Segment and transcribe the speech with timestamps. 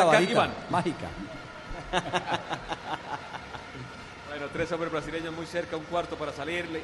[0.00, 0.52] Iván.
[0.70, 1.08] Mágica.
[4.28, 6.80] Bueno, tres hombres brasileños muy cerca, un cuarto para salirle.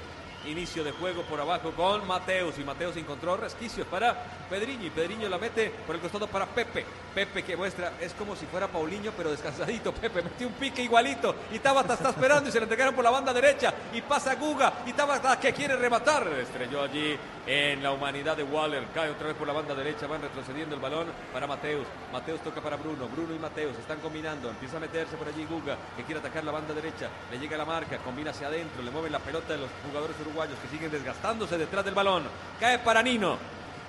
[0.46, 2.58] Inicio de juego por abajo con Mateus.
[2.58, 4.86] Y Mateus encontró resquicios para Pedriño.
[4.86, 6.84] Y Pedriño la mete por el costado para Pepe.
[7.14, 9.92] Pepe que muestra, es como si fuera Paulinho, pero descansadito.
[10.00, 11.36] Pepe metió un pique igualito.
[11.52, 13.72] Y Tabata está esperando y se le entregaron por la banda derecha.
[13.92, 14.72] Y pasa Guga.
[14.86, 16.26] Y Tabata que quiere rematar.
[16.26, 18.84] Estrelló allí en la humanidad de Waller.
[18.94, 20.06] Cae otra vez por la banda derecha.
[20.06, 21.86] Van retrocediendo el balón para Mateus.
[22.12, 23.06] Mateus toca para Bruno.
[23.08, 24.48] Bruno y Mateus están combinando.
[24.50, 27.08] Empieza a meterse por allí Guga, que quiere atacar la banda derecha.
[27.30, 28.82] Le llega la marca, combina hacia adentro.
[28.82, 32.24] Le mueven la pelota de los jugadores uruguayos que siguen desgastándose detrás del balón.
[32.58, 33.36] Cae para Nino.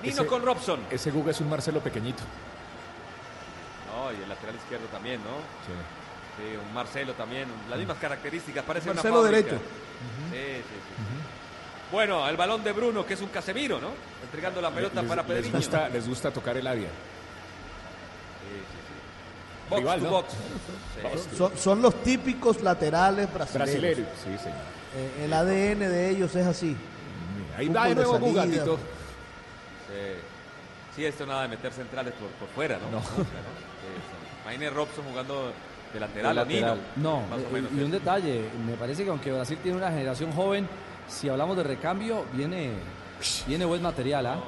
[0.02, 0.82] Nino Ese- con Robson.
[0.92, 2.24] Ese Guga es un Marcelo pequeñito.
[3.96, 5.38] No, y el lateral izquierdo también, ¿no?
[6.38, 7.48] Sí, un Marcelo también.
[7.70, 8.64] Las mismas características.
[8.66, 9.56] Parece Marcelo una derecho.
[10.32, 11.04] Sí, sí, sí.
[11.92, 13.90] Bueno, el balón de Bruno, que es un Casemiro, ¿no?
[14.24, 15.58] Entregando la pelota les, para les Pedriño.
[15.58, 16.90] gusta, les gusta tocar el área.
[19.70, 20.12] Box Rival, to ¿no?
[20.12, 20.30] box.
[20.32, 21.36] Sí.
[21.38, 23.72] Son, son los típicos laterales brasileños.
[23.72, 24.58] Brasileiro, sí, señor.
[24.96, 26.76] Eh, el ADN de ellos es así.
[27.58, 28.64] Ahí va de nuevo salida.
[28.66, 28.72] Sí.
[30.96, 33.00] Sí, esto nada de meter centrales por, por fuera, ¿no?
[33.00, 33.02] No.
[33.02, 34.44] Sí, sí.
[34.44, 35.52] Imagine Robson jugando
[35.94, 36.68] de lateral, De a Nino.
[36.68, 36.88] lateral.
[36.98, 39.90] No, Más o eh, menos y un detalle, me parece que aunque Brasil tiene una
[39.90, 40.68] generación joven,
[41.08, 42.72] si hablamos de recambio, viene,
[43.48, 44.40] viene buen material, ¿ah?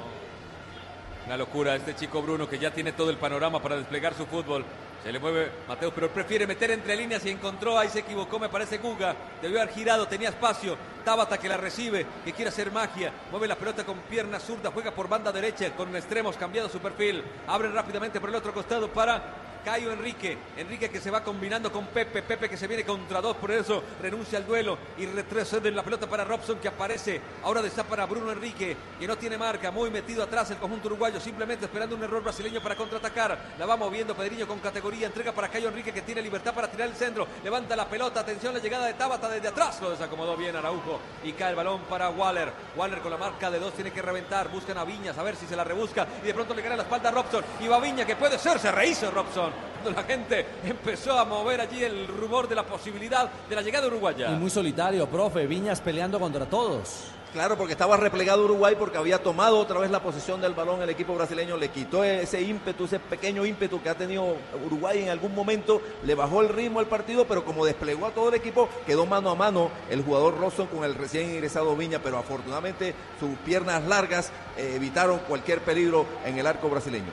[1.26, 4.64] Una locura este chico Bruno que ya tiene todo el panorama para desplegar su fútbol.
[5.02, 8.48] Se le mueve Mateo, pero prefiere meter entre líneas y encontró, ahí se equivocó, me
[8.48, 9.14] parece Guga.
[9.40, 10.76] Debió haber girado, tenía espacio.
[11.04, 13.12] Tabata que la recibe, que quiere hacer magia.
[13.30, 17.22] Mueve la pelota con pierna zurda, juega por banda derecha, con extremos cambiado su perfil.
[17.46, 19.22] Abre rápidamente por el otro costado para
[19.68, 20.38] Cayo Enrique.
[20.56, 22.22] Enrique que se va combinando con Pepe.
[22.22, 25.82] Pepe que se viene contra dos, por eso renuncia al duelo y retrocede en la
[25.82, 27.20] pelota para Robson que aparece.
[27.42, 31.20] Ahora está para Bruno Enrique, que no tiene marca, muy metido atrás el conjunto uruguayo,
[31.20, 33.56] simplemente esperando un error brasileño para contraatacar.
[33.58, 35.06] La va moviendo Pedriño con categoría.
[35.06, 37.28] Entrega para Cayo Enrique que tiene libertad para tirar el centro.
[37.44, 38.20] Levanta la pelota.
[38.20, 39.82] Atención, la llegada de Tabata desde atrás.
[39.82, 42.50] Lo desacomodó bien Araujo y cae el balón para Waller.
[42.74, 44.48] Waller con la marca de dos tiene que reventar.
[44.48, 46.06] Buscan a Viñas a ver si se la rebusca.
[46.22, 47.44] Y de pronto le gana la espalda a Robson.
[47.60, 48.58] Y va Viña que puede ser.
[48.58, 49.57] Se rehizo Robson.
[49.82, 53.86] Cuando la gente empezó a mover allí el rumor de la posibilidad de la llegada
[53.86, 54.32] uruguaya.
[54.32, 57.12] Y muy solitario, profe, Viñas peleando contra todos.
[57.32, 60.88] Claro, porque estaba replegado Uruguay porque había tomado otra vez la posición del balón el
[60.88, 65.34] equipo brasileño, le quitó ese ímpetu, ese pequeño ímpetu que ha tenido Uruguay en algún
[65.34, 69.04] momento, le bajó el ritmo al partido, pero como desplegó a todo el equipo, quedó
[69.04, 73.84] mano a mano el jugador Rosson con el recién ingresado Viña, pero afortunadamente sus piernas
[73.84, 77.12] largas eh, evitaron cualquier peligro en el arco brasileño.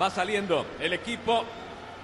[0.00, 1.44] Va saliendo el equipo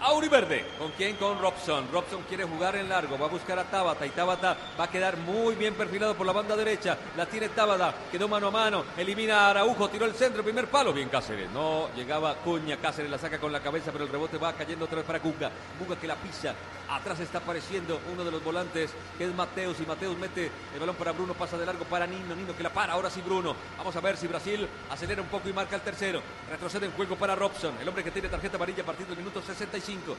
[0.02, 0.64] Auriverde.
[0.78, 1.16] ¿Con quién?
[1.16, 1.86] Con Robson.
[1.92, 3.18] Robson quiere jugar en largo.
[3.18, 4.06] Va a buscar a Tabata.
[4.06, 6.96] Y Tabata va a quedar muy bien perfilado por la banda derecha.
[7.16, 7.94] La tiene Tabata.
[8.10, 8.84] Quedó mano a mano.
[8.96, 9.90] Elimina a Araujo.
[9.90, 10.42] Tiró el centro.
[10.42, 10.94] Primer palo.
[10.94, 11.50] Bien Cáceres.
[11.50, 12.78] No llegaba Cuña.
[12.78, 13.92] Cáceres la saca con la cabeza.
[13.92, 15.50] Pero el rebote va cayendo otra vez para Cuca.
[15.78, 16.54] Cuca que la pisa.
[16.90, 18.90] Atrás está apareciendo uno de los volantes.
[19.16, 19.78] Que es Mateus.
[19.80, 21.34] Y Mateus mete el balón para Bruno.
[21.34, 22.34] Pasa de largo para Nino.
[22.34, 22.94] Nino que la para.
[22.94, 23.54] Ahora sí Bruno.
[23.78, 26.20] Vamos a ver si Brasil acelera un poco y marca el tercero.
[26.50, 27.74] Retrocede en juego para Robson.
[27.80, 30.16] El hombre que tiene tarjeta amarilla a partir minuto 65.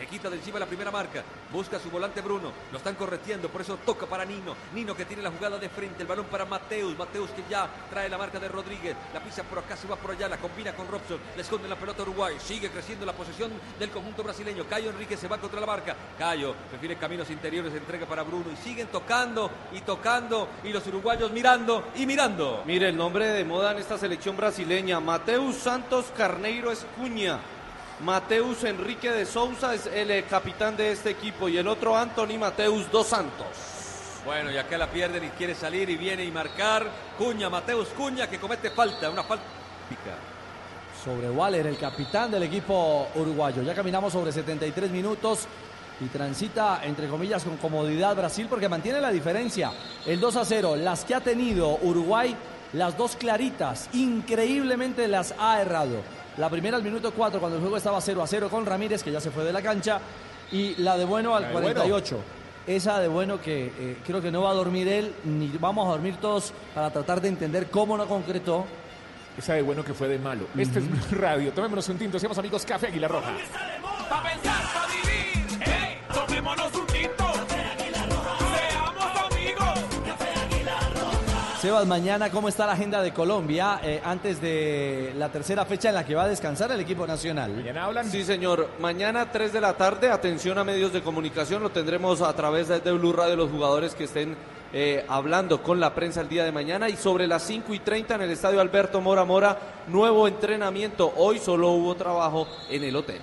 [0.00, 1.22] Se quita de encima la primera marca.
[1.52, 2.50] Busca su volante Bruno.
[2.72, 3.50] Lo están correteando.
[3.50, 4.56] Por eso toca para Nino.
[4.74, 6.00] Nino que tiene la jugada de frente.
[6.00, 6.96] El balón para Mateus.
[6.96, 8.96] Mateus que ya trae la marca de Rodríguez.
[9.12, 10.26] La pisa por acá, se va por allá.
[10.26, 11.18] La combina con Robson.
[11.36, 12.36] Le esconde la pelota a Uruguay.
[12.40, 14.64] Sigue creciendo la posesión del conjunto brasileño.
[14.64, 15.94] Cayo Enrique se va contra la marca.
[16.18, 17.74] Cayo prefiere caminos interiores.
[17.74, 18.46] Entrega para Bruno.
[18.50, 20.48] Y siguen tocando y tocando.
[20.64, 22.62] Y los uruguayos mirando y mirando.
[22.64, 27.38] Mire, el nombre de moda en esta selección brasileña, Mateus Santos Carneiro Escuña.
[28.04, 32.38] Mateus Enrique de Souza es el eh, capitán de este equipo y el otro Anthony
[32.38, 33.46] Mateus dos Santos.
[34.24, 36.86] Bueno, y acá la pierden y quiere salir y viene y marcar.
[37.18, 39.10] Cuña, Mateus Cuña que comete falta.
[39.10, 39.44] Una falta.
[39.88, 40.16] Pica.
[41.04, 43.62] Sobre Waller, el capitán del equipo uruguayo.
[43.62, 45.46] Ya caminamos sobre 73 minutos
[46.00, 49.72] y transita, entre comillas, con comodidad Brasil porque mantiene la diferencia.
[50.06, 52.34] El 2 a 0, las que ha tenido Uruguay,
[52.72, 56.19] las dos claritas, increíblemente las ha errado.
[56.36, 59.10] La primera al minuto 4, cuando el juego estaba 0 a 0 con Ramírez, que
[59.10, 60.00] ya se fue de la cancha,
[60.52, 61.74] y la de Bueno al La de Bueno.
[61.74, 62.20] 48.
[62.66, 65.90] Esa de Bueno que eh, creo que no va a dormir él, ni vamos a
[65.92, 68.64] dormir todos para tratar de entender cómo no concretó.
[69.36, 70.46] Esa de bueno que fue de malo.
[70.56, 71.52] Este es Radio.
[71.52, 72.18] Tomémonos un tinto.
[72.18, 73.32] Seamos amigos Café Águila Roja.
[74.08, 74.89] Pa' pensar, pa'
[81.60, 85.94] Sebas, mañana, ¿cómo está la agenda de Colombia eh, antes de la tercera fecha en
[85.94, 87.52] la que va a descansar el equipo nacional?
[87.52, 88.10] Mañana hablan.
[88.10, 88.70] Sí, señor.
[88.80, 92.80] Mañana 3 de la tarde, atención a medios de comunicación, lo tendremos a través de,
[92.80, 94.36] de Blue Radio los jugadores que estén
[94.72, 98.14] eh, hablando con la prensa el día de mañana y sobre las 5 y 30
[98.14, 99.58] en el estadio Alberto Mora Mora,
[99.88, 101.12] nuevo entrenamiento.
[101.14, 103.20] Hoy solo hubo trabajo en el hotel.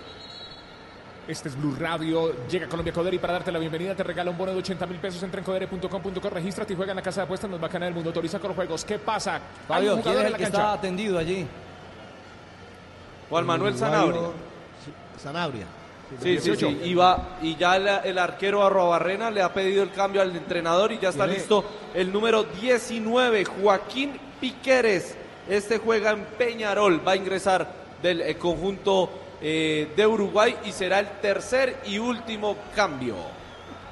[1.28, 2.48] Este es Blue Radio.
[2.48, 4.98] Llega Colombia Codere y para darte la bienvenida te regala un bono de 80 mil
[4.98, 5.22] pesos.
[5.24, 8.10] Entra en codere.com.co, regístrate y juega en la casa de apuestas más bacana del mundo.
[8.12, 8.86] Autoriza con los juegos.
[8.86, 9.36] ¿Qué pasa?
[9.36, 10.58] Hay Fabio, ¿quién es en el la que cancha.
[10.60, 11.46] está atendido allí?
[13.30, 14.22] Juan Manuel Uruguayo, Sanabria.
[14.86, 15.66] sí, Sanabria.
[16.22, 16.70] Sí, sí, 18.
[16.70, 16.80] sí.
[16.86, 20.94] Y, va, y ya el, el arquero Arrobarrena le ha pedido el cambio al entrenador
[20.94, 25.18] y ya está listo el número 19, Joaquín Piqueres.
[25.50, 27.68] Este juega en Peñarol, va a ingresar
[28.02, 29.10] del eh, conjunto
[29.42, 33.16] eh, de Uruguay y será el tercer y último cambio.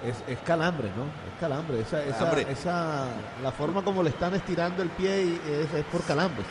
[0.03, 1.03] Es, es calambre, ¿no?
[1.05, 1.79] Es calambre.
[1.81, 2.47] Esa, esa, Calambre.
[2.51, 3.07] esa-
[3.41, 6.45] la forma como le están estirando el pie y es, es por calambres.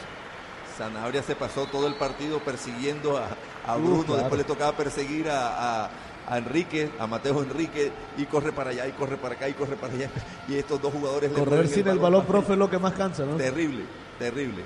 [0.77, 3.29] Sanabria se pasó todo el partido persiguiendo a,
[3.71, 4.21] a Uh, Bruno, claro.
[4.23, 5.91] después le tocaba perseguir a, a-
[6.27, 9.77] a Enrique, a Mateo Enrique, y corre para allá, y corre para acá, y corre
[9.77, 10.09] para allá.
[10.49, 13.25] Y estos dos jugadores le Correr sin el balón, profe, es lo que más cansa,
[13.27, 13.37] ¿no?
[13.37, 13.85] Terrible,
[14.19, 14.63] terrible.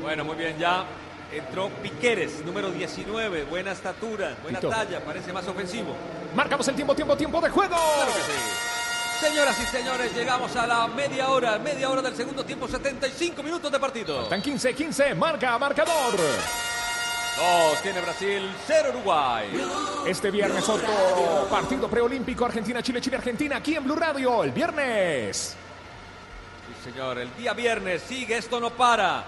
[0.00, 0.84] Bueno, muy bien, ya
[1.32, 4.70] entró Piqueres, número 19, buena estatura, buena Tito.
[4.70, 5.94] talla, parece más ofensivo.
[6.34, 7.74] Marcamos el tiempo, tiempo, tiempo de juego.
[7.74, 9.26] Claro que sí.
[9.26, 13.70] Señoras y señores, llegamos a la media hora, media hora del segundo tiempo, 75 minutos
[13.70, 14.22] de partido.
[14.22, 15.14] Están 15, 15.
[15.14, 16.16] Marca, marcador.
[17.36, 19.48] Dos tiene Brasil, cero Uruguay.
[20.06, 23.56] Este viernes otro partido preolímpico Argentina, Chile, Chile, Argentina.
[23.56, 24.42] Aquí en Blue Radio.
[24.44, 25.56] El viernes.
[26.66, 29.24] Sí, señor, el día viernes sigue, esto no para.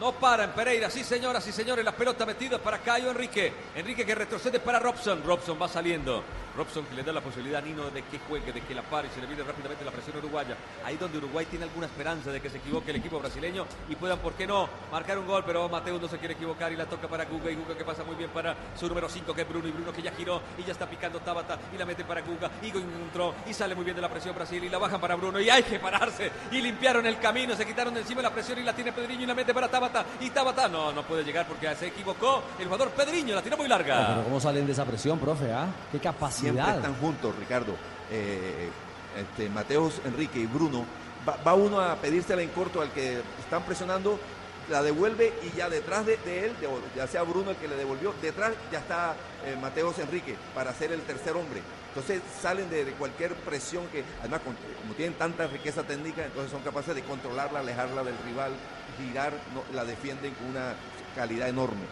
[0.00, 3.52] No para en Pereira, sí señoras y señores, la pelota metida para Cayo Enrique.
[3.74, 5.22] Enrique que retrocede para Robson.
[5.22, 6.24] Robson va saliendo.
[6.56, 9.08] Robson que le da la posibilidad a Nino de que juegue, de que la pare
[9.08, 10.56] y se le viene rápidamente la presión uruguaya.
[10.84, 14.18] Ahí donde Uruguay tiene alguna esperanza de que se equivoque el equipo brasileño y puedan,
[14.18, 15.42] ¿por qué no?, marcar un gol.
[15.46, 17.50] Pero Mateo no se quiere equivocar y la toca para Guga.
[17.50, 19.68] Y Guga que pasa muy bien para su número 5, que es Bruno.
[19.68, 22.50] Y Bruno que ya giró y ya está picando Tabata y la mete para Guga.
[22.62, 25.40] Y entró y sale muy bien de la presión Brasil y la bajan para Bruno.
[25.40, 26.30] Y hay que pararse.
[26.52, 29.26] Y limpiaron el camino, se quitaron de encima la presión y la tiene Pedriño y
[29.26, 30.04] la mete para Tabata.
[30.20, 32.42] Y Tabata no, no puede llegar porque se equivocó.
[32.58, 34.08] El jugador Pedriño la tiró muy larga.
[34.08, 35.52] pero ¿cómo salen de esa presión, profe?
[35.52, 35.66] ah?
[35.92, 35.98] ¿Qué
[36.40, 37.74] Siempre están juntos, Ricardo.
[38.10, 38.70] Eh,
[39.18, 40.84] este, Mateos, Enrique y Bruno.
[41.28, 44.18] Va, va uno a pedírsela en corto al que están presionando,
[44.70, 47.76] la devuelve y ya detrás de, de él, de- ya sea Bruno el que le
[47.76, 49.14] devolvió, detrás ya está
[49.44, 51.60] eh, Mateos Enrique para ser el tercer hombre.
[51.88, 56.52] Entonces salen de, de cualquier presión que, además, con- como tienen tanta riqueza técnica, entonces
[56.52, 58.52] son capaces de controlarla, alejarla del rival,
[58.96, 60.74] girar, no, la defienden con una
[61.16, 61.82] calidad enorme.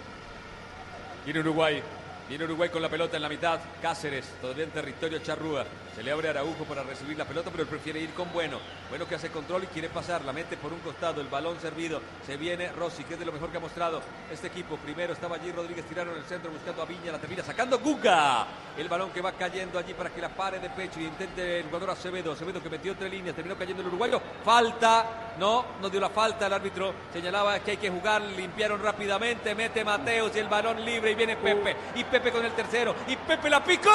[1.24, 1.82] Viene Uruguay.
[2.28, 3.58] Viene Uruguay con la pelota en la mitad.
[3.80, 5.64] Cáceres, todavía en territorio charrúa.
[5.96, 8.58] Se le abre Araujo para recibir la pelota, pero él prefiere ir con Bueno.
[8.90, 10.22] Bueno que hace control y quiere pasar.
[10.26, 11.22] La mete por un costado.
[11.22, 12.02] El balón servido.
[12.26, 14.76] Se viene Rossi, que es de lo mejor que ha mostrado este equipo.
[14.76, 17.12] Primero estaba allí Rodríguez tiraron el centro buscando a Viña.
[17.12, 18.46] La termina sacando Guga.
[18.76, 21.66] El balón que va cayendo allí para que la pare de pecho y intente el
[21.66, 22.32] jugador Acevedo.
[22.32, 23.34] Acevedo que metió entre líneas.
[23.34, 24.20] Terminó cayendo el uruguayo.
[24.44, 25.27] Falta.
[25.38, 26.46] No, no dio la falta.
[26.46, 28.22] El árbitro señalaba que hay que jugar.
[28.22, 29.54] Limpiaron rápidamente.
[29.54, 31.12] Mete Mateos y el balón libre.
[31.12, 31.76] Y viene Pepe.
[31.94, 32.94] Y Pepe con el tercero.
[33.06, 33.90] Y Pepe la picó.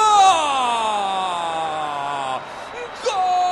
[3.04, 3.43] ¡Gol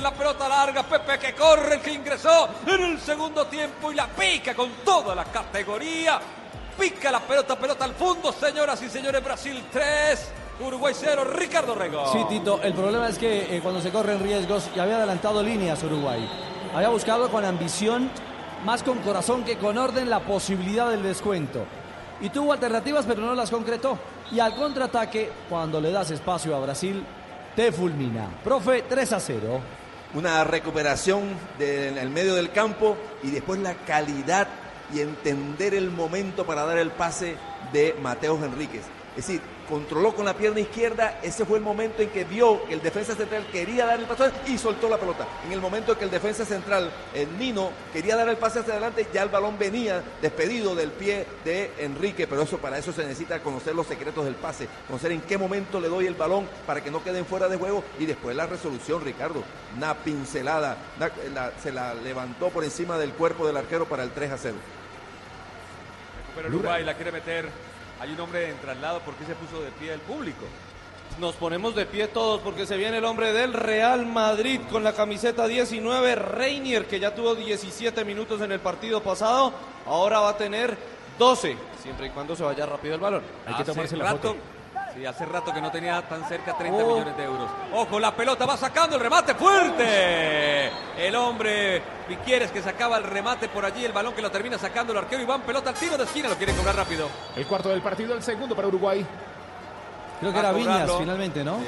[0.00, 0.82] La pelota larga.
[0.82, 5.24] Pepe que corre, que ingresó en el segundo tiempo y la pica con toda la
[5.24, 6.20] categoría.
[6.76, 9.22] Pica la pelota, pelota al fondo, señoras y señores.
[9.22, 10.32] Brasil 3,
[10.66, 11.24] Uruguay 0.
[11.24, 12.12] Ricardo Rego.
[12.12, 15.80] Sí, Tito, el problema es que eh, cuando se corren riesgos, ya había adelantado líneas
[15.84, 16.28] Uruguay.
[16.74, 18.10] Había buscado con ambición,
[18.64, 21.64] más con corazón que con orden, la posibilidad del descuento.
[22.20, 23.96] Y tuvo alternativas, pero no las concretó.
[24.32, 27.04] Y al contraataque, cuando le das espacio a Brasil,
[27.54, 28.28] te fulmina.
[28.42, 29.60] Profe, 3 a 0.
[30.14, 31.22] Una recuperación
[31.58, 34.48] de- en el medio del campo y después la calidad
[34.92, 37.36] y entender el momento para dar el pase
[37.72, 38.82] de Mateos Enríquez.
[39.16, 42.74] Es decir, controló con la pierna izquierda, ese fue el momento en que vio que
[42.74, 45.26] el defensa central quería dar el paso y soltó la pelota.
[45.46, 48.72] En el momento en que el defensa central, el Nino, quería dar el pase hacia
[48.72, 53.02] adelante, ya el balón venía despedido del pie de Enrique, pero eso para eso se
[53.02, 56.82] necesita conocer los secretos del pase, conocer en qué momento le doy el balón para
[56.82, 59.44] que no queden fuera de juego y después la resolución, Ricardo,
[59.76, 60.76] una pincelada,
[61.62, 64.56] se la levantó por encima del cuerpo del arquero para el 3 a 0.
[66.34, 67.73] Pero Uruguay la quiere meter.
[68.00, 69.00] Hay un hombre en traslado.
[69.00, 70.44] ¿Por qué se puso de pie el público?
[71.18, 74.94] Nos ponemos de pie todos porque se viene el hombre del Real Madrid con la
[74.94, 79.52] camiseta 19, Reinier, que ya tuvo 17 minutos en el partido pasado,
[79.86, 80.76] ahora va a tener
[81.18, 83.22] 12, siempre y cuando se vaya rápido el balón.
[83.46, 84.36] hace rato,
[84.94, 86.92] Sí, hace rato que no tenía tan cerca 30 Oh.
[86.94, 87.48] millones de euros.
[87.72, 90.70] Ojo, la pelota va sacando el remate fuerte.
[90.98, 94.92] El hombre Piquieres que sacaba el remate por allí, el balón que lo termina sacando
[94.92, 97.08] el arquero Iván, pelota al tiro de esquina, lo quiere cobrar rápido.
[97.34, 99.04] El cuarto del partido, el segundo para Uruguay.
[100.20, 101.58] Creo que a era Viñas finalmente, ¿no?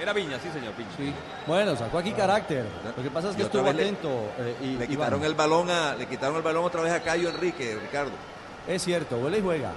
[0.00, 0.90] Era Viña, sí señor, Viña.
[0.96, 1.12] Sí.
[1.46, 2.66] Bueno, sacó aquí carácter.
[2.96, 4.08] Lo que pasa es que estuvo vez le- atento.
[4.38, 4.88] eh, y, Le Iván.
[4.88, 8.12] quitaron el balón a, le quitaron el balón otra vez a Cayo Enrique, Ricardo.
[8.66, 9.70] Es cierto, vuela y juega.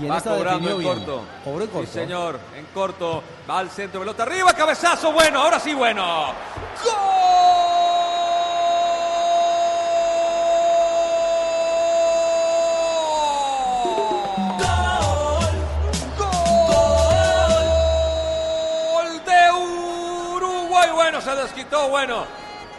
[0.00, 0.94] Y en Va esta cobrando en bien.
[0.94, 1.22] corto.
[1.44, 1.86] Cobró en corto.
[1.86, 3.22] Sí, señor, en corto.
[3.48, 6.32] Va al centro, pelota arriba, cabezazo, bueno, ahora sí, bueno.
[18.92, 19.52] Gol de
[20.36, 22.24] Uruguay, bueno, se desquitó, bueno.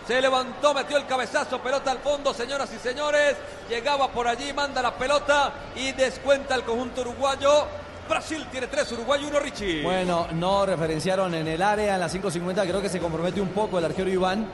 [0.10, 3.36] Se levantó, metió el cabezazo, pelota al fondo, señoras y señores.
[3.70, 7.68] Llegaba por allí, manda la pelota y descuenta el conjunto uruguayo.
[8.10, 9.84] Brasil tiene tres, Uruguay uno, Richie.
[9.84, 12.64] Bueno, no referenciaron en el área en la 5.50.
[12.68, 14.48] Creo que se compromete un poco el arquero Iván.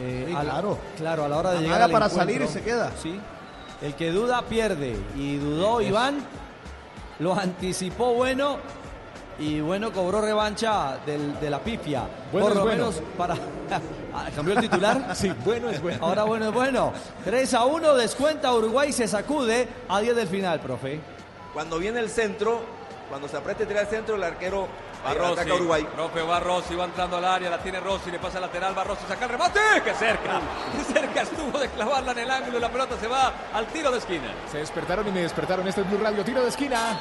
[0.00, 0.78] Eh, Sí, a la- claro.
[0.96, 2.34] claro, a la hora de llegar al para encuentro.
[2.34, 2.90] salir y se queda.
[3.00, 3.20] Sí.
[3.80, 4.96] El que duda pierde.
[5.14, 6.24] Y dudó Iván.
[7.20, 8.58] Lo anticipó bueno.
[9.38, 12.02] Y bueno, cobró revancha del- de la pifia.
[12.32, 12.86] Bueno Por lo bueno.
[12.90, 13.36] menos para.
[14.34, 15.10] ¿Cambió el titular?
[15.14, 16.04] Sí, bueno es bueno.
[16.04, 16.92] Ahora bueno es bueno.
[17.24, 21.00] 3 a 1, descuenta Uruguay, se sacude a 10 del final, profe.
[21.54, 22.60] Cuando viene el centro,
[23.08, 24.66] cuando se aprieta y tira el centro, el arquero
[25.06, 25.86] Va eh, Rossi, ataca a Uruguay.
[25.94, 29.04] profe, va Rossi, va entrando al área, la tiene Rossi, le pasa lateral, va Rossi,
[29.06, 30.40] saca el remate, que cerca,
[30.76, 33.92] que cerca estuvo de clavarla en el ángulo y la pelota se va al tiro
[33.92, 34.32] de esquina.
[34.50, 35.68] Se despertaron y me despertaron.
[35.68, 37.00] Este es Blue Radio, tiro de esquina.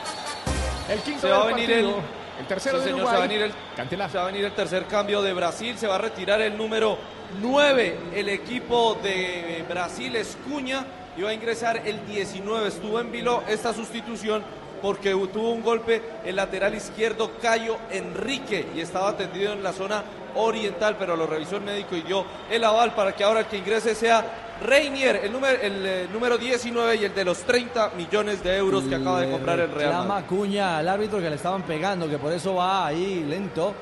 [0.88, 1.90] El quinto Se va a venir partido.
[1.98, 2.04] el,
[2.40, 3.16] El tercero Sí, de señor, Uruguay.
[3.16, 5.78] Se va, a venir el, se va a venir el tercer cambio de Brasil.
[5.78, 6.98] Se va a retirar el número
[7.42, 8.00] 9.
[8.14, 12.68] El equipo de Brasil es Cuña y va a ingresar el 19.
[12.68, 14.44] Estuvo en vilo esta sustitución
[14.82, 20.04] porque tuvo un golpe el lateral izquierdo Cayo Enrique y estaba tendido en la zona
[20.36, 23.58] oriental, pero lo revisó el médico y dio el aval para que ahora el que
[23.58, 28.44] ingrese sea Reinier, el número, el, eh, número 19 y el de los 30 millones
[28.44, 30.26] de euros que acaba de comprar el Real Madrid.
[30.28, 33.74] Cuña al árbitro que le estaban pegando, que por eso va ahí lento,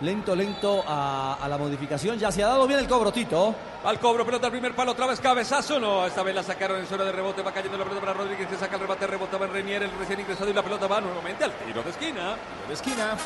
[0.00, 2.18] lento, lento a, a la modificación.
[2.18, 3.54] Ya se ha dado bien el cobro, Tito.
[3.84, 6.86] Al cobro, pelota al primer palo, otra vez cabezazo, no, esta vez la sacaron en
[6.86, 9.52] zona de rebote, va cayendo la pelota para Rodríguez, que saca el remate, rebotaba en
[9.52, 12.34] Renier, el recién ingresado y la pelota va nuevamente al tiro de esquina.
[12.66, 13.16] de esquina.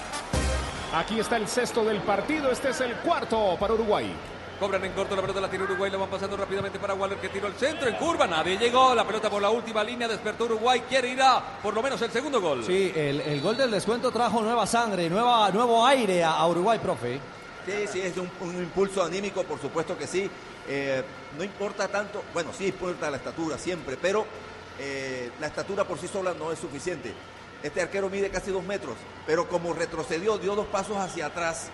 [0.95, 2.51] Aquí está el sexto del partido.
[2.51, 4.13] Este es el cuarto para Uruguay.
[4.61, 7.31] Cobran en corto, la pelota la tiene Uruguay, la van pasando rápidamente para Waller que
[7.31, 10.83] tiró el centro en curva, nadie llegó, la pelota por la última línea, despertó Uruguay,
[10.87, 12.63] quiere ir a por lo menos el segundo gol.
[12.63, 16.79] Sí, el, el gol del descuento trajo nueva sangre, nueva, nuevo aire a, a Uruguay,
[16.79, 17.19] profe.
[17.65, 20.31] Sí, sí, es un, un impulso anímico, por supuesto que sí.
[20.69, 21.03] Eh,
[21.39, 24.27] no importa tanto, bueno, sí importa la estatura siempre, pero
[24.79, 27.15] eh, la estatura por sí sola no es suficiente.
[27.63, 31.71] Este arquero mide casi dos metros, pero como retrocedió, dio dos pasos hacia atrás.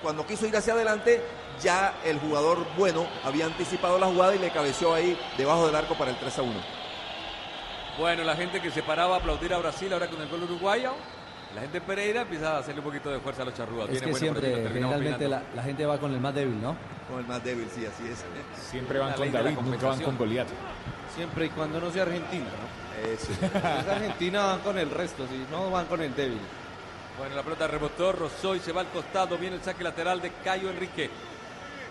[0.00, 1.20] Cuando quiso ir hacia adelante,
[1.62, 5.94] ya el jugador bueno había anticipado la jugada y le cabeció ahí debajo del arco
[5.94, 6.52] para el 3 a 1.
[7.98, 10.94] Bueno, la gente que se paraba a aplaudir a Brasil ahora con el gol uruguayo,
[11.54, 13.86] la gente Pereira empieza a hacerle un poquito de fuerza a los charrúas.
[13.86, 16.76] Es Viene que bueno, siempre, generalmente, la, la gente va con el más débil, ¿no?
[17.10, 18.24] Con el más débil, sí, así es.
[18.70, 20.48] Siempre van La con David, nunca van con Goliat.
[21.14, 23.10] Siempre y cuando no sea Argentina, ¿no?
[23.10, 23.26] Eso.
[23.26, 23.54] Si es
[23.88, 26.40] Argentina van con el resto, si no van con el débil.
[27.18, 29.36] Bueno, la pelota rebotó, rozó y se va al costado.
[29.36, 31.10] Viene el saque lateral de Cayo Enrique.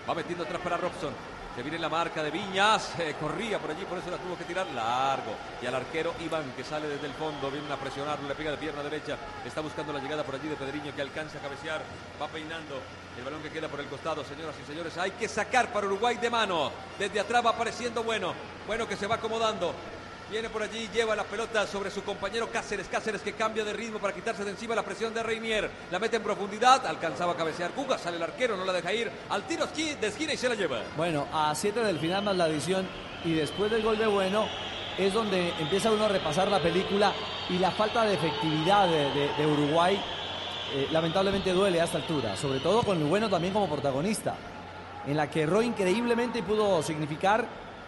[0.07, 1.13] Va metiendo atrás para Robson.
[1.55, 2.97] Se viene la marca de Viñas.
[2.99, 5.33] eh, corría por allí, por eso la tuvo que tirar largo.
[5.61, 8.57] Y al arquero Iván, que sale desde el fondo, viene a presionarlo, le pega de
[8.57, 9.17] pierna derecha.
[9.45, 11.81] Está buscando la llegada por allí de Pedriño, que alcanza a cabecear.
[12.21, 12.79] Va peinando
[13.17, 14.97] el balón que queda por el costado, señoras y señores.
[14.97, 16.71] Hay que sacar para Uruguay de mano.
[16.97, 18.33] Desde atrás va apareciendo bueno.
[18.65, 19.73] Bueno que se va acomodando.
[20.29, 22.87] Viene por allí, lleva la pelota sobre su compañero Cáceres.
[22.87, 25.69] Cáceres que cambia de ritmo para quitarse de encima la presión de Reinier.
[25.89, 29.11] La mete en profundidad, alcanzaba a cabecear Cuga, sale el arquero, no la deja ir.
[29.29, 30.81] Al tiro esqui- de esquina y se la lleva.
[30.95, 32.87] Bueno, a 7 del final más la adición
[33.25, 34.47] y después del gol de Bueno,
[34.99, 37.11] es donde empieza uno a repasar la película
[37.49, 39.99] y la falta de efectividad de Uruguay
[40.75, 44.35] eh, lamentablemente duele a esta altura, sobre todo con el bueno también como protagonista,
[45.07, 47.47] en la que erró increíblemente y pudo significar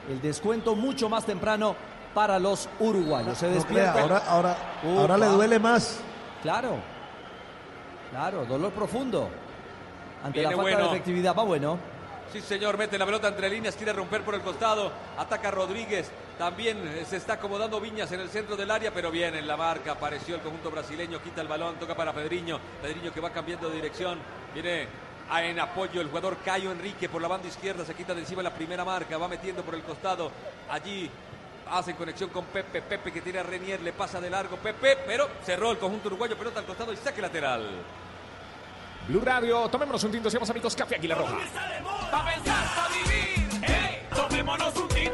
[0.09, 1.75] el descuento mucho más temprano
[2.13, 3.37] para los uruguayos.
[3.37, 4.01] Se despierta.
[4.01, 5.99] ahora, ahora, ahora le duele más.
[6.41, 6.77] Claro,
[8.09, 9.29] claro, dolor profundo.
[10.23, 10.89] Ante Viene la falta bueno.
[10.89, 11.79] de efectividad, va bueno.
[12.31, 16.77] Sí, señor, mete la pelota entre líneas, quiere romper por el costado, ataca Rodríguez, también
[16.87, 19.91] eh, se está acomodando Viñas en el centro del área, pero bien en la marca,
[19.91, 23.75] apareció el conjunto brasileño, quita el balón, toca para Pedriño, Pedriño que va cambiando de
[23.75, 24.17] dirección,
[24.53, 24.87] viene
[25.39, 28.53] en apoyo el jugador Cayo Enrique por la banda izquierda, se quita de encima la
[28.53, 30.31] primera marca, va metiendo por el costado,
[30.69, 31.11] allí
[31.71, 35.29] hacen conexión con Pepe, Pepe que tiene a Renier, le pasa de largo Pepe, pero
[35.43, 37.69] cerró el conjunto uruguayo, pelota al costado y saque lateral.
[39.07, 41.37] Blue Radio, tomémonos un tinto, seamos amigos, Café Águila Roja.
[42.11, 43.63] Pa' pensar, pa' vivir.
[43.63, 44.07] ¡Ey!
[44.15, 45.10] Tomémonos un tinto.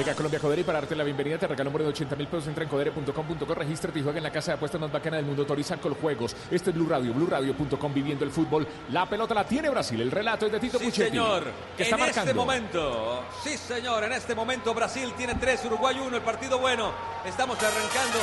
[0.00, 2.16] Llega a Colombia Codere y para darte la bienvenida te regalo un bono de 80
[2.16, 2.48] mil pesos.
[2.48, 5.42] Entra en codere.com.co, regístrate y juega en la casa de apuestas más bacana del mundo.
[5.42, 6.34] Autoriza con juegos.
[6.50, 8.66] Este es Blue Radio, BlueRadio.com, viviendo el fútbol.
[8.92, 10.00] La pelota la tiene Brasil.
[10.00, 11.44] El relato es de Tito Sí, Puchetti, señor.
[11.76, 16.16] que está en este momento, sí, señor, en este momento Brasil tiene tres, Uruguay uno,
[16.16, 16.92] el partido bueno.
[17.26, 18.20] Estamos arrancando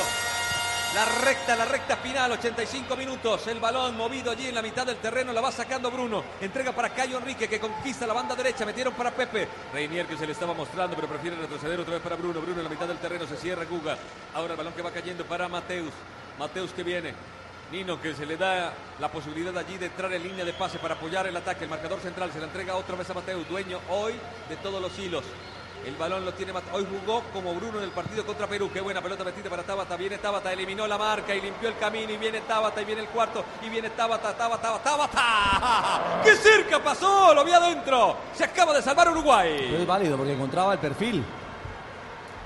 [0.97, 3.45] la recta, la recta final, 85 minutos.
[3.45, 6.23] El balón movido allí en la mitad del terreno, la va sacando Bruno.
[6.41, 9.47] Entrega para Cayo Enrique que conquista la banda derecha, metieron para Pepe.
[9.71, 12.41] Reinier que se le estaba mostrando, pero prefiere retroceder otra vez para Bruno.
[12.41, 13.95] Bruno en la mitad del terreno, se cierra Guga.
[14.33, 15.93] Ahora el balón que va cayendo para Mateus.
[16.39, 17.13] Mateus que viene.
[17.71, 20.95] Nino que se le da la posibilidad allí de entrar en línea de pase para
[20.95, 21.65] apoyar el ataque.
[21.65, 24.13] El marcador central se la entrega otra vez a Mateus, dueño hoy
[24.49, 25.25] de todos los hilos.
[25.85, 26.51] El balón lo tiene.
[26.73, 28.69] Hoy jugó como Bruno en el partido contra Perú.
[28.73, 29.95] Qué buena pelota metida para Tabata.
[29.95, 32.11] Viene Tabata, eliminó la marca y limpió el camino.
[32.11, 33.43] Y viene Tabata y viene el cuarto.
[33.65, 36.21] Y viene Tabata, Tabata, Tabata.
[36.23, 37.33] ¡Qué cerca pasó!
[37.33, 38.17] Lo vi adentro.
[38.33, 39.75] Se acaba de salvar Uruguay.
[39.79, 41.23] es válido porque encontraba el perfil.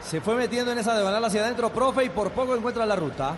[0.02, 3.36] Se fue metiendo en esa diagonal hacia adentro, profe, y por poco encuentra la ruta.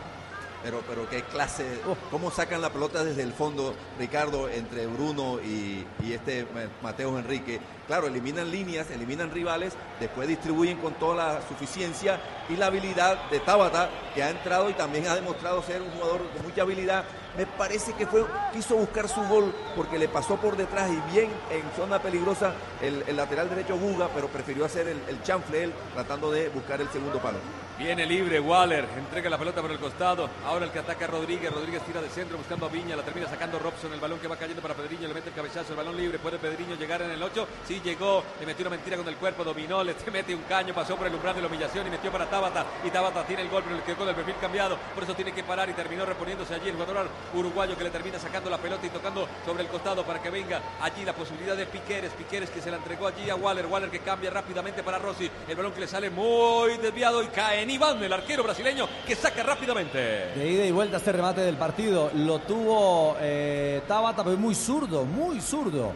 [0.63, 1.65] Pero, pero qué clase,
[2.09, 7.19] cómo sacan la pelota desde el fondo, Ricardo, entre Bruno y, y este Ma- Mateo
[7.19, 7.59] Enrique.
[7.85, 13.41] Claro, eliminan líneas, eliminan rivales, después distribuyen con toda la suficiencia y la habilidad de
[13.41, 17.03] Tabata, que ha entrado y también ha demostrado ser un jugador con mucha habilidad.
[17.37, 21.29] Me parece que fue, quiso buscar su gol porque le pasó por detrás y bien
[21.51, 25.73] en zona peligrosa el, el lateral derecho Guga, pero prefirió hacer el, el chanfle él,
[25.93, 27.39] tratando de buscar el segundo palo.
[27.77, 30.29] Viene libre Waller, entrega la pelota por el costado.
[30.45, 31.51] Ahora el que ataca a Rodríguez.
[31.51, 32.95] Rodríguez tira de centro buscando a Viña.
[32.95, 33.91] La termina sacando Robson.
[33.91, 35.07] El balón que va cayendo para Pedriño.
[35.07, 35.71] Le mete el cabezazo.
[35.71, 36.19] El balón libre.
[36.19, 37.47] ¿Puede Pedriño llegar en el 8?
[37.67, 38.23] Sí, llegó.
[38.39, 39.43] Le metió una mentira con el cuerpo.
[39.43, 39.83] Dominó.
[39.83, 40.71] Le mete un caño.
[40.73, 42.63] Pasó por el umbral de la humillación y metió para Tabata.
[42.83, 44.77] Y Tabata tiene el gol, pero le quedó con el perfil cambiado.
[44.93, 48.19] Por eso tiene que parar y terminó reponiéndose allí el jugador uruguayo que le termina
[48.19, 51.65] sacando la pelota y tocando sobre el costado para que venga allí la posibilidad de
[51.65, 52.11] Piqueres.
[52.13, 53.65] Piqueres que se la entregó allí a Waller.
[53.65, 55.29] Waller que cambia rápidamente para Rossi.
[55.47, 59.43] El balón que le sale muy desviado y cae Iván, el arquero brasileño que saca
[59.43, 59.97] rápidamente.
[60.35, 62.11] De ida y vuelta este remate del partido.
[62.15, 65.93] Lo tuvo eh, Tabata, pero muy zurdo, muy zurdo.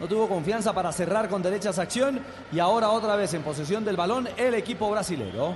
[0.00, 2.20] No tuvo confianza para cerrar con derecha esa acción.
[2.52, 5.54] Y ahora otra vez en posesión del balón el equipo brasilero.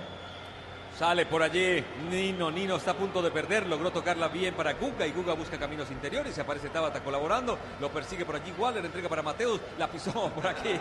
[0.98, 5.06] Sale por allí Nino, Nino está a punto de perder, logró tocarla bien para Guga
[5.06, 9.06] y Guga busca caminos interiores, se aparece Tabata colaborando, lo persigue por allí Waller, entrega
[9.06, 10.80] para Mateus, la pisó por aquí,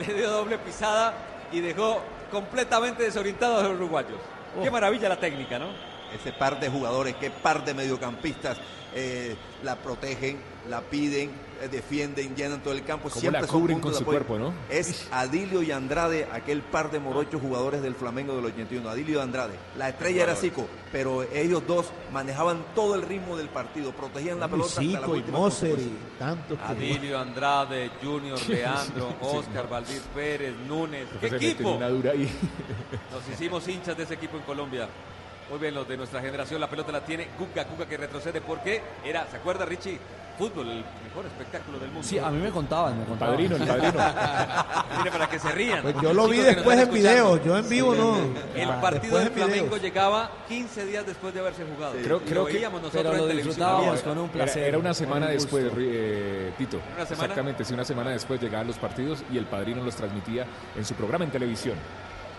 [0.00, 1.14] le dio doble pisada
[1.52, 4.20] y dejó completamente desorientado a los uruguayos.
[4.62, 5.68] Qué maravilla la técnica, ¿no?
[6.14, 8.58] ese par de jugadores, qué par de mediocampistas
[8.94, 11.30] eh, la protegen, la piden,
[11.66, 13.10] defienden, llenan todo el campo.
[13.10, 14.18] Siempre la cubren con de su apoyo.
[14.24, 14.54] cuerpo, ¿no?
[14.70, 18.88] Es Adilio y Andrade, aquel par de morochos jugadores del Flamengo del 81.
[18.88, 19.54] Adilio y Andrade.
[19.76, 24.46] La estrella era Zico, pero ellos dos manejaban todo el ritmo del partido, protegían la
[24.48, 29.16] pelota hasta la Zico y última Moser y tantos que- Adilio Andrade, Junior Leandro, Sí.
[29.38, 31.08] Oscar Valdís Pérez, Núñez.
[31.20, 31.78] ¡Qué equipo!
[33.12, 34.88] Nos hicimos hinchas de ese equipo en Colombia.
[35.50, 38.82] Muy bien, los de nuestra generación, la pelota la tiene Guga, Guga que retrocede porque
[39.04, 39.98] era, ¿se acuerda Richie?
[40.38, 42.06] Fútbol, el mejor espectáculo del mundo.
[42.06, 43.34] Sí, a mí me contaban, me contaban.
[43.34, 43.92] Padrino, el padrino.
[44.98, 45.82] Mire, para que se rían.
[45.82, 48.16] Pues yo lo vi después en video, yo en vivo no.
[48.54, 49.48] El Ah, partido del videos.
[49.50, 51.94] Flamengo llegaba 15 días después de haberse jugado.
[52.02, 53.48] Creo- creo lo que- veíamos nosotros pero lo en televisión.
[53.48, 54.08] disfrutábamos abierta.
[54.08, 54.62] con un Era, placer.
[54.62, 56.76] era una semana un después, eh, Tito.
[56.76, 57.24] ¿Una semana?
[57.24, 60.46] Exactamente, sí, una semana después llegaban los partidos y el padrino los transmitía
[60.76, 61.74] en su programa en televisión.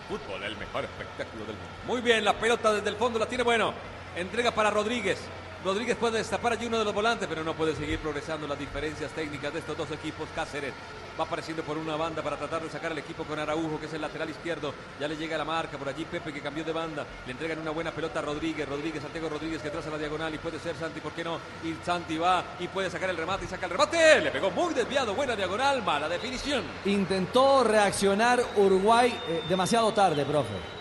[0.08, 1.70] Fútbol, el mejor espectáculo del mundo.
[1.86, 3.72] Muy bien, la pelota desde el fondo la tiene bueno.
[4.16, 5.18] Entrega para Rodríguez.
[5.62, 9.10] Rodríguez puede destapar allí uno de los volantes, pero no puede seguir progresando las diferencias
[9.12, 10.26] técnicas de estos dos equipos.
[10.34, 10.72] Cáceres
[11.18, 13.92] va apareciendo por una banda para tratar de sacar el equipo con Araujo, que es
[13.92, 14.72] el lateral izquierdo.
[14.98, 17.04] Ya le llega la marca por allí Pepe que cambió de banda.
[17.26, 18.66] Le entregan una buena pelota a Rodríguez.
[18.66, 21.38] Rodríguez, Santiago Rodríguez que traza la diagonal y puede ser Santi, ¿por qué no?
[21.62, 24.22] Y Santi va y puede sacar el remate y saca el remate.
[24.22, 26.64] Le pegó muy desviado, buena diagonal, mala definición.
[26.86, 30.79] Intentó reaccionar Uruguay eh, demasiado tarde, profe.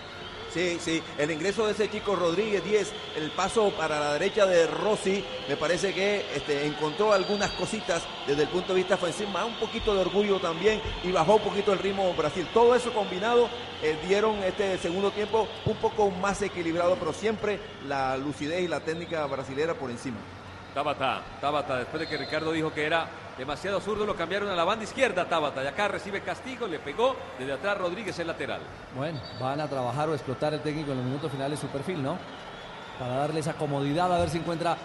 [0.53, 4.65] Sí, sí, el ingreso de ese chico Rodríguez 10, el paso para la derecha de
[4.65, 9.59] Rossi, me parece que este, encontró algunas cositas desde el punto de vista ofensivo, un
[9.59, 12.47] poquito de orgullo también y bajó un poquito el ritmo Brasil.
[12.51, 13.47] Todo eso combinado
[13.83, 18.79] eh, dieron este segundo tiempo un poco más equilibrado, pero siempre la lucidez y la
[18.79, 20.17] técnica brasilera por encima.
[20.73, 23.07] Tabata, Tabata, después de que Ricardo dijo que era
[23.39, 25.63] demasiado zurdo, lo cambiaron a la banda izquierda, Tabata.
[25.63, 28.59] Y acá recibe castigo, le pegó desde atrás Rodríguez el lateral.
[28.95, 32.17] Bueno, van a trabajar o explotar el técnico en los minutos finales su perfil, ¿no?
[32.99, 34.77] Para darle esa comodidad, a ver si encuentra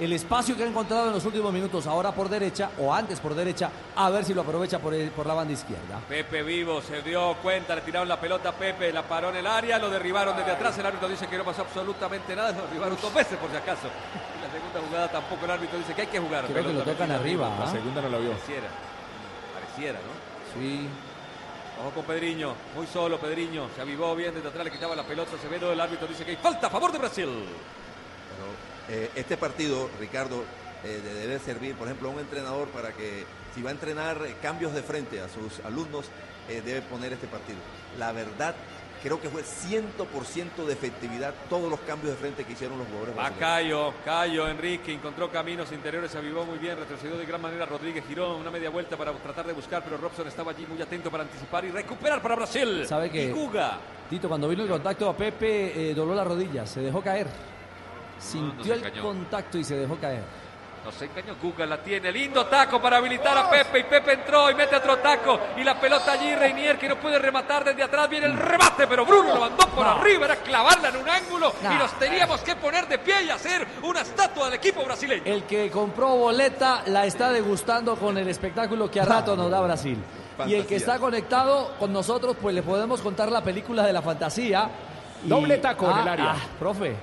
[0.00, 3.34] el espacio que ha encontrado en los últimos minutos, ahora por derecha o antes por
[3.34, 5.98] derecha, a ver si lo aprovecha por, el- por la banda izquierda.
[6.08, 9.46] Pepe vivo, se dio cuenta, le tiraron la pelota a Pepe, la paró en el
[9.46, 12.96] área, lo derribaron desde atrás, el árbitro dice que no pasó absolutamente nada, lo derribaron
[13.02, 13.88] dos veces por si acaso.
[14.48, 16.46] La segunda jugada tampoco el árbitro dice que hay que jugar.
[16.46, 17.72] Creo que lo tocan arriba, La ¿ah?
[17.72, 18.30] segunda no la vio.
[18.32, 18.68] Pareciera,
[19.54, 20.60] pareciera, ¿no?
[20.60, 20.88] Sí.
[21.80, 25.30] Ojo con Pedriño, muy solo Pedriño, se avivó bien desde atrás, le quitaba la pelota,
[25.40, 27.28] Severo, el árbitro dice que hay falta a favor de Brasil.
[28.88, 30.42] Eh, este partido, Ricardo,
[30.82, 34.20] eh, de- debe servir, por ejemplo, a un entrenador para que si va a entrenar
[34.26, 36.06] eh, cambios de frente a sus alumnos,
[36.48, 37.58] eh, debe poner este partido.
[37.98, 38.54] La verdad,
[39.02, 43.16] creo que fue 100% de efectividad todos los cambios de frente que hicieron los jugadores.
[43.16, 43.38] Va brasileños.
[43.38, 48.04] Cayo, Cayo, Enrique, encontró caminos interiores, se avivó muy bien, retrocedió de gran manera Rodríguez,
[48.06, 51.22] giró una media vuelta para tratar de buscar, pero Robson estaba allí muy atento para
[51.24, 52.86] anticipar y recuperar para Brasil.
[52.86, 53.78] ¿Sabe que Y Guga.
[54.08, 57.26] Tito, cuando vino el contacto a Pepe, eh, dobló la rodilla, se dejó caer.
[57.26, 60.47] no Sintió se el contacto y se dejó caer.
[60.84, 64.50] No se engañó, Guga la tiene, lindo taco para habilitar a Pepe y Pepe entró
[64.50, 68.08] y mete otro taco y la pelota allí, Reinier que no puede rematar desde atrás,
[68.08, 69.90] viene el remate, pero Bruno lo mandó por No.
[69.92, 71.78] arriba, era clavarla en un ángulo y No.
[71.78, 75.22] nos teníamos que poner de pie y hacer una estatua del equipo brasileño.
[75.26, 79.60] El que compró boleta la está degustando con el espectáculo que a rato nos da
[79.60, 79.98] Brasil.
[80.46, 84.00] Y el que está conectado con nosotros, pues le podemos contar la película de la
[84.00, 84.70] fantasía.
[85.24, 86.30] Y- Doble taco en Ah, el área.
[86.30, 86.94] ah, profe.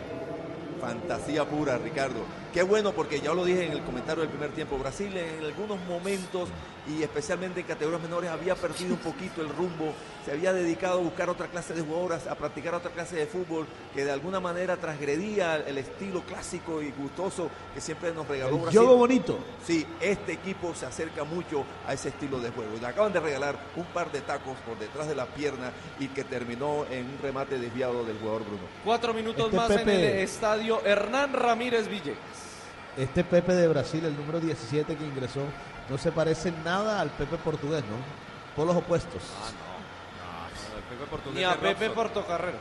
[0.79, 2.21] Fantasía pura, Ricardo.
[2.55, 4.77] Qué bueno porque ya lo dije en el comentario del primer tiempo.
[4.77, 6.47] Brasil en algunos momentos
[6.87, 9.91] y especialmente en categorías menores había perdido un poquito el rumbo.
[10.23, 13.67] Se había dedicado a buscar otra clase de jugadoras, a practicar otra clase de fútbol
[13.93, 18.61] que de alguna manera transgredía el estilo clásico y gustoso que siempre nos regaló El
[18.61, 18.79] Brasil.
[18.79, 19.37] juego bonito.
[19.67, 22.71] Sí, este equipo se acerca mucho a ese estilo de juego.
[22.79, 26.23] Le acaban de regalar un par de tacos por detrás de la pierna y que
[26.23, 28.63] terminó en un remate desviado del jugador Bruno.
[28.85, 32.34] Cuatro minutos Este más en el estadio Hernán Ramírez Villegas.
[32.97, 35.41] Este Pepe de Brasil, el número 17 que ingresó,
[35.89, 37.97] no se parece nada al Pepe portugués, ¿no?
[38.55, 39.21] Por los opuestos.
[41.33, 42.57] Ni a Pepe Portocarrero.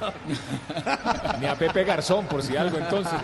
[1.40, 3.12] Ni a Pepe Garzón, por si algo, entonces.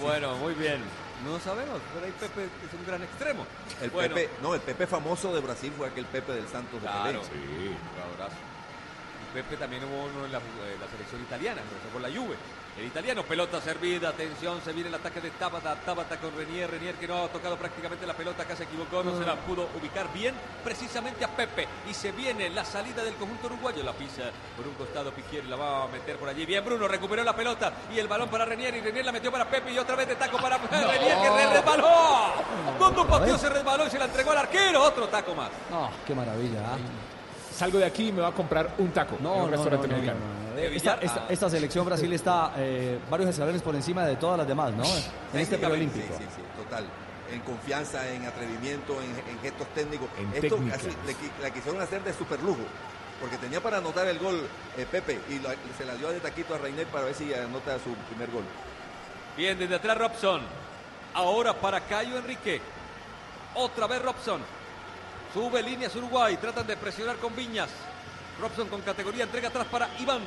[0.00, 0.78] Bueno, muy bien.
[1.26, 3.44] No sabemos, pero ahí Pepe es un gran extremo.
[3.80, 6.88] El Bueno, Pepe, no, el Pepe famoso de Brasil fue aquel Pepe del Santos de
[6.88, 7.22] Claro, Pelé.
[7.24, 8.36] sí, jugadorazo.
[8.36, 8.51] Y
[9.32, 12.36] Pepe también hubo uno en la, eh, la selección italiana, fue por la Juve.
[12.78, 16.94] El italiano, pelota servida, atención, se viene el ataque de Tabata, Tabata con Renier, Renier
[16.94, 20.10] que no ha tocado prácticamente la pelota, acá se equivocó, no se la pudo ubicar
[20.12, 21.68] bien, precisamente a Pepe.
[21.90, 24.22] Y se viene la salida del conjunto uruguayo, la pisa
[24.56, 26.46] por un costado Piquier, la va a meter por allí.
[26.46, 29.48] Bien, Bruno recuperó la pelota y el balón para Renier y Renier la metió para
[29.48, 32.32] Pepe y otra vez de taco para Renier que re- resbaló.
[32.78, 35.50] Cuando pateó se resbaló y se la entregó al arquero, otro taco más.
[35.70, 36.60] No, qué maravilla.
[36.72, 36.78] ¿ah?
[37.62, 39.86] Salgo de aquí y me voy a comprar un taco en No, un no, restaurante
[39.86, 40.20] no, no, mexicano.
[40.26, 40.56] no, no.
[40.56, 44.36] De Esta, Villar- esta- esta selección Brasil está eh, varios escalones por encima de todas
[44.36, 44.82] las demás, ¿no?
[45.32, 46.04] En este preolímpico.
[46.18, 46.86] Sí, sí, sí, total.
[47.32, 50.08] En confianza, en atrevimiento, en, en gestos técnicos.
[50.18, 52.62] En Esto le, la quisieron hacer de super lujo.
[53.20, 54.44] Porque tenía para anotar el gol
[54.76, 55.34] eh, Pepe y
[55.78, 58.42] se la dio de taquito a Reiner para ver si anota su primer gol.
[59.36, 60.40] Bien, desde atrás Robson.
[61.14, 62.60] Ahora para Cayo Enrique.
[63.54, 64.40] Otra vez Robson.
[65.32, 66.36] Sube líneas Uruguay.
[66.36, 67.70] Tratan de presionar con Viñas.
[68.40, 69.24] Robson con categoría.
[69.24, 70.22] Entrega atrás para Iván.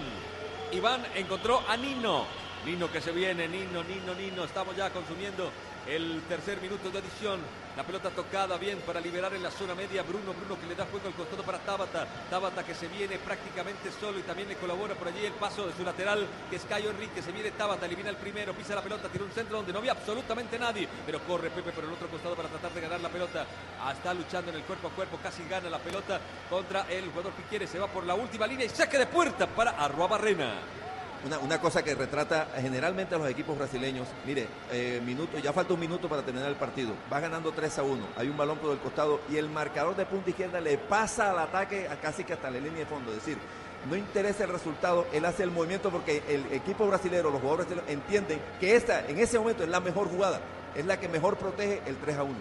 [0.71, 2.25] Iván encontró a Nino.
[2.65, 3.47] Nino que se viene.
[3.47, 4.43] Nino, Nino, Nino.
[4.43, 5.51] Estamos ya consumiendo
[5.87, 7.39] el tercer minuto de adición.
[7.75, 10.01] La pelota tocada bien para liberar en la zona media.
[10.03, 12.07] Bruno, Bruno que le da juego al costado para Tabata.
[12.29, 15.73] Tabata que se viene prácticamente solo y también le colabora por allí el paso de
[15.73, 17.21] su lateral que es Cayo Enrique.
[17.21, 19.91] Se viene Tabata, elimina el primero, pisa la pelota, tira un centro donde no había
[19.91, 20.87] absolutamente nadie.
[21.05, 23.45] Pero corre Pepe por el otro costado para tratar de ganar la pelota.
[23.81, 26.19] Ah, Está luchando en el cuerpo a cuerpo, casi gana la pelota
[26.49, 27.69] contra el jugador Piquieres.
[27.69, 30.84] Se va por la última línea y saque de puerta para Arroa Barrena.
[31.25, 34.07] Una, cosa que retrata generalmente a los equipos brasileños.
[34.25, 36.93] Mire, eh, minuto, ya falta un minuto para terminar el partido.
[37.11, 38.07] Va ganando 3 a 1.
[38.17, 41.39] Hay un balón por el costado y el marcador de punta izquierda le pasa al
[41.39, 43.11] ataque a casi que hasta la línea de fondo.
[43.11, 43.37] Es decir,
[43.89, 47.89] no interesa el resultado, él hace el movimiento porque el equipo brasileño, los jugadores brasileños
[47.89, 50.39] entienden que esta en ese momento es la mejor jugada,
[50.75, 52.35] es la que mejor protege el 3 a 1.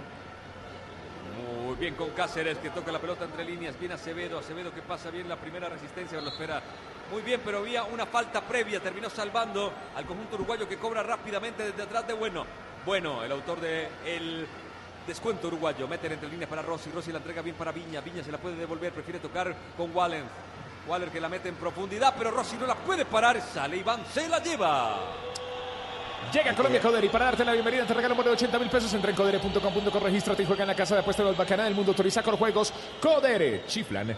[1.64, 3.78] Muy bien con Cáceres que toca la pelota entre líneas.
[3.78, 4.38] Bien Acevedo.
[4.38, 6.20] Acevedo que pasa bien la primera resistencia.
[6.20, 6.62] Lo espera
[7.14, 8.80] muy bien, pero había una falta previa.
[8.80, 12.44] Terminó salvando al conjunto uruguayo que cobra rápidamente desde atrás de Bueno.
[12.84, 14.46] Bueno, el autor del el
[15.06, 15.86] descuento uruguayo.
[15.86, 16.90] Meten entre líneas para Rossi.
[16.90, 18.00] Rossi la entrega bien para Viña.
[18.00, 18.92] Viña se la puede devolver.
[18.92, 20.24] Prefiere tocar con Wallen.
[20.88, 23.40] Waller que la mete en profundidad, pero Rossi no la puede parar.
[23.40, 24.98] Sale Iván, se la lleva.
[26.32, 28.68] Llega a Colombia Codere y para darte la bienvenida te regalo más de 80 mil
[28.68, 28.92] pesos.
[28.92, 31.92] Entra en codere.com.co, regístrate y juega en la casa de apuestas del bacana del mundo.
[31.92, 32.72] Autoriza con juegos.
[33.00, 33.64] Codere.
[33.68, 34.16] Chiflan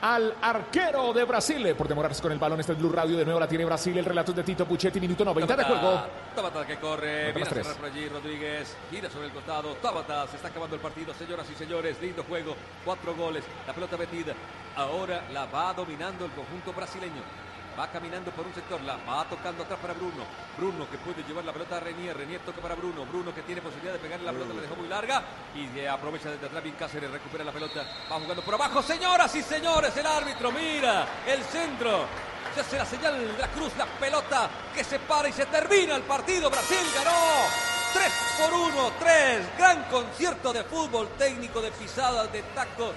[0.00, 1.74] al arquero de Brasil.
[1.76, 3.16] Por demorarse con el balón está el Blue Radio.
[3.16, 3.96] De nuevo la tiene Brasil.
[3.96, 5.00] El relato es de Tito Puchetti.
[5.00, 6.02] Minuto 90 de juego.
[6.34, 7.32] Tabata que corre.
[7.32, 8.76] Viene a por allí Rodríguez.
[8.90, 9.74] Gira sobre el costado.
[9.76, 10.26] Tabata.
[10.28, 11.14] Se está acabando el partido.
[11.14, 12.00] Señoras y señores.
[12.00, 12.54] Lindo juego.
[12.84, 13.44] Cuatro goles.
[13.66, 14.34] La pelota metida.
[14.76, 17.47] Ahora la va dominando el conjunto brasileño.
[17.78, 20.24] Va caminando por un sector, la va tocando atrás para Bruno.
[20.56, 22.16] Bruno que puede llevar la pelota a Renier.
[22.16, 23.06] Renier toca para Bruno.
[23.06, 25.22] Bruno que tiene posibilidad de pegarle la pelota, la dejó muy larga.
[25.54, 26.60] Y aprovecha desde atrás.
[26.60, 27.86] Bien Cáceres recupera la pelota.
[28.10, 28.82] Va jugando por abajo.
[28.82, 32.06] Señoras y señores, el árbitro mira el centro.
[32.52, 35.94] Se hace la señal de la cruz, la pelota que se para y se termina
[35.94, 36.50] el partido.
[36.50, 37.68] Brasil ganó.
[37.94, 39.56] 3 por 1, 3.
[39.56, 42.92] Gran concierto de fútbol técnico, de pisadas, de tacto,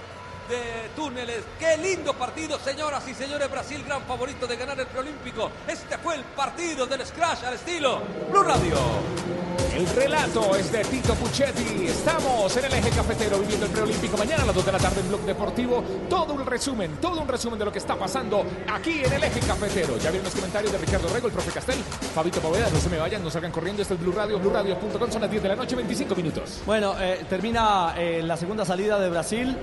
[0.52, 1.42] de túneles.
[1.58, 3.50] Qué lindo partido, señoras y señores.
[3.50, 5.50] Brasil, gran favorito de ganar el preolímpico.
[5.66, 8.76] Este fue el partido del Scratch al estilo Blue Radio.
[9.74, 11.86] El relato es de Tito Puchetti.
[11.86, 14.18] Estamos en el eje cafetero viviendo el preolímpico.
[14.18, 15.82] Mañana a las 2 de la tarde en Blog Deportivo.
[16.10, 19.40] Todo un resumen, todo un resumen de lo que está pasando aquí en el eje
[19.40, 19.96] cafetero.
[19.96, 21.78] Ya vieron los comentarios de Ricardo Rego, el profe Castel,
[22.14, 22.68] Fabito Poveda.
[22.68, 23.80] No se me vayan, no salgan corriendo.
[23.80, 25.10] Este es Blue Radio, BlueRadio.com.
[25.10, 26.60] Son las 10 de la noche, 25 minutos.
[26.66, 29.56] Bueno, eh, termina eh, la segunda salida de Brasil.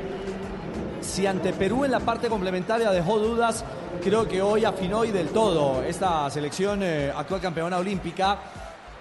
[1.10, 3.66] Si ante Perú en la parte complementaria dejó dudas,
[4.02, 8.38] creo que hoy afinó y del todo esta selección eh, actual campeona olímpica,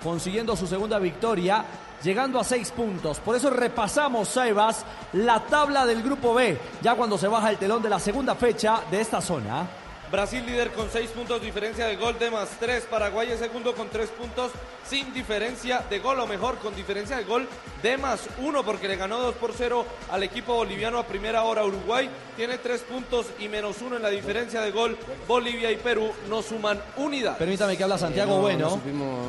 [0.03, 1.63] consiguiendo su segunda victoria,
[2.03, 3.21] llegando a seis puntos.
[3.21, 7.83] Por eso repasamos, Sebas, la tabla del grupo B, ya cuando se baja el telón
[7.83, 9.67] de la segunda fecha de esta zona.
[10.11, 12.85] Brasil líder con 6 puntos, diferencia de gol de más 3.
[12.85, 14.51] Paraguay es segundo con 3 puntos,
[14.89, 17.47] sin diferencia de gol, o mejor, con diferencia de gol
[17.83, 21.63] de más 1, porque le ganó 2 por 0 al equipo boliviano a primera hora.
[21.65, 24.97] Uruguay tiene 3 puntos y menos 1 en la diferencia de gol.
[25.27, 27.37] Bolivia y Perú no suman unidad.
[27.37, 28.61] Permítame que habla Santiago no, Bueno.
[28.61, 29.27] no supimos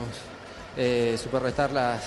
[0.77, 2.03] eh, superrestar las,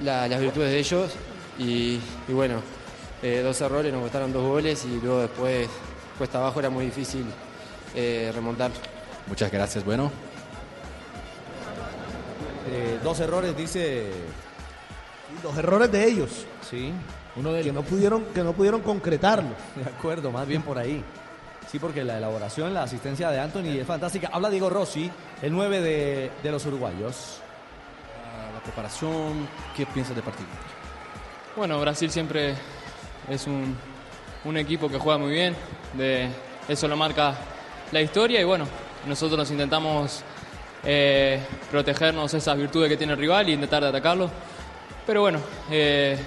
[0.00, 1.12] la- las virtudes de ellos
[1.60, 2.60] y, y bueno,
[3.22, 5.68] eh, dos errores, nos costaron dos goles y luego después
[6.18, 7.24] cuesta abajo era muy difícil
[7.94, 8.70] eh, remontar.
[9.26, 10.10] Muchas gracias, bueno.
[12.70, 14.10] Eh, dos errores, dice.
[15.42, 16.46] Los errores de ellos.
[16.68, 16.92] Sí.
[17.36, 19.50] Uno de que no pudieron que no pudieron concretarlo.
[19.76, 21.02] De acuerdo, más bien por ahí.
[21.70, 24.30] Sí, porque la elaboración, la asistencia de Anthony es fantástica.
[24.32, 25.10] Habla Diego Rossi,
[25.42, 27.40] el 9 de, de los uruguayos.
[28.54, 30.48] La preparación, ¿qué piensas del partido?
[31.56, 32.54] Bueno, Brasil siempre
[33.28, 33.76] es un,
[34.44, 35.54] un equipo que juega muy bien,
[35.94, 36.28] de,
[36.68, 37.34] eso lo marca
[37.92, 38.66] la historia y bueno,
[39.06, 40.22] nosotros nos intentamos
[40.84, 44.30] eh, protegernos esas virtudes que tiene el rival e intentar de atacarlo.
[45.06, 46.18] Pero bueno, eh,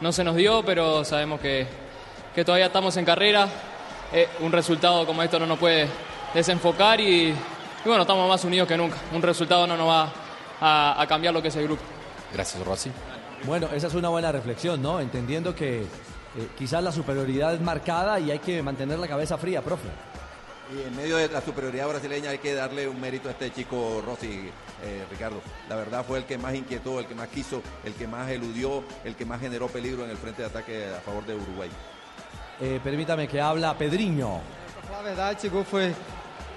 [0.00, 1.66] no se nos dio, pero sabemos que,
[2.34, 3.48] que todavía estamos en carrera.
[4.12, 5.86] Eh, un resultado como esto no nos puede
[6.34, 7.34] desenfocar y, y
[7.84, 8.96] bueno, estamos más unidos que nunca.
[9.12, 10.12] Un resultado no nos va
[10.60, 11.82] a, a cambiar lo que es el grupo.
[12.32, 12.90] Gracias, Rossi.
[13.44, 15.00] Bueno, esa es una buena reflexión, ¿no?
[15.00, 15.86] Entendiendo que eh,
[16.58, 19.88] quizás la superioridad es marcada y hay que mantener la cabeza fría, profe.
[20.72, 24.00] Y en medio de la superioridad brasileña hay que darle un mérito a este chico
[24.06, 24.48] Rossi,
[24.84, 25.40] eh, Ricardo.
[25.68, 28.84] La verdad fue el que más inquietó, el que más quiso, el que más eludió,
[29.04, 31.68] el que más generó peligro en el frente de ataque a favor de Uruguay.
[32.60, 34.40] Eh, permítame que habla Pedrinho.
[34.74, 35.92] Pra falar a verdade, esse gol foi.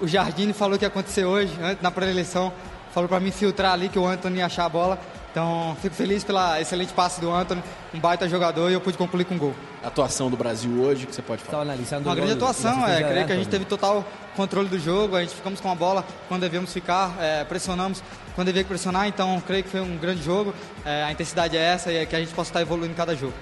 [0.00, 2.52] O Jardine falou que ia acontecer hoje, antes, na pré-eleição.
[2.92, 4.98] Falou pra mim filtrar ali que o Anthony ia achar a bola.
[5.34, 7.60] Então, fico feliz pela excelente passe do Anthony,
[7.92, 9.52] um baita jogador e eu pude concluir com gol.
[9.82, 11.64] A atuação do Brasil hoje, o que você pode falar?
[11.64, 15.16] Estava analisando Uma grande atuação, é, creio que a gente teve total controle do jogo,
[15.16, 18.00] a gente ficamos com a bola quando devíamos ficar, é, pressionamos
[18.36, 21.90] quando devia pressionar, então creio que foi um grande jogo, é, a intensidade é essa
[21.90, 23.34] e é que a gente possa estar evoluindo em cada jogo.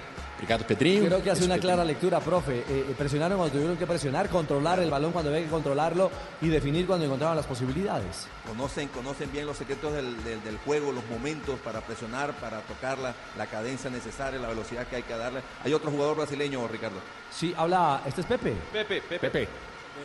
[0.43, 1.05] Obrigado, Pedrinho.
[1.05, 2.59] Creo que hace una clara lectura, profe.
[2.59, 6.49] Eh, eh, presionaron cuando tuvieron que presionar, controlar el balón cuando había que controlarlo y
[6.49, 8.27] definir cuando encontraban las posibilidades.
[8.45, 13.13] Conocen, conocen bien los secretos del, del- del juego, los momentos para presionar, para tocarla,
[13.37, 15.41] la cadencia necesaria, la velocidad que hay que darle.
[15.63, 16.97] Hay otro jugador brasileño, Ricardo.
[17.31, 18.01] Sí, habla.
[18.05, 18.53] Este es Pepe.
[18.73, 19.29] Pepe, Pepe.
[19.29, 19.47] Bem,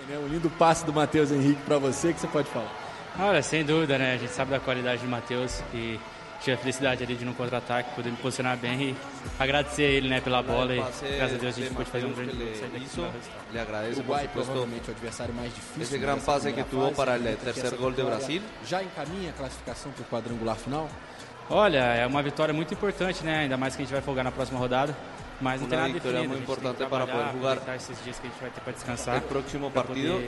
[0.09, 2.71] né, um lindo passe do Matheus Henrique para você, que você pode falar?
[3.19, 4.15] Olha, sem dúvida, né?
[4.15, 5.99] A gente sabe da qualidade do Matheus e
[6.41, 8.97] tive a felicidade ali de no contra-ataque poder me posicionar bem e
[9.39, 11.91] agradecer a ele, né, pela bola e pase graças a Deus a gente de pôde
[11.91, 12.47] fazer um grande gol.
[12.47, 13.01] le sair daqui com hizo.
[13.01, 13.53] o resultado.
[13.53, 15.83] Le agradece, por Uruguai supuesto, provavelmente o adversário mais difícil.
[15.83, 18.43] ese gran dessa pase que tuvo fase, para tercer essa gol de vitória Brasil.
[18.67, 20.89] Já encaminha a classificação para o quadrangular final?
[21.51, 23.41] Olha, é uma vitória muito importante, né?
[23.41, 24.95] Ainda mais que a gente vai folgar na próxima rodada.
[25.41, 26.19] Mas não tem nada definido.
[26.29, 28.61] muy a que importante para poder jugar aproveitar esses dias que a gente vai ter
[28.61, 29.17] para descansar.
[29.17, 30.25] el próximo para partido jogo,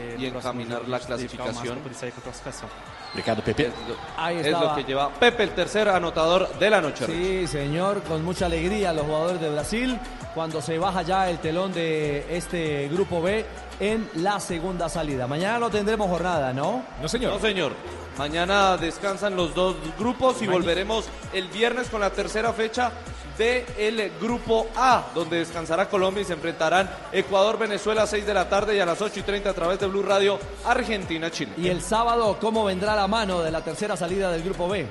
[0.87, 2.69] la a o para poder sair com classificação.
[3.13, 3.71] Obrigado, Pepe.
[4.17, 4.71] Ahí Es estaba.
[4.71, 7.07] lo que lleva Pepe, el tercer anotador de la noche.
[7.07, 9.99] Sí, señor, con mucha alegría los jugadores de Brasil
[10.35, 13.45] cuando se baja ya el telón de este grupo B
[13.81, 15.27] en la segunda salida.
[15.27, 16.85] Mañana no tendremos jornada, ¿no?
[17.01, 17.33] No, señor.
[17.33, 17.73] No, señor.
[18.19, 22.93] Mañana descansan los dos grupos y volveremos el viernes con la tercera fecha
[23.39, 28.77] del grupo A, donde descansará Colombia y se enfrentarán Ecuador-Venezuela a 6 de la tarde
[28.77, 31.53] y a las 8 y 30 a través de Blue Radio Argentina-Chile.
[31.57, 34.87] Y el sábado, ¿cómo vendrá la mano de la tercera salida del grupo B?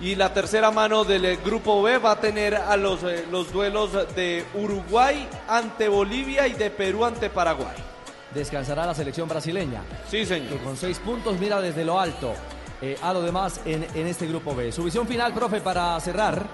[0.00, 3.52] Y la tercera mano del eh, grupo B va a tener a los, eh, los
[3.52, 7.89] duelos de Uruguay ante Bolivia y de Perú ante Paraguay.
[8.34, 9.82] Descansará la selección brasileña.
[10.08, 10.48] Sí, señor.
[10.48, 12.34] Que con seis puntos mira desde lo alto
[12.80, 14.72] eh, a lo demás en, en este grupo B.
[14.72, 16.46] Su visión final, profe, para cerrar.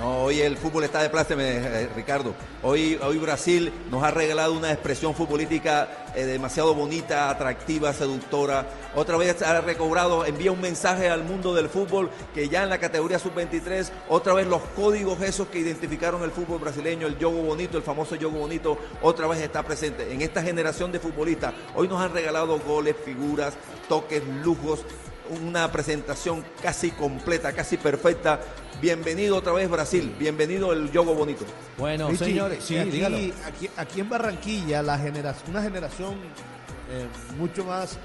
[0.00, 2.34] No, hoy el fútbol está de pláceme, eh, Ricardo.
[2.62, 8.66] Hoy, hoy Brasil nos ha regalado una expresión futbolística eh, demasiado bonita, atractiva, seductora.
[8.94, 12.78] Otra vez ha recobrado, envía un mensaje al mundo del fútbol que ya en la
[12.78, 17.76] categoría sub-23, otra vez los códigos esos que identificaron el fútbol brasileño, el yogo bonito,
[17.76, 20.10] el famoso yogo bonito, otra vez está presente.
[20.10, 23.52] En esta generación de futbolistas, hoy nos han regalado goles, figuras,
[23.86, 24.80] toques, lujos,
[25.30, 28.40] una presentación casi completa, casi perfecta.
[28.80, 31.44] Bienvenido otra vez Brasil, bienvenido el yogo bonito.
[31.78, 33.16] Bueno, Richie, señores, sí, aquí, dígalo.
[33.46, 36.14] Aquí, aquí en Barranquilla, la generación, una generación
[36.90, 37.06] eh,
[37.38, 37.98] mucho más, eh,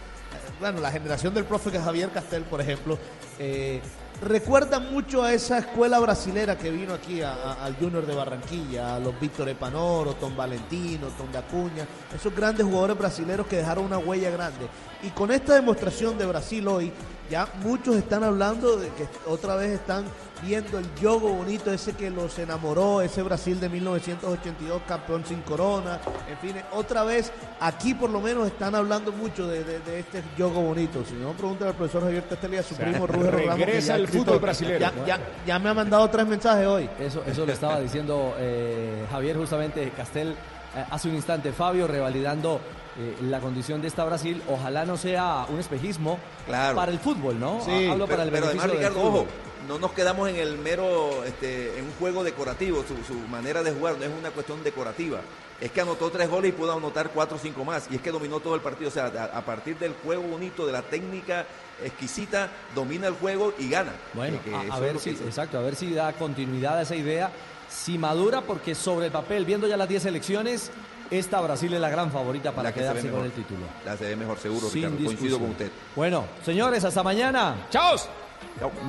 [0.59, 2.99] bueno, la generación del profe Javier Castel, por ejemplo,
[3.39, 3.81] eh,
[4.21, 8.95] recuerda mucho a esa escuela brasilera que vino aquí a- a- al Junior de Barranquilla,
[8.95, 13.97] a los Víctor Epanoro, Tom Valentino, Tom Dacuña, esos grandes jugadores brasileros que dejaron una
[13.97, 14.67] huella grande.
[15.03, 16.91] Y con esta demostración de Brasil hoy,
[17.29, 20.05] ya muchos están hablando de que otra vez están
[20.41, 25.99] viendo el yogo bonito, ese que los enamoró, ese Brasil de 1982, campeón sin corona,
[26.29, 30.21] en fin, otra vez aquí por lo menos están hablando mucho de, de- de este
[30.37, 31.03] yogo bonito.
[31.07, 33.87] Si no, pregúntale al profesor Javier Castel y a su O sea, primo que regresa
[33.87, 34.79] ya ha el escrito- fútbol.
[34.79, 36.89] Ya, ya- ya me ha mandado tres mensajes hoy.
[36.99, 40.31] Eso, eso lo estaba diciendo eh, Javier justamente Castel
[40.75, 41.53] eh, hace un instante.
[41.53, 42.59] Fabio revalidando
[42.97, 44.41] eh, la condición de esta Brasil.
[44.47, 46.75] Ojalá no sea un espejismo Claro.
[46.75, 47.61] para el fútbol, ¿no?
[47.65, 49.25] Sí, Hablo para el pero, pero además, Ricardo, ojo,
[49.67, 53.71] no nos quedamos en el mero, este, en un juego decorativo, su, su manera de
[53.71, 55.21] jugar no es una cuestión decorativa.
[55.59, 57.87] Es que anotó tres goles y pudo anotar cuatro o cinco más.
[57.89, 58.89] Y es que dominó todo el partido.
[58.89, 61.45] O sea, a, a partir del juego bonito, de la técnica
[61.83, 63.93] exquisita, domina el juego y gana.
[64.13, 67.31] Bueno, Que- que a- ver si, exacto, a ver si da continuidad a esa idea,
[67.69, 70.71] si madura, porque sobre el papel, viendo ya las 10 elecciones,
[71.11, 73.61] esta Brasil es la gran favorita para que quedarse con el título.
[73.85, 74.95] La se ve mejor, seguro, Sin Ricardo.
[75.05, 75.39] Coincido discusión.
[75.41, 75.71] con usted.
[75.95, 77.55] Bueno, señores, hasta mañana.
[77.69, 77.95] ¡Chao!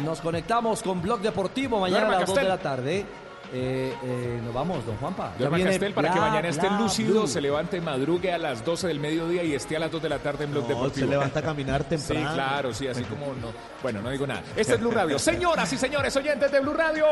[0.04, 3.06] Nos conectamos con Blog Deportivo mañana a las 2 de la tarde.
[3.52, 5.32] Eh, eh, nos vamos, don Juanpa.
[5.38, 7.26] Ya viene Castel para que Bla, mañana esté Bla, lúcido, Blue.
[7.28, 10.18] se levante, madrugue a las 12 del mediodía y esté a las 2 de la
[10.18, 11.06] tarde en Blog No, Deportivo.
[11.06, 12.28] se levanta a caminar temprano.
[12.28, 13.52] Sí, claro, sí, así como no.
[13.84, 14.42] Bueno, no digo nada.
[14.56, 15.16] Este es Blue Radio.
[15.20, 17.06] Señoras y señores oyentes de Blue Radio.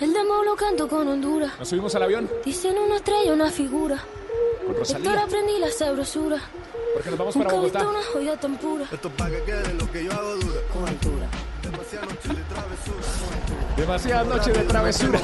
[0.00, 1.52] El demo lo canto con Honduras.
[1.58, 3.96] Nos subimos al avión Dicen una estrella, una figura.
[3.96, 5.22] con Héctor Rosalía.
[5.24, 6.38] aprendí la sabrosura.
[6.94, 7.98] Porque nos vamos para Nunca visto Bogotá.
[7.98, 8.84] una joya tan pura.
[8.92, 10.60] Esto para que quede lo que yo hago dura.
[10.72, 11.26] Con altura.
[11.62, 13.76] Demasiadas noches de travesura.
[13.76, 15.20] Demasiadas noches de travesura.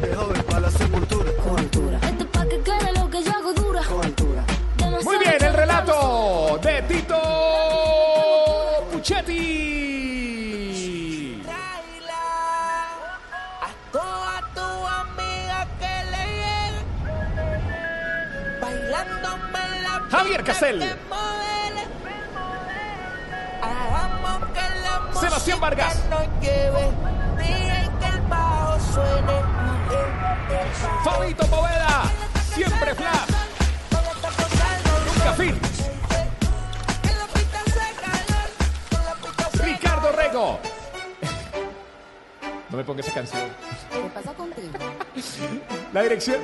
[0.00, 1.32] De joven para la sepultura.
[1.42, 2.00] Con altura.
[2.02, 3.82] Esto pa' que quede lo que yo hago dura.
[3.84, 4.44] Con altura.
[5.04, 7.16] Muy bien, el relato de Tito
[8.92, 9.73] Puchetti.
[28.28, 30.04] Bajo suene eh,
[30.50, 30.66] eh,
[31.04, 32.02] Fabito Poveda.
[32.54, 33.30] Siempre flash.
[35.06, 35.60] Nunca fin.
[39.64, 40.60] Ricardo Rego.
[42.70, 43.48] No me ponga esa canción.
[43.90, 44.78] ¿Qué pasa contigo?
[45.92, 46.40] La dirección.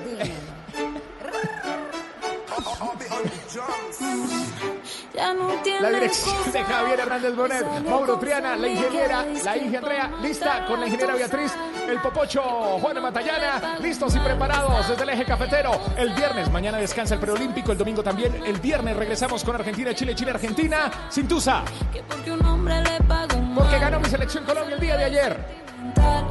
[5.81, 10.87] La dirección de Javier Hernández Bonet, Mauro Triana, la ingeniera, la ingeniera, lista con la
[10.87, 11.53] ingeniera Beatriz.
[11.89, 12.43] el Popocho,
[12.81, 15.73] Juan Matallana, listos y preparados desde el eje cafetero.
[15.97, 18.43] El viernes, mañana descansa el preolímpico, el domingo también.
[18.45, 21.65] El viernes regresamos con Argentina, Chile, Chile, Argentina, sin tusa.
[22.09, 25.45] Porque un hombre le paga un Porque ganó mi selección Colombia el día de ayer.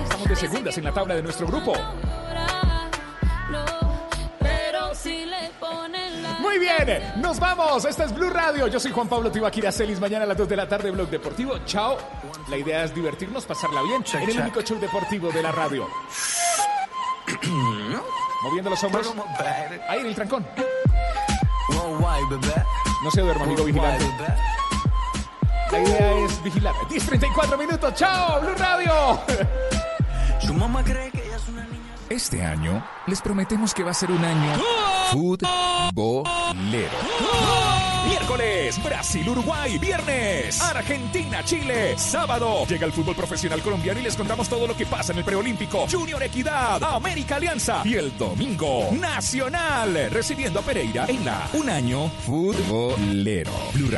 [0.04, 1.74] Estamos de segundas en la tabla de nuestro grupo.
[6.60, 7.86] Muy bien, nos vamos.
[7.86, 8.68] Esta es Blue Radio.
[8.68, 9.98] Yo soy Juan Pablo Tibaquira Celis.
[9.98, 11.58] Mañana a las 2 de la tarde, Blog Deportivo.
[11.66, 11.98] Chao.
[12.50, 14.04] La idea es divertirnos, pasarla bien.
[14.14, 14.42] en el check.
[14.42, 15.88] único show deportivo de la radio.
[18.44, 19.14] Moviendo los hombros.
[19.88, 20.46] Ahí en el trancón.
[21.72, 24.06] No se duerma, amigo vigilante.
[25.72, 26.76] La idea es vigilar.
[26.90, 27.94] 10, 34 minutos.
[27.94, 29.22] ¡Chao, Blue Radio!
[30.42, 31.19] Su mamá cree que
[32.10, 34.60] Este año les prometemos que va a ser un año
[35.12, 36.90] futbolero.
[38.08, 39.78] Miércoles, Brasil-Uruguay.
[39.78, 41.96] Viernes, Argentina-Chile.
[42.00, 45.24] Sábado, llega el fútbol profesional colombiano y les contamos todo lo que pasa en el
[45.24, 45.86] preolímpico.
[45.88, 47.84] Junior Equidad, América Alianza.
[47.86, 53.52] Y el domingo, Nacional, recibiendo a Pereira en la Un Año Futbolero.
[53.74, 53.92] Blue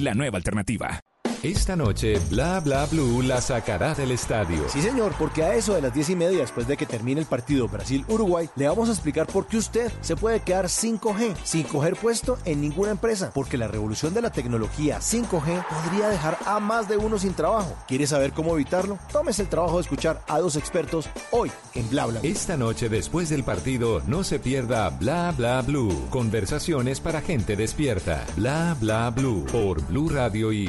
[0.00, 1.00] la nueva alternativa.
[1.42, 4.68] Esta noche, Bla Bla Blue la sacará del estadio.
[4.68, 7.26] Sí, señor, porque a eso de las 10 y media, después de que termine el
[7.26, 11.96] partido Brasil-Uruguay, le vamos a explicar por qué usted se puede quedar 5G sin coger
[11.96, 13.30] puesto en ninguna empresa.
[13.34, 17.76] Porque la revolución de la tecnología 5G podría dejar a más de uno sin trabajo.
[17.86, 18.98] ¿Quiere saber cómo evitarlo?
[19.12, 22.20] Tómese el trabajo de escuchar a dos expertos hoy en Bla Bla.
[22.20, 22.30] Blue.
[22.30, 26.06] Esta noche, después del partido, no se pierda Bla Bla Blue.
[26.10, 28.24] Conversaciones para gente despierta.
[28.36, 30.68] Bla Bla Blue por Blue Radio y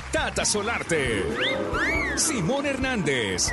[0.11, 1.25] Tata Solarte,
[2.17, 3.49] Simón Hernández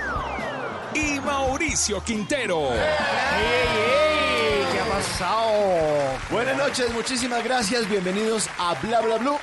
[0.93, 2.71] y Mauricio Quintero.
[4.73, 5.53] ¿Qué ha pasado?
[6.31, 7.89] Buenas noches, muchísimas gracias.
[7.89, 9.39] Bienvenidos a Bla Bla Blue.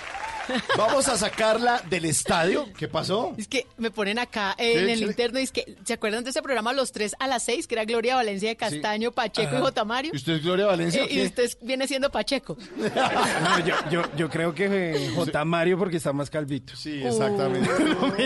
[0.78, 2.68] Vamos a sacarla del estadio.
[2.78, 3.34] ¿Qué pasó?
[3.38, 5.04] Es que me ponen acá eh, en el sí.
[5.06, 7.68] interno, es que, ¿se acuerdan de ese programa Los Tres a las Seis?
[7.68, 9.62] Que era Gloria Valencia de Castaño, Pacheco y Ajá.
[9.66, 9.86] J.
[9.86, 10.12] Mario.
[10.14, 12.58] ¿Y usted es Gloria Valencia Eh, y usted viene siendo Pacheco.
[12.78, 14.66] No, yo, yo, yo creo que
[14.96, 15.46] eh, J.
[15.46, 16.76] Mario porque está más calvito.
[16.76, 17.04] Sí,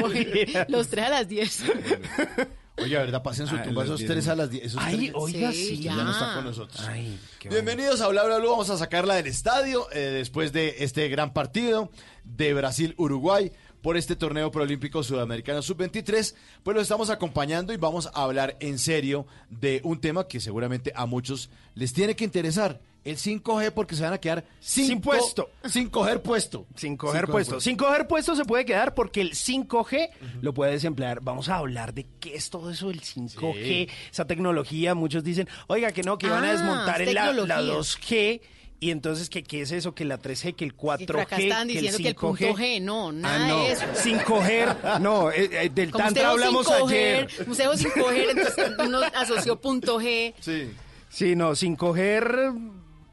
[0.03, 1.63] Uy, los Tres a las Diez.
[2.81, 3.21] Oye, ¿verdad?
[3.23, 4.65] Pasen su Ah, tumba esos tres a las 10.
[4.65, 5.83] esos Ay, tres- oiga, Sí, sí.
[5.83, 6.11] Ya no ya.
[6.11, 6.79] están con nosotros.
[6.87, 8.49] Ay, qué Bienvenidos a Bla Bla Blue.
[8.49, 11.91] Vamos a sacarla del estadio eh, después de este gran partido
[12.23, 13.51] de Brasil-Uruguay
[13.81, 16.35] por este torneo preolímpico sudamericano sub-23.
[16.63, 20.91] Pues lo estamos acompañando y vamos a hablar en serio de un tema que seguramente
[20.95, 22.81] a muchos les tiene que interesar.
[23.09, 25.49] El 5G porque se van a quedar sin, Sin puesto.
[25.67, 26.65] Sin coger puesto.
[26.75, 27.59] Sin coger puesto.
[27.59, 30.09] Sin coger puesto se puede quedar porque el 5G
[30.41, 31.19] lo puedes emplear.
[31.21, 33.89] Vamos a hablar de qué es todo eso del 5G, Sí.
[34.11, 34.93] esa tecnología.
[34.95, 37.73] Muchos dicen, oiga, que no, que van a Ah, desmontar el- la, la tecnología.
[37.73, 38.41] 2G.
[38.81, 39.93] Y entonces, ¿qué, ¿qué es eso?
[39.93, 42.15] Que la 3G, que el 4G, Y por acá estaban que diciendo el que el
[42.15, 42.55] punto 5G.
[42.55, 43.83] G, no, nada Ah, no, de eso.
[43.95, 47.45] sin coger, no, eh, eh, del Como tantra hablamos sin coger, ayer.
[47.57, 50.33] dijo sin coger, entonces uno asoció punto G.
[50.39, 50.71] Sí.
[51.09, 52.51] Sí, no, sin coger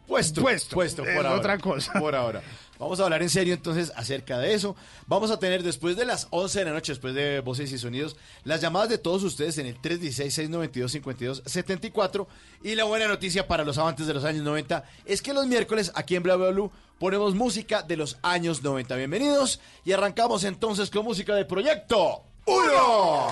[0.06, 0.42] Puesto.
[0.42, 0.74] Puesto.
[0.74, 1.38] Puesto, Es por ahora.
[1.38, 1.92] otra cosa.
[1.94, 2.42] Por ahora.
[2.78, 4.76] Vamos a hablar en serio entonces acerca de eso.
[5.06, 8.16] Vamos a tener después de las 11 de la noche, después de Voces y Sonidos,
[8.44, 12.26] las llamadas de todos ustedes en el 316-692-5274.
[12.62, 15.90] Y la buena noticia para los amantes de los años 90 es que los miércoles
[15.94, 18.94] aquí en Bla Bla Blue ponemos música de los años 90.
[18.96, 23.26] Bienvenidos y arrancamos entonces con música del proyecto 1.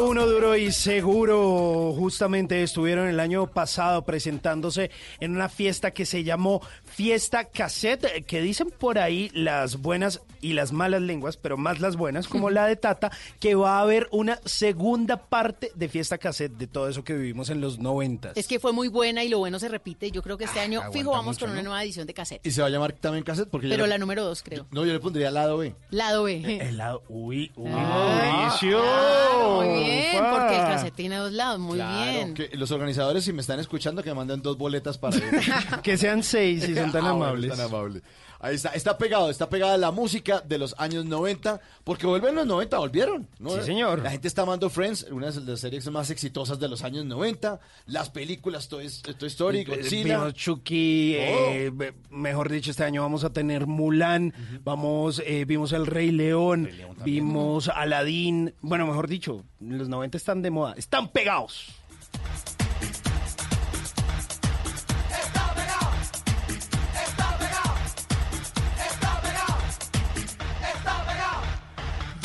[0.00, 1.92] Uno Duro y Seguro.
[1.92, 4.90] Justamente estuvieron el año pasado presentándose
[5.20, 10.52] en una fiesta que se llamó Fiesta Cassette, que dicen por ahí las buenas y
[10.52, 14.08] las malas lenguas, pero más las buenas, como la de Tata, que va a haber
[14.12, 18.36] una segunda parte de Fiesta Cassette de todo eso que vivimos en los noventas.
[18.36, 20.10] Es que fue muy buena y lo bueno se repite.
[20.10, 21.70] Yo creo que este año, aguanta fijo, vamos mucho, con una ¿no?
[21.70, 22.44] nueva edición de cassette.
[22.46, 24.66] Y se va a llamar también cassette porque yo Pero le- la número dos, creo.
[24.72, 25.74] No, yo le pondría lado B.
[25.90, 26.58] Lado B.
[26.60, 31.76] El lado, uy, uy, Ah, claro, muy bien, porque el cassette tiene dos lados, muy
[31.76, 32.34] Claro, bien.
[32.34, 35.22] que los organizadores, si me están escuchando, que me manden dos boletas para ir.
[35.82, 37.50] que sean seis si son tan Ah, bueno, amables.
[37.56, 38.02] tan amables.
[38.42, 42.44] Ahí está, está pegado, está pegada la música de los años 90, porque vuelven los
[42.46, 43.28] 90, volvieron.
[43.38, 43.50] ¿no?
[43.50, 44.02] Sí, señor.
[44.02, 47.60] La gente está amando Friends, una de las series más exitosas de los años 90,
[47.86, 50.18] las películas Toy, Toy Story, Godzilla.
[50.18, 54.34] Vimos Chucky, eh, be- mejor dicho, este año vamos a tener Mulan,
[54.64, 56.68] vamos, eh, vimos El Rey León,
[57.04, 61.68] vimos Aladdin, bueno, mejor dicho, los 90 están de moda, están pegados.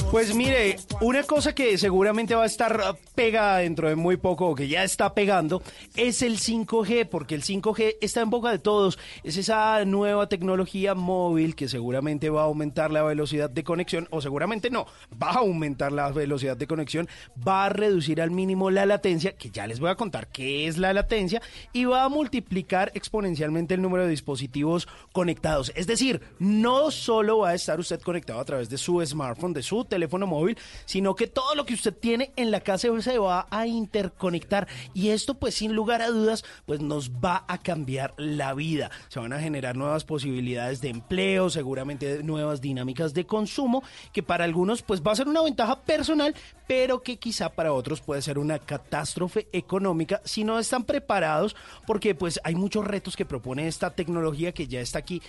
[0.10, 4.56] Pues mire, una cosa que seguramente va a estar pegada dentro de muy poco, o
[4.56, 5.62] que ya está pegando,
[5.98, 8.98] es el 5G, porque el 5G está en boca de todos.
[9.26, 14.22] Es esa nueva tecnología móvil que seguramente va a aumentar la velocidad de conexión, o
[14.22, 14.88] seguramente no,
[15.22, 17.10] va a aumentar la velocidad de conexión,
[17.46, 20.78] va a reducir al mínimo la latencia, que ya les voy a contar qué es
[20.78, 21.42] la latencia,
[21.74, 25.74] y va a multiplicar exponencialmente el número de dispositivos conectados.
[25.76, 29.64] Es decir, no solo va a estar usted conectado a través de su smartphone, de
[29.64, 29.97] su teléfono
[30.28, 34.68] móvil, sino que todo lo que usted tiene en la casa se va a interconectar.
[34.94, 38.92] Y esto, pues sin lugar a dudas, pues nos va a cambiar la vida.
[39.10, 43.84] Se van a generar nuevas posibilidades de empleo, seguramente nuevas dinámicas de consumo,
[44.14, 46.36] que para algunos pues va a ser una ventaja personal,
[46.68, 52.14] pero que quizá para otros puede ser una catástrofe económica si no están preparados, porque
[52.14, 55.22] pues hay muchos retos que propone esta tecnología que ya está aquí,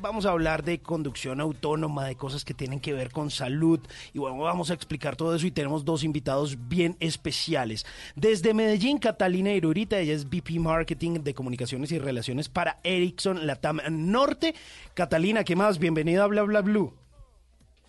[0.00, 3.80] vamos a hablar de conducción autónoma, de cosas que tienen que ver con salud,
[4.12, 7.86] y bueno, vamos a explicar todo eso y tenemos dos invitados bien especiales.
[8.14, 13.80] Desde Medellín, Catalina Irurita, ella es VP Marketing de Comunicaciones y Relaciones para Ericsson Latam
[13.90, 14.54] Norte.
[14.94, 15.78] Catalina, ¿qué más?
[15.78, 16.94] Bienvenida a Bla Bla Blue.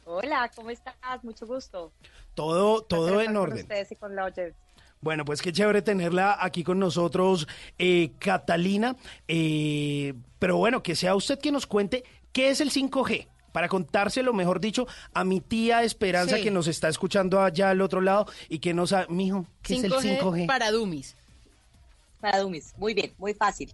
[0.05, 1.23] Hola, ¿cómo estás?
[1.23, 1.91] Mucho gusto.
[2.33, 3.59] Todo, todo en estar con orden.
[3.59, 4.33] ustedes y con la.
[5.01, 7.47] Bueno, pues qué chévere tenerla aquí con nosotros,
[7.77, 8.95] eh, Catalina.
[9.27, 12.03] Eh, pero bueno, que sea usted quien nos cuente
[12.33, 13.27] qué es el 5G.
[13.59, 16.43] Para contárselo, mejor dicho, a mi tía Esperanza Sí.
[16.43, 19.05] que nos está escuchando allá al otro lado y que nos ha...
[19.09, 20.47] Mijo, ¿qué es el 5G?
[20.47, 21.17] para Dummies.
[22.21, 23.73] Para Dummies, muy bien, muy fácil.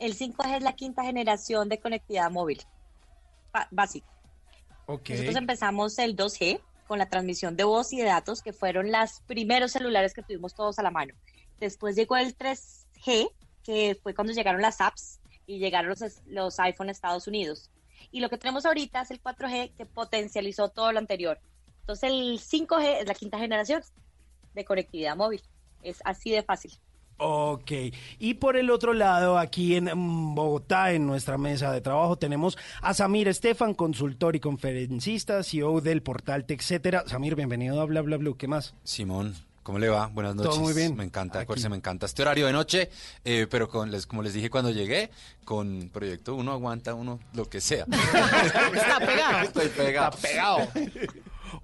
[0.00, 2.62] El 5G es la quinta generación de conectividad móvil.
[3.52, 4.08] Ba- básico.
[4.88, 9.20] Nosotros empezamos el 2G con la transmisión de voz y de datos, que fueron los
[9.28, 11.14] primeros celulares que tuvimos todos a la mano.
[11.60, 13.30] Después llegó el 3G,
[13.62, 17.70] que fue cuando llegaron las apps y llegaron los, los iPhone a Estados Unidos.
[18.14, 21.40] Y lo que tenemos ahorita es el 4G, que potencializó todo lo anterior.
[21.80, 23.82] Entonces el 5G es la quinta generación
[24.54, 25.42] de conectividad móvil.
[25.82, 26.70] Es así de fácil.
[27.16, 27.72] Ok,
[28.20, 32.56] y por el otro lado, aquí en mm, Bogotá, en nuestra mesa de trabajo, tenemos
[32.82, 37.08] a Samir Estefan, consultor y conferencista, CEO del portal TechCetera.
[37.08, 38.76] Samir, bienvenido a Bla Bla Blue, ¿qué más?
[38.84, 39.34] Simón,
[39.64, 40.06] ¿cómo le va?
[40.06, 40.60] Buenas Todo noches.
[40.60, 40.94] muy bien.
[40.94, 41.44] Me encanta, Aquí.
[41.44, 42.90] acuérdense, me encanta este horario de noche,
[43.24, 45.10] eh, pero con les, como les dije cuando llegué,
[45.44, 47.86] con Proyecto uno aguanta uno lo que sea.
[48.74, 49.38] Está pegado.
[49.42, 50.14] Estoy pegado.
[50.14, 50.68] Está pegado.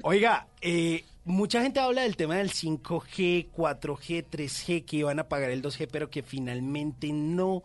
[0.02, 5.50] Oiga, eh, mucha gente habla del tema del 5G, 4G, 3G, que iban a pagar
[5.50, 7.62] el 2G, pero que finalmente no.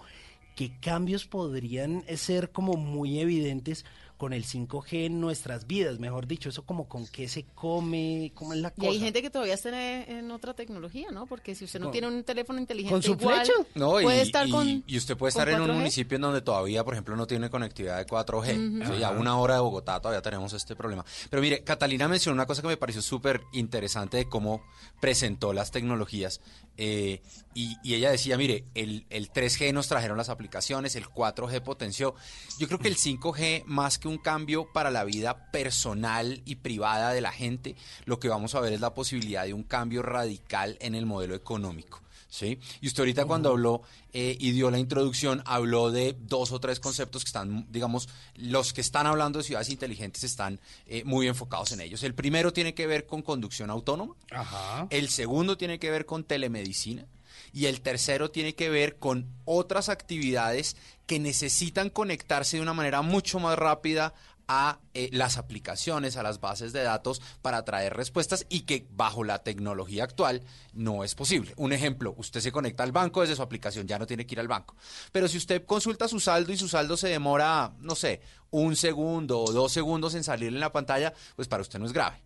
[0.56, 3.84] ¿Qué cambios podrían ser como muy evidentes
[4.18, 6.00] con el 5G en nuestras vidas?
[6.00, 8.92] Mejor dicho, eso como con qué se come, cómo es la Y cosa.
[8.92, 11.26] hay gente que todavía está en, en otra tecnología, ¿no?
[11.26, 13.54] Porque si usted no Con- tiene un teléfono inteligente ¿Con su igual, flecha?
[13.76, 15.74] No, y, puede estar y- con y usted puede estar en un 4G.
[15.78, 18.82] municipio en donde todavía, por ejemplo, no tiene conectividad de 4G.
[18.84, 18.94] Ujú.
[18.96, 19.20] Sí, a Ajá.
[19.20, 21.04] una hora de Bogotá todavía tenemos este problema.
[21.30, 24.62] Pero mire, Catalina mencionó una cosa que me pareció súper interesante de cómo
[25.00, 26.42] presentó las tecnologías.
[26.78, 27.22] Eh,
[27.54, 32.16] y, ella decía, mire, el, el 3G nos trajeron las aplicaciones, el 4G potenció.
[32.60, 37.14] Yo creo que el 5G, más que un cambio para la vida personal y privada
[37.14, 40.78] de la gente, lo que vamos a ver es la posibilidad de un cambio radical
[40.82, 42.05] en el modelo económico.
[42.36, 42.60] ¿Sí?
[42.82, 43.82] Y usted ahorita cuando habló
[44.14, 48.74] eh, y dio la introducción, habló de dos o tres conceptos que están, digamos, los
[48.74, 52.04] que están hablando de ciudades inteligentes están eh, muy enfocados en ellos.
[52.04, 54.88] El primero tiene que ver con conducción autónoma, Ajá.
[54.90, 57.08] el segundo tiene que ver con telemedicina
[57.54, 60.76] y el tercero tiene que ver con otras actividades
[61.06, 64.14] que necesitan conectarse de una manera mucho más rápida
[64.48, 69.24] a eh, las aplicaciones, a las bases de datos para traer respuestas y que bajo
[69.24, 70.44] la tecnología actual
[70.74, 71.54] no es posible.
[71.58, 74.40] Un ejemplo, usted se conecta al banco desde su aplicación, ya no tiene que ir
[74.40, 74.76] al banco.
[75.12, 78.22] Pero si usted consulta su saldo y su saldo se demora, no sé,
[78.52, 81.94] un segundo o dos segundos en salir en la pantalla, pues para usted no es
[81.94, 82.22] grave.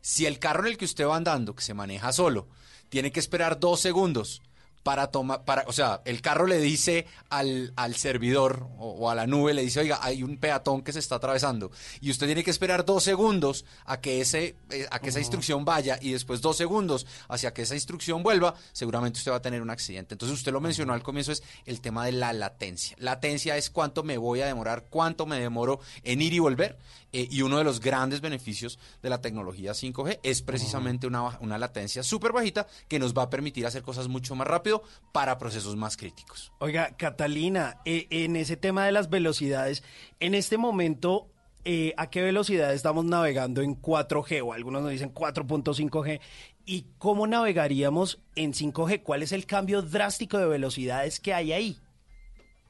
[0.00, 2.48] Si el carro en el que usted va andando, que se maneja solo,
[2.88, 4.42] tiene que esperar dos segundos
[4.84, 9.16] para tomar, para, o sea, el carro le dice al, al servidor o, o a
[9.16, 12.44] la nube, le dice, oiga, hay un peatón que se está atravesando y usted tiene
[12.44, 16.42] que esperar dos segundos a que, ese, eh, a que esa instrucción vaya y después
[16.42, 20.14] dos segundos hacia que esa instrucción vuelva, seguramente usted va a tener un accidente.
[20.14, 22.94] Entonces usted lo mencionó al comienzo, es el tema de la latencia.
[23.00, 26.78] Latencia es cuánto me voy a demorar, cuánto me demoro en ir y volver.
[27.14, 31.58] Eh, y uno de los grandes beneficios de la tecnología 5G es precisamente una, una
[31.58, 35.76] latencia súper bajita que nos va a permitir hacer cosas mucho más rápido para procesos
[35.76, 36.52] más críticos.
[36.58, 39.84] Oiga, Catalina, eh, en ese tema de las velocidades,
[40.18, 41.28] en este momento,
[41.64, 44.42] eh, ¿a qué velocidad estamos navegando en 4G?
[44.44, 46.20] O algunos nos dicen 4.5G.
[46.66, 49.04] ¿Y cómo navegaríamos en 5G?
[49.04, 51.78] ¿Cuál es el cambio drástico de velocidades que hay ahí?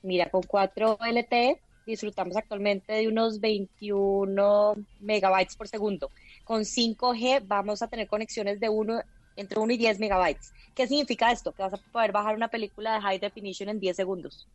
[0.03, 6.11] Mira, con 4 LTE disfrutamos actualmente de unos 21 megabytes por segundo.
[6.45, 9.01] Con 5G vamos a tener conexiones de uno,
[9.37, 10.53] entre 1 y 10 megabytes.
[10.74, 11.53] ¿Qué significa esto?
[11.53, 14.47] Que vas a poder bajar una película de high definition en 10 segundos.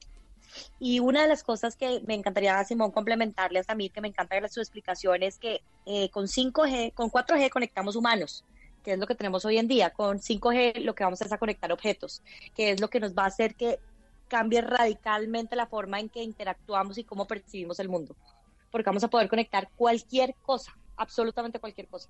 [0.80, 4.48] Y una de las cosas que me encantaría, Simón, complementarle a Samir, que me encanta
[4.48, 8.44] su explicación, es que eh, con 5G, con 4G conectamos humanos,
[8.84, 9.92] que es lo que tenemos hoy en día.
[9.92, 12.22] Con 5G lo que vamos es a conectar objetos,
[12.56, 13.80] que es lo que nos va a hacer que
[14.30, 18.16] cambie radicalmente la forma en que interactuamos y cómo percibimos el mundo.
[18.72, 22.10] Porque vamos a poder conectar cualquier cosa, absolutamente cualquier cosa.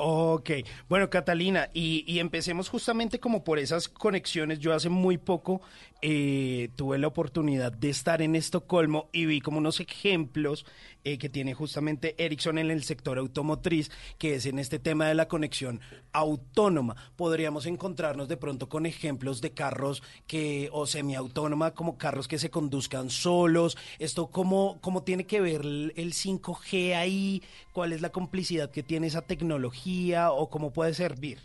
[0.00, 0.50] Ok,
[0.88, 4.60] bueno Catalina, y, empecemos justamente como por esas conexiones.
[4.60, 5.60] Yo hace muy poco
[6.02, 10.64] eh, tuve la oportunidad de estar en Estocolmo y vi como unos ejemplos
[11.02, 15.16] eh, que tiene justamente Ericsson en el sector automotriz, que es en este tema de
[15.16, 15.80] la conexión
[16.12, 16.94] autónoma.
[17.16, 22.50] Podríamos encontrarnos de pronto con ejemplos de carros que, o semiautónoma, como carros que se
[22.50, 23.76] conduzcan solos.
[23.98, 27.42] Esto, ¿cómo, cómo tiene que ver el 5G ahí?
[27.72, 29.87] ¿Cuál es la complicidad que tiene esa tecnología
[30.32, 31.38] o cómo puede servir?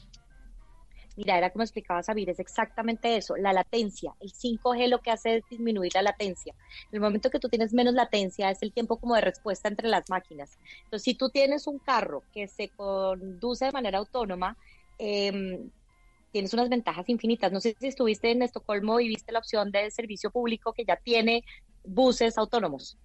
[1.16, 4.16] Mira, era como explicaba Sabir, es exactamente eso, la latencia.
[4.20, 6.56] El 5G lo que hace es disminuir la latencia.
[6.92, 9.90] En el momento que tú tienes menos latencia es el tiempo como de respuesta entre
[9.90, 10.58] las máquinas.
[10.86, 14.58] Entonces, si tú tienes un carro que se conduce de manera autónoma,
[14.98, 15.60] eh,
[16.32, 17.52] tienes unas ventajas infinitas.
[17.52, 20.96] No sé si estuviste en Estocolmo y viste la opción de servicio público que ya
[20.96, 21.44] tiene
[21.84, 22.98] buses autónomos.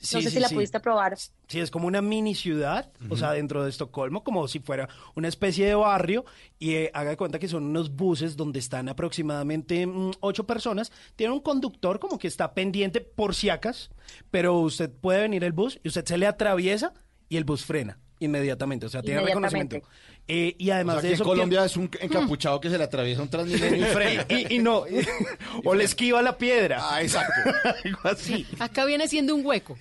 [0.00, 0.54] Sí, no sé sí, si la sí.
[0.54, 1.16] pudiste probar.
[1.46, 5.28] Sí, es como una mini ciudad, o sea, dentro de Estocolmo, como si fuera una
[5.28, 6.24] especie de barrio,
[6.58, 10.90] y eh, haga de cuenta que son unos buses donde están aproximadamente mm, ocho personas,
[11.16, 13.90] tiene un conductor como que está pendiente por si acaso,
[14.30, 16.94] pero usted puede venir el bus y usted se le atraviesa
[17.28, 19.76] y el bus frena inmediatamente, o sea, tiene Inmediatamente.
[19.76, 19.88] reconocimiento.
[20.32, 21.24] Eh, y además O sea, de que eso...
[21.24, 24.26] en Colombia es un encapuchado que se le atraviesa un transmilenio y frena.
[24.28, 24.84] y, y no,
[25.64, 26.78] o le esquiva la piedra.
[26.80, 27.50] Ah, exacto.
[27.84, 28.46] Algo así.
[28.60, 29.76] Acá viene siendo un hueco.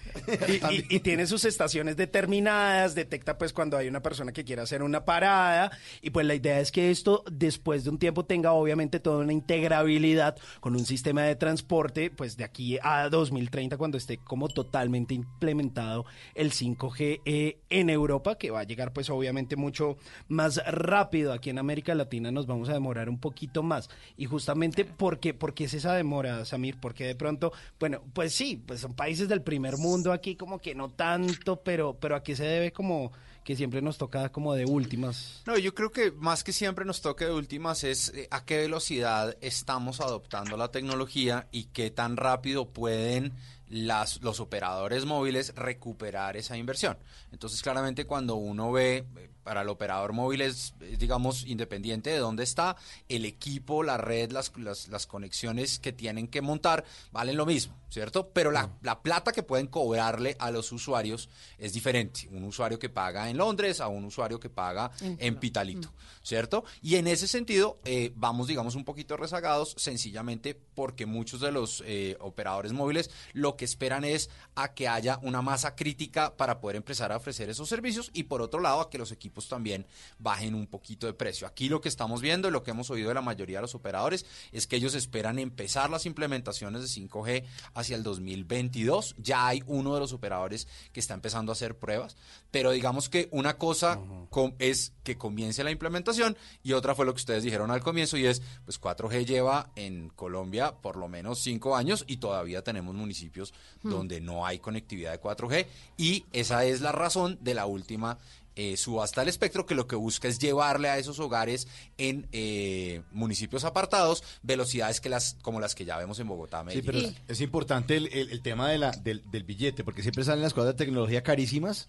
[0.48, 4.62] Y, y- y tiene sus estaciones determinadas, detecta pues cuando hay una persona que quiere
[4.64, 5.72] hacer una parada
[6.02, 9.34] y pues la idea es que esto después de un tiempo tenga obviamente toda una
[9.34, 15.14] integrabilidad con un sistema de transporte pues de aquí a 2030 cuando esté como totalmente
[15.14, 19.98] implementado el 5G eh, en Europa que va a llegar pues obviamente mucho
[20.28, 21.34] más rápido.
[21.34, 23.90] Aquí en América Latina nos vamos a demorar un poquito más.
[24.18, 28.82] Y justamente porque porque es esa demora Samir porque de pronto bueno pues sí pues
[28.82, 32.44] son países del primer mundo aquí como que no tanto pero pero a qué se
[32.44, 33.12] debe como
[33.44, 37.02] que siempre nos toca como de últimas No, yo creo que más que siempre nos
[37.02, 42.18] toque de últimas es eh, a qué velocidad estamos adoptando la tecnología y qué tan
[42.18, 43.34] rápido pueden
[43.70, 46.98] las, los operadores móviles recuperar esa inversión.
[47.32, 52.44] Entonces, claramente cuando uno ve, eh, para el operador móvil es, digamos, independiente de dónde
[52.44, 52.76] está,
[53.08, 57.76] el equipo, la red, las, las, las conexiones que tienen que montar valen lo mismo,
[57.90, 58.30] ¿cierto?
[58.30, 62.28] Pero la, la plata que pueden cobrarle a los usuarios es diferente.
[62.30, 65.92] Un usuario que paga en Londres a un usuario que paga En en Pitalito,
[66.30, 66.64] ¿cierto?
[66.82, 71.84] Y en ese sentido, eh, vamos, digamos, un poquito rezagados, sencillamente porque muchos de los
[71.86, 76.76] eh, operadores móviles lo que esperan es a que haya una masa crítica para poder
[76.78, 79.88] empezar a ofrecer esos servicios y por otro lado a que los equipos también
[80.20, 81.48] bajen un poquito de precio.
[81.48, 83.74] Aquí lo que estamos viendo y lo que hemos oído de la mayoría de los
[83.76, 89.16] operadores es que ellos esperan empezar las implementaciones de 5G hacia el 2022.
[89.18, 92.18] Ya hay uno de los operadores que está empezando a hacer pruebas,
[92.52, 94.00] pero digamos que una cosa
[94.30, 96.19] com- es que comience la implementación
[96.64, 100.10] y otra fue lo que ustedes dijeron al comienzo y es, pues 4G lleva en
[100.10, 103.90] Colombia por lo menos cinco años y todavía tenemos municipios Hmm.
[103.92, 105.66] donde no hay conectividad de 4G
[105.98, 108.18] y esa es la razón de la última
[108.56, 111.68] eh, subasta del espectro que lo que busca es llevarle a esos hogares
[111.98, 116.60] en eh, municipios apartados velocidades que las como las que ya vemos en Bogotá.
[116.60, 116.86] Sí, Medellín.
[116.86, 120.26] pero es, es importante el, el- el tema de la, del, del billete, porque siempre
[120.26, 121.88] salen las cosas de tecnología carísimas.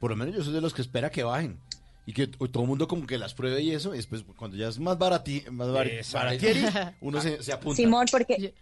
[0.00, 1.60] Por lo menos yo soy de los que espera que bajen.
[2.06, 3.94] Y que todo el mundo como que las pruebe y eso.
[3.94, 6.26] Y después, cuando ya es más, barati, más bar- Exacto.
[6.26, 6.60] baratieri,
[7.00, 7.76] uno se, se apunta.
[7.76, 8.52] Simón, porque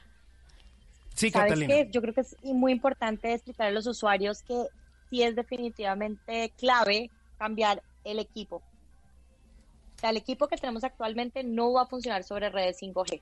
[1.15, 1.75] Sí, ¿sabes Catalina.
[1.75, 1.89] qué?
[1.91, 4.67] Yo creo que es muy importante explicar a los usuarios que
[5.11, 8.57] sí es definitivamente clave cambiar el equipo.
[8.57, 13.21] O sea, el equipo que tenemos actualmente no va a funcionar sobre redes 5G.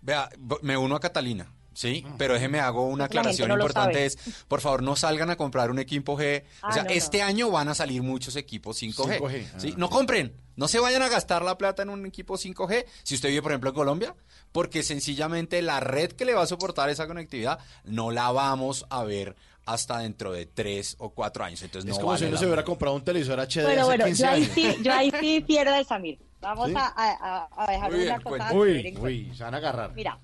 [0.00, 0.30] Vea,
[0.62, 2.04] me uno a Catalina, ¿sí?
[2.18, 4.16] Pero déjeme hago una aclaración no importante es,
[4.48, 6.44] por favor, no salgan a comprar un equipo G.
[6.62, 6.94] Ah, o sea, no, no.
[6.94, 9.18] este año van a salir muchos equipos 5G.
[9.20, 9.70] 5G, ¿sí?
[9.72, 9.74] ah.
[9.78, 13.28] No compren, no se vayan a gastar la plata en un equipo 5G, si usted
[13.30, 14.14] vive, por ejemplo, en Colombia,
[14.52, 19.02] porque sencillamente la red que le va a soportar esa conectividad no la vamos a
[19.04, 21.62] ver hasta dentro de tres o cuatro años.
[21.62, 23.70] Entonces Es no como si vale uno la se hubiera comprado un televisor HD Bueno,
[23.82, 24.50] hace bueno, 15 yo ahí años.
[24.54, 26.18] sí, yo ahí sí pierdo de Samir.
[26.40, 26.74] Vamos ¿Sí?
[26.76, 28.52] a, a- a dejar Muy bien, una cosa.
[28.52, 29.92] Uy, uy, se van a agarrar.
[29.94, 30.18] Mira,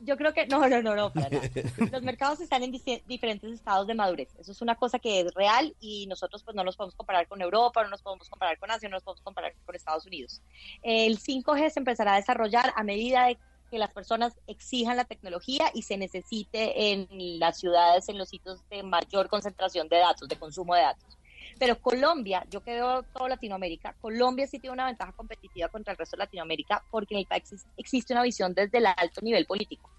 [0.00, 1.48] yo creo que no, no, no, no, para nada.
[1.92, 2.72] Los mercados están en
[3.06, 4.28] diferentes estados de madurez.
[4.38, 7.40] Eso es una cosa que es real y nosotros pues no nos podemos comparar con
[7.40, 10.42] Europa, no nos podemos comparar con Asia, no nos podemos comparar con Estados Unidos.
[10.82, 13.38] El 5G se empezará a desarrollar a medida de
[13.70, 18.68] que las personas exijan la tecnología y se necesite en las ciudades, en los sitios
[18.68, 21.19] de mayor concentración de datos, de consumo de datos.
[21.60, 25.98] Pero Colombia, yo que veo toda Latinoamérica, Colombia sí tiene una ventaja competitiva contra el
[25.98, 29.44] resto de Latinoamérica porque en el país exis- existe una visión desde el alto nivel
[29.44, 29.90] político.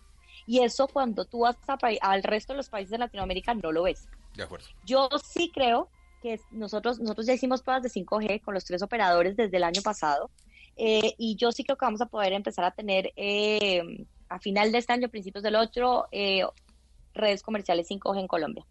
[0.47, 3.83] Y eso cuando tú vas a al resto de los países de Latinoamérica no lo
[3.83, 4.09] ves.
[4.33, 4.65] De acuerdo.
[4.83, 9.35] Yo sí creo que nosotros, nosotros ya hicimos pruebas de 5G con los tres operadores
[9.35, 10.31] desde el año pasado
[10.77, 13.83] eh, y yo sí creo que vamos a poder empezar a tener eh,
[14.29, 16.43] a final de este año, principios del otro, eh,
[17.13, 18.65] redes comerciales 5G en Colombia.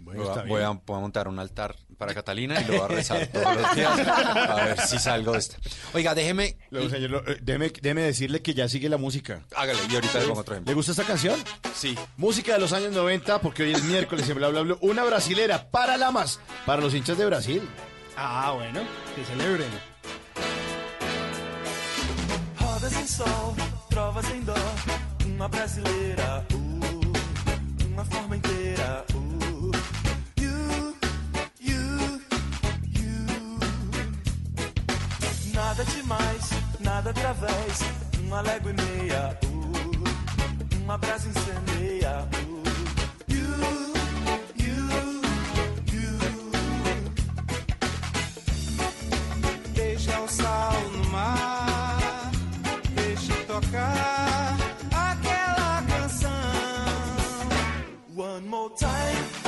[0.00, 2.88] Voy a, voy a- voy a montar un altar para Catalina y lo voy a
[2.88, 5.56] rezar todos los días a ver si salgo de esta.
[5.92, 6.56] Oiga, déjeme...
[6.70, 9.42] Luego, señor, lo- eh, déjeme, déjeme decirle que ya sigue la música.
[9.54, 10.70] Hágale, y ahorita le pongo otro ejemplo.
[10.70, 11.38] ¿Le gusta esta canción?
[11.74, 11.96] Sí.
[12.16, 14.76] Música de los años 90, porque hoy es miércoles en Bla Bla Bla.
[14.80, 17.68] Una brasilera para Lamas, para los hinchas de Brasil.
[18.16, 18.80] Ah, bueno,
[19.14, 19.68] que celebren.
[22.60, 23.54] Rodas em sol,
[23.90, 24.54] trovas em dó,
[25.26, 28.57] uma brasileira, uh, uma forma inteira,
[37.06, 37.80] através,
[38.20, 42.62] uma légua e meia, uh, uma brasa incendeia, uh,
[43.32, 43.44] you,
[44.56, 44.88] you,
[45.92, 46.18] you.
[49.74, 52.30] Deixa o sal no mar,
[52.94, 54.56] deixa tocar
[54.92, 56.30] aquela canção.
[58.16, 59.47] One more time,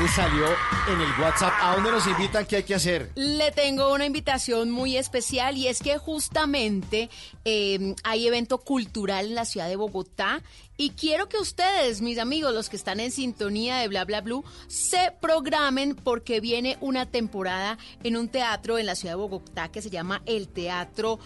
[0.00, 0.44] ¿Qué le salió
[0.88, 1.52] en el WhatsApp?
[1.60, 2.46] ¿A dónde nos invitan?
[2.46, 3.10] ¿Qué hay que hacer?
[3.14, 7.10] Le tengo una invitación muy especial y es que justamente
[7.44, 10.42] eh, hay evento cultural en la ciudad de Bogotá
[10.76, 14.44] y quiero que ustedes, mis amigos, los que están en sintonía de Bla Bla Blue,
[14.68, 19.82] se programen porque viene una temporada en un teatro en la ciudad de Bogotá que
[19.82, 21.18] se llama el Teatro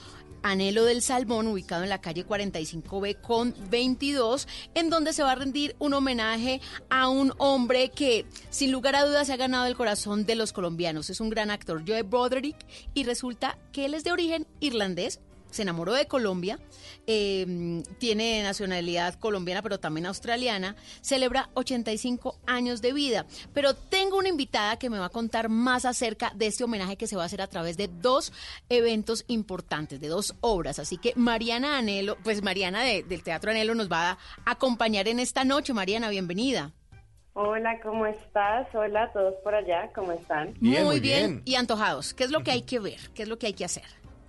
[0.45, 5.37] Anhelo del Salmón, ubicado en la calle 45B con 22, en donde se va a
[5.37, 9.75] rendir un homenaje a un hombre que, sin lugar a dudas, se ha ganado el
[9.75, 11.09] corazón de los colombianos.
[11.09, 12.59] Es un gran actor, Joe Broderick,
[12.93, 15.19] y resulta que él es de origen irlandés.
[15.55, 16.59] Se enamoró de Colombia,
[17.07, 23.25] eh, tiene nacionalidad colombiana pero también australiana, celebra 85 años de vida.
[23.53, 27.07] Pero tengo una invitada que me va a contar más acerca de este homenaje que
[27.07, 28.33] se va a hacer a través de dos
[28.69, 30.81] eventos importantes, de dos obras.
[30.81, 35.21] Así que Mariana Anelo, pues Mariana de- del Teatro Anhelo nos va a acompañar en
[35.21, 35.73] esta noche.
[35.73, 36.73] Mariana, bienvenida.
[37.35, 38.67] Hola, ¿cómo estás?
[38.75, 40.55] Hola a todos por allá, ¿cómo están?
[40.61, 41.43] muy bien.
[41.45, 42.13] Y antojados.
[42.13, 42.99] ¿Qué es lo que hay que ver?
[43.15, 43.85] ¿Qué es lo que hay que hacer?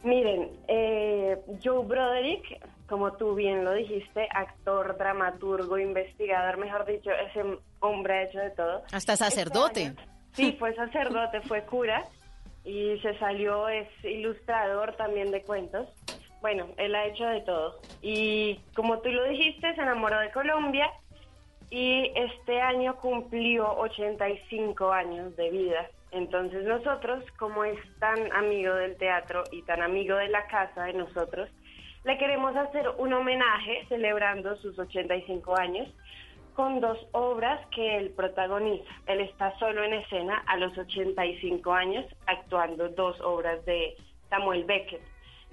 [0.06, 7.44] Miren, eh, Joe Broderick, como tú bien lo dijiste, actor, dramaturgo, investigador, mejor dicho, ese
[7.80, 8.84] hombre ha hecho de todo.
[8.92, 9.96] Hasta sacerdote.
[10.34, 12.06] Sí, fue sacerdote, fue cura
[12.64, 15.88] y se salió, es ilustrador también de cuentos.
[16.40, 17.80] Bueno, él ha hecho de todo.
[18.04, 20.88] Y como tú lo dijiste, se enamoró de Colombia
[21.72, 25.90] y este año cumplió 85 años de vida.
[26.12, 30.94] Entonces nosotros, como es tan amigo del teatro y tan amigo de la casa de
[30.94, 31.50] nosotros,
[32.04, 35.90] le queremos hacer un homenaje celebrando sus 85 años
[36.54, 38.90] con dos obras que él protagoniza.
[39.08, 43.96] Él está solo en escena a los 85 años actuando dos obras de
[44.30, 45.02] Samuel Beckett,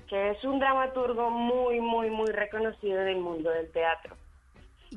[0.08, 4.16] que es un dramaturgo muy, muy, muy reconocido en el mundo del teatro.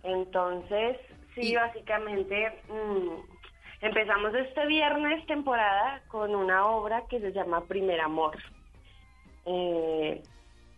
[0.04, 0.98] Entonces,
[1.34, 3.35] sí, básicamente mm,
[3.82, 8.38] empezamos este viernes temporada con una obra que se llama Primer Amor.
[9.46, 10.24] Eh,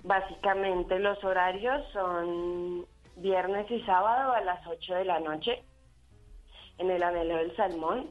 [0.03, 2.85] básicamente los horarios son
[3.17, 5.63] viernes y sábado a las 8 de la noche
[6.77, 8.07] en el Anhelo del Salmón.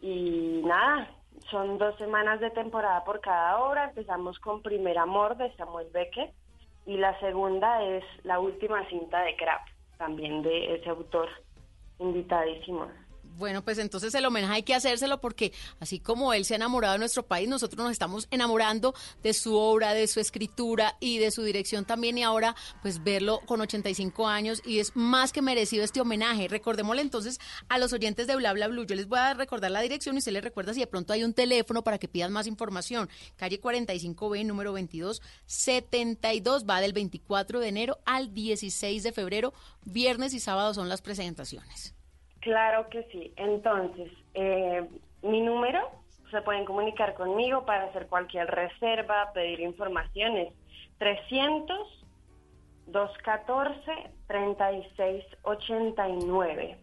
[0.00, 1.10] Y nada,
[1.50, 3.84] son dos semanas de temporada por cada obra.
[3.84, 6.32] Empezamos con Primer Amor de Samuel Beckett
[6.86, 9.68] y la segunda es La Última Cinta de Kraft,
[9.98, 11.28] también de ese autor
[11.98, 12.88] invitadísimo.
[13.40, 16.92] Bueno, pues entonces el homenaje hay que hacérselo porque así como él se ha enamorado
[16.92, 21.30] de nuestro país, nosotros nos estamos enamorando de su obra, de su escritura y de
[21.30, 25.84] su dirección también y ahora pues verlo con 85 años y es más que merecido
[25.84, 26.48] este homenaje.
[26.48, 29.80] Recordémosle entonces a los oyentes de Bla Bla Blue, yo les voy a recordar la
[29.80, 32.46] dirección y usted les recuerda si de pronto hay un teléfono para que pidan más
[32.46, 33.08] información.
[33.36, 39.54] Calle 45B, número 2272, va del 24 de enero al 16 de febrero,
[39.86, 41.94] viernes y sábado son las presentaciones.
[42.40, 43.32] Claro que sí.
[43.36, 44.88] Entonces, eh,
[45.22, 45.88] mi número,
[46.30, 50.52] se pueden comunicar conmigo para hacer cualquier reserva, pedir informaciones.
[50.98, 51.78] 300
[52.86, 56.78] 214 3689.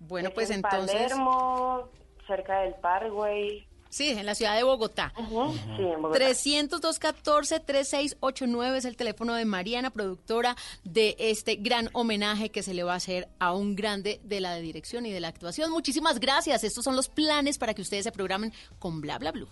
[0.00, 0.94] Bueno, Es pues en entonces...
[0.94, 1.88] Palermo,
[2.26, 3.66] cerca del Parkway.
[3.88, 5.12] Sí, en la ciudad de Bogotá.
[5.16, 6.18] Sí, en Bogotá.
[6.20, 12.94] 302-14-3689 es el teléfono de Mariana, productora de este gran homenaje que se le va
[12.94, 15.70] a hacer a un grande de la dirección y de la actuación.
[15.70, 16.64] Muchísimas gracias.
[16.64, 19.48] Estos son los planes para que ustedes se programen con Bla Bla Blue.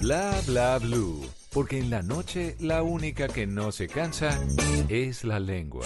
[0.00, 4.38] Bla bla blue, porque en la noche la única que no se cansa
[4.88, 5.84] es la lengua.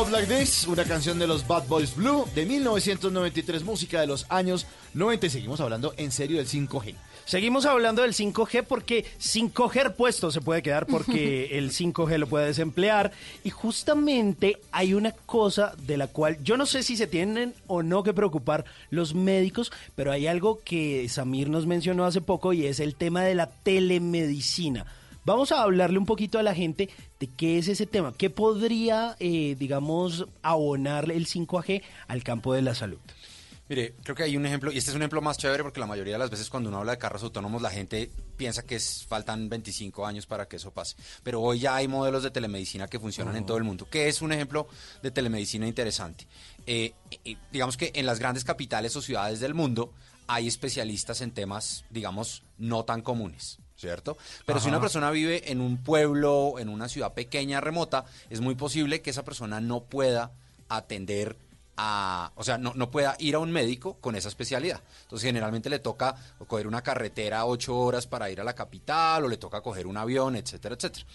[0.00, 4.24] Love Like This, una canción de los Bad Boys Blue de 1993, música de los
[4.30, 6.94] años 90 y seguimos hablando en serio del 5G.
[7.26, 12.28] Seguimos hablando del 5G porque sin coger puesto se puede quedar porque el 5G lo
[12.28, 13.12] puede desemplear.
[13.44, 17.82] Y justamente hay una cosa de la cual yo no sé si se tienen o
[17.82, 22.64] no que preocupar los médicos, pero hay algo que Samir nos mencionó hace poco y
[22.64, 24.86] es el tema de la telemedicina.
[25.30, 26.88] Vamos a hablarle un poquito a la gente
[27.20, 32.62] de qué es ese tema, qué podría, eh, digamos, abonarle el 5G al campo de
[32.62, 32.98] la salud.
[33.68, 35.86] Mire, creo que hay un ejemplo, y este es un ejemplo más chévere porque la
[35.86, 39.06] mayoría de las veces cuando uno habla de carros autónomos la gente piensa que es-
[39.06, 40.96] faltan 25 años para que eso pase.
[41.22, 44.22] Pero hoy ya hay modelos de telemedicina que funcionan en todo el mundo, que es
[44.22, 44.66] un ejemplo
[45.04, 46.26] de telemedicina interesante.
[46.66, 49.92] Eh, eh, digamos que en las grandes capitales o ciudades del mundo
[50.26, 53.58] hay especialistas en temas, digamos, no tan comunes.
[53.80, 54.18] ¿Cierto?
[54.44, 58.54] Pero si una persona vive en un pueblo, en una ciudad pequeña, remota, es muy
[58.54, 60.32] posible que esa persona no pueda
[60.68, 61.34] atender
[61.78, 64.82] a, o sea, no, no pueda ir a un médico con esa especialidad.
[65.04, 66.14] Entonces, generalmente le toca
[66.46, 69.96] coger una carretera ocho horas para ir a la capital o le toca coger un
[69.96, 71.06] avión, etcétera, etcétera.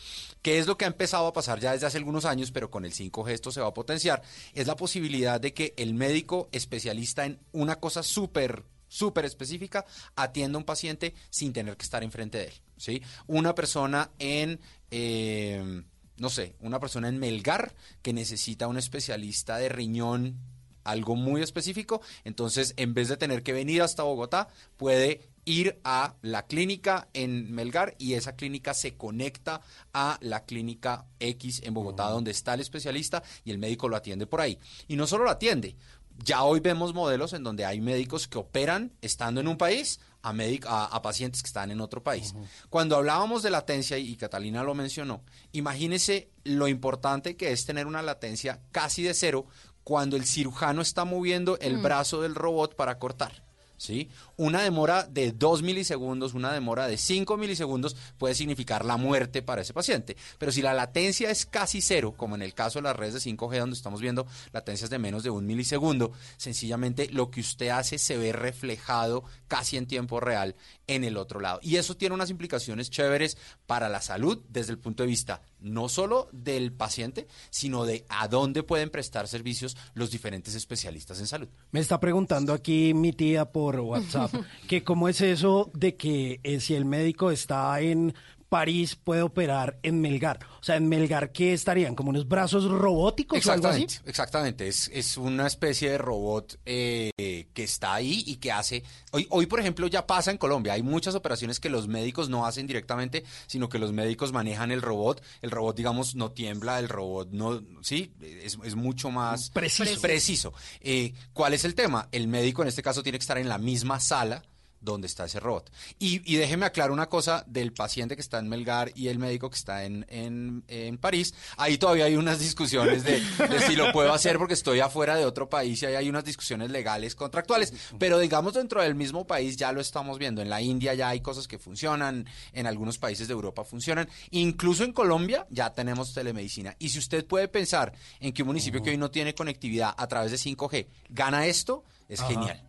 [0.42, 2.84] ¿Qué es lo que ha empezado a pasar ya desde hace algunos años, pero con
[2.84, 4.24] el 5G esto se va a potenciar?
[4.56, 8.64] Es la posibilidad de que el médico especialista en una cosa súper
[8.96, 9.86] súper específica,
[10.16, 12.54] atienda a un paciente sin tener que estar enfrente de él.
[12.78, 13.02] ¿sí?
[13.28, 15.84] Una persona en, eh,
[16.18, 20.38] no sé, una persona en Melgar que necesita un especialista de riñón,
[20.86, 26.16] algo muy específico, entonces en vez de tener que venir hasta Bogotá, puede ir a
[26.22, 29.62] la clínica en Melgar y esa clínica se conecta
[29.94, 34.26] a la clínica X en Bogotá, donde está el especialista y el médico lo atiende
[34.26, 34.58] por ahí.
[34.88, 35.76] Y no solo lo atiende,
[36.24, 40.86] ya hoy vemos modelos en donde hay médicos que operan estando en un país a,
[40.86, 42.34] a pacientes que están en otro país.
[42.70, 48.02] Cuando hablábamos de latencia, y Catalina lo mencionó, imagínese lo importante que es tener una
[48.02, 49.46] latencia casi de cero
[49.84, 51.84] cuando el cirujano está moviendo el Mm.
[51.84, 53.45] brazo del robot para cortar.
[53.78, 54.10] ¿Sí?
[54.38, 59.62] Una demora de 2 milisegundos, una demora de 5 milisegundos puede significar la muerte para
[59.62, 60.16] ese paciente.
[60.38, 63.32] Pero si la latencia es casi cero, como en el caso de las redes de
[63.32, 67.98] 5G, donde estamos viendo latencias de menos de un milisegundo, sencillamente lo que usted hace
[67.98, 70.56] se ve reflejado casi en tiempo real
[70.88, 71.60] en el otro lado.
[71.62, 75.90] Y eso tiene unas implicaciones chéveres para la salud desde el punto de vista no
[75.90, 81.50] solo del paciente, sino de a dónde pueden prestar servicios los diferentes especialistas en salud.
[81.72, 84.34] Me está preguntando aquí mi tía por WhatsApp
[84.68, 88.14] que cómo es eso de que eh, si el médico está en
[88.56, 90.40] París puede operar en Melgar.
[90.62, 91.94] O sea, en Melgar, ¿qué estarían?
[91.94, 93.84] ¿Como unos brazos robóticos o algo así?
[93.84, 94.68] Exactamente, exactamente.
[94.70, 97.12] Es, es una especie de robot eh,
[97.54, 98.82] que está ahí y que hace...
[99.12, 100.72] Hoy, hoy, por ejemplo, ya pasa en Colombia.
[100.72, 104.82] Hay muchas operaciones que los médicos no hacen directamente, sino que los médicos manejan el
[104.82, 105.22] robot.
[105.42, 107.62] El robot, digamos, no tiembla, el robot no...
[107.82, 109.50] Sí, es, es mucho más...
[109.50, 110.00] Preciso.
[110.00, 110.54] Preciso.
[110.80, 112.08] Eh, ¿Cuál es el tema?
[112.14, 114.44] El médico en este caso tiene que estar en la misma sala
[114.86, 115.72] donde está ese robot.
[116.00, 119.50] Y, y déjeme aclarar una cosa del paciente que está en Melgar y el médico
[119.50, 121.34] que está en, en, en París.
[121.58, 125.26] Ahí todavía hay unas discusiones de, de si lo puedo hacer porque estoy afuera de
[125.26, 127.74] otro país y ahí hay unas discusiones legales contractuales.
[128.00, 130.42] Pero digamos dentro del mismo país ya lo estamos viendo.
[130.42, 134.08] En la India ya hay cosas que funcionan, en algunos países de Europa funcionan.
[134.32, 136.76] Incluso en Colombia ya tenemos telemedicina.
[136.80, 140.08] Y si usted puede pensar en que un municipio que hoy no tiene conectividad a
[140.08, 142.30] través de 5G gana esto, es Ajá.
[142.30, 142.62] genial.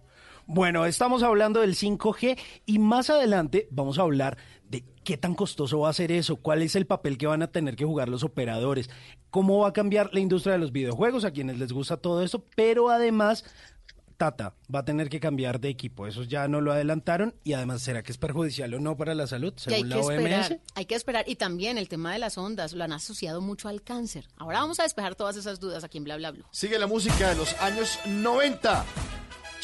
[0.47, 4.39] Bueno, estamos hablando del 5G y más adelante vamos a hablar
[4.69, 7.51] de qué tan costoso va a ser eso, cuál es el papel que van a
[7.51, 8.89] tener que jugar los operadores,
[9.31, 12.45] cómo va a cambiar la industria de los videojuegos a quienes les gusta todo eso,
[12.55, 13.45] pero además
[14.17, 17.83] Tata va a tener que cambiar de equipo, eso ya no lo adelantaron y además
[17.83, 20.11] será que es perjudicial o no para la salud, Y hay según que la OMS.
[20.15, 21.25] esperar, hay que esperar.
[21.29, 24.29] Y también el tema de las ondas lo han asociado mucho al cáncer.
[24.37, 26.45] Ahora vamos a despejar todas esas dudas aquí en Bla Bla Blue.
[26.53, 28.85] Sigue la música de los años 90.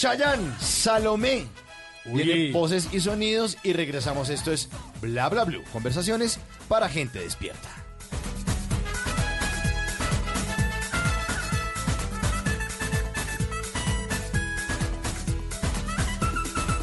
[0.03, 1.46] Chayanne, Salomé.
[2.05, 4.30] Vienen voces y sonidos y regresamos.
[4.30, 4.68] Esto es
[5.00, 5.62] Bla Bla Blue.
[5.72, 7.68] Conversaciones para gente despierta.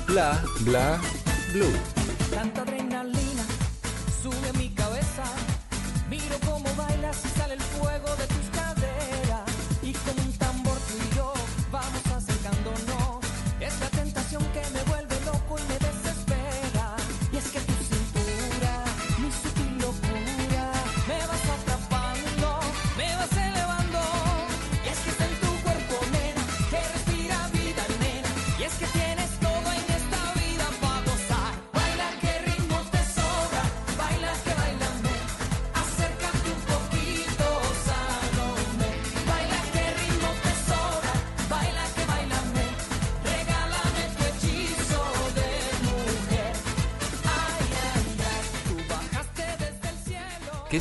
[0.07, 1.01] Bla bla
[1.51, 2.78] blue.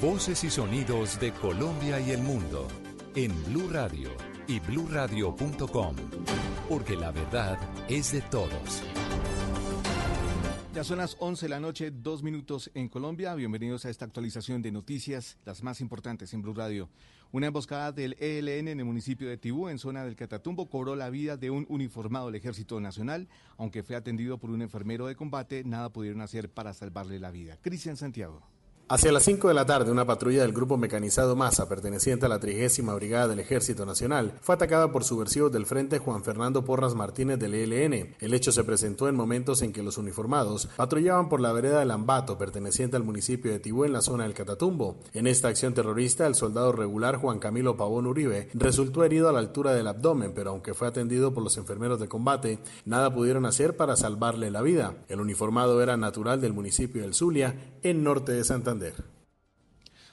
[0.00, 2.66] Voces y sonidos de Colombia y el mundo
[3.14, 4.08] en Blue Radio
[4.48, 5.94] y bluradio.com.
[6.70, 8.82] Porque la verdad es de todos.
[10.74, 13.34] Ya son las 11 de la noche, dos minutos en Colombia.
[13.34, 16.88] Bienvenidos a esta actualización de noticias, las más importantes en Blue Radio.
[17.30, 21.10] Una emboscada del ELN en el municipio de Tibú, en zona del Catatumbo, cobró la
[21.10, 23.28] vida de un uniformado del Ejército Nacional.
[23.58, 27.58] Aunque fue atendido por un enfermero de combate, nada pudieron hacer para salvarle la vida.
[27.60, 28.40] Cristian Santiago.
[28.92, 32.40] Hacia las 5 de la tarde, una patrulla del Grupo Mecanizado Masa, perteneciente a la
[32.40, 37.38] 30 Brigada del Ejército Nacional, fue atacada por subversivos del Frente Juan Fernando Porras Martínez
[37.38, 38.16] del ELN.
[38.18, 41.92] El hecho se presentó en momentos en que los uniformados patrullaban por la vereda del
[41.92, 44.96] Ambato, perteneciente al municipio de Tibú, en la zona del Catatumbo.
[45.14, 49.38] En esta acción terrorista, el soldado regular Juan Camilo Pavón Uribe resultó herido a la
[49.38, 53.76] altura del abdomen, pero aunque fue atendido por los enfermeros de combate, nada pudieron hacer
[53.76, 54.96] para salvarle la vida.
[55.08, 58.79] El uniformado era natural del municipio del Zulia, en norte de Santander.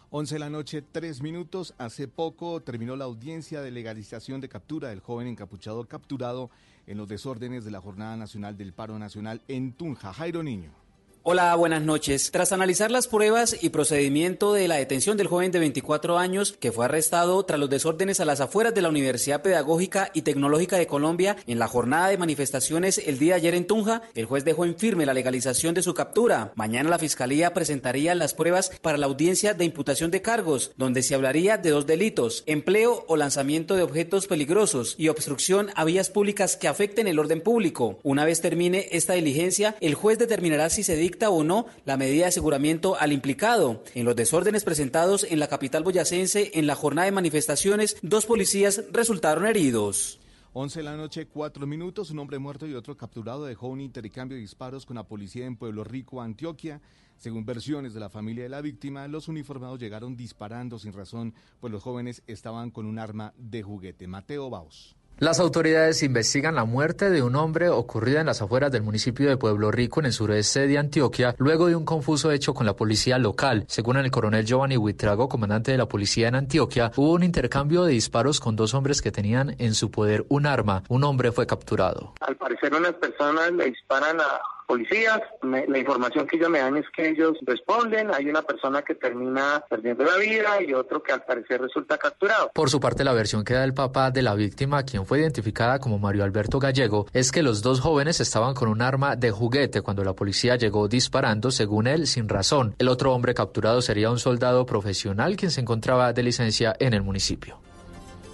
[0.09, 1.73] 11 de la noche, 3 minutos.
[1.77, 6.49] Hace poco terminó la audiencia de legalización de captura del joven encapuchado capturado
[6.85, 10.13] en los desórdenes de la Jornada Nacional del Paro Nacional en Tunja.
[10.13, 10.86] Jairo Niño.
[11.29, 12.31] Hola, buenas noches.
[12.31, 16.71] Tras analizar las pruebas y procedimiento de la detención del joven de 24 años que
[16.71, 20.87] fue arrestado tras los desórdenes a las afueras de la Universidad Pedagógica y Tecnológica de
[20.87, 24.63] Colombia en la jornada de manifestaciones el día de ayer en Tunja, el juez dejó
[24.63, 26.53] en firme la legalización de su captura.
[26.55, 31.13] Mañana la Fiscalía presentaría las pruebas para la audiencia de imputación de cargos, donde se
[31.13, 36.55] hablaría de dos delitos, empleo o lanzamiento de objetos peligrosos y obstrucción a vías públicas
[36.55, 37.99] que afecten el orden público.
[38.03, 42.23] Una vez termine esta diligencia, el juez determinará si se dicta o no la medida
[42.23, 43.83] de aseguramiento al implicado.
[43.95, 48.83] En los desórdenes presentados en la capital boyacense en la jornada de manifestaciones, dos policías
[48.91, 50.19] resultaron heridos.
[50.53, 52.09] 11 de la noche, 4 minutos.
[52.09, 55.55] Un hombre muerto y otro capturado dejó un intercambio de disparos con la policía en
[55.55, 56.81] Pueblo Rico, Antioquia.
[57.17, 61.71] Según versiones de la familia de la víctima, los uniformados llegaron disparando sin razón, pues
[61.71, 64.07] los jóvenes estaban con un arma de juguete.
[64.07, 64.96] Mateo Baus.
[65.19, 69.35] Las autoridades investigan la muerte de un hombre ocurrida en las afueras del municipio de
[69.35, 73.17] Pueblo Rico en el sureste de Antioquia, luego de un confuso hecho con la policía
[73.17, 73.65] local.
[73.67, 77.93] Según el coronel Giovanni Huitrago, comandante de la policía en Antioquia, hubo un intercambio de
[77.93, 80.83] disparos con dos hombres que tenían en su poder un arma.
[80.87, 82.13] Un hombre fue capturado.
[82.21, 85.19] Al parecer unas personas le disparan a policías.
[85.41, 88.13] Me- la información que ellos me dan es que ellos responden.
[88.13, 92.51] Hay una persona que termina perdiendo la vida y otro que al parecer resulta capturado.
[92.53, 95.79] Por su parte, la versión que da el papá de la víctima, quien fue identificada
[95.79, 99.81] como Mario Alberto Gallego, es que los dos jóvenes estaban con un arma de juguete
[99.81, 102.75] cuando la policía llegó disparando, según él, sin razón.
[102.77, 107.01] El otro hombre capturado sería un soldado profesional quien se encontraba de licencia en el
[107.03, 107.59] municipio.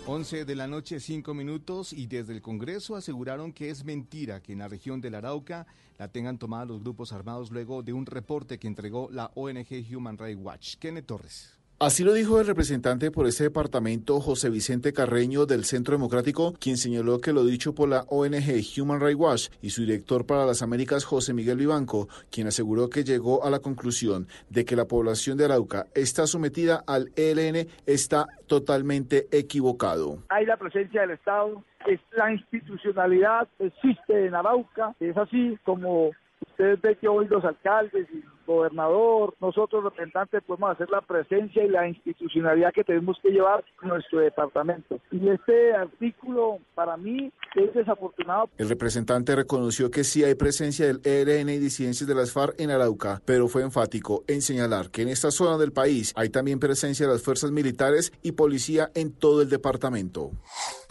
[0.06, 4.52] 11 de la noche, 5 minutos, y desde el Congreso aseguraron que es mentira que
[4.52, 5.66] en la región del Arauca
[5.98, 10.18] la tengan tomada los grupos armados luego de un reporte que entregó la ONG Human
[10.18, 10.76] Rights Watch.
[10.76, 11.58] Kenneth Torres.
[11.86, 16.78] Así lo dijo el representante por este departamento, José Vicente Carreño, del Centro Democrático, quien
[16.78, 20.62] señaló que lo dicho por la ONG Human Rights Watch y su director para las
[20.62, 25.38] Américas, José Miguel Vivanco, quien aseguró que llegó a la conclusión de que la población
[25.38, 30.20] de Arauca está sometida al ELN, está totalmente equivocado.
[30.30, 36.12] hay la presencia del Estado, es la institucionalidad existe en Arauca, es así como
[36.48, 41.70] ustedes ven que hoy los alcaldes y gobernador, nosotros representantes podemos hacer la presencia y
[41.70, 45.00] la institucionalidad que tenemos que llevar en nuestro departamento.
[45.12, 48.50] Y este artículo para mí es desafortunado.
[48.58, 52.72] El representante reconoció que sí hay presencia del ELN y disidencias de las FARC en
[52.72, 57.08] Arauca, pero fue enfático en señalar que en esta zona del país hay también presencia
[57.08, 60.32] de las fuerzas militares y policía en todo el departamento.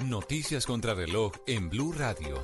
[0.04, 2.36] Noticias contra reloj en Blue Radio.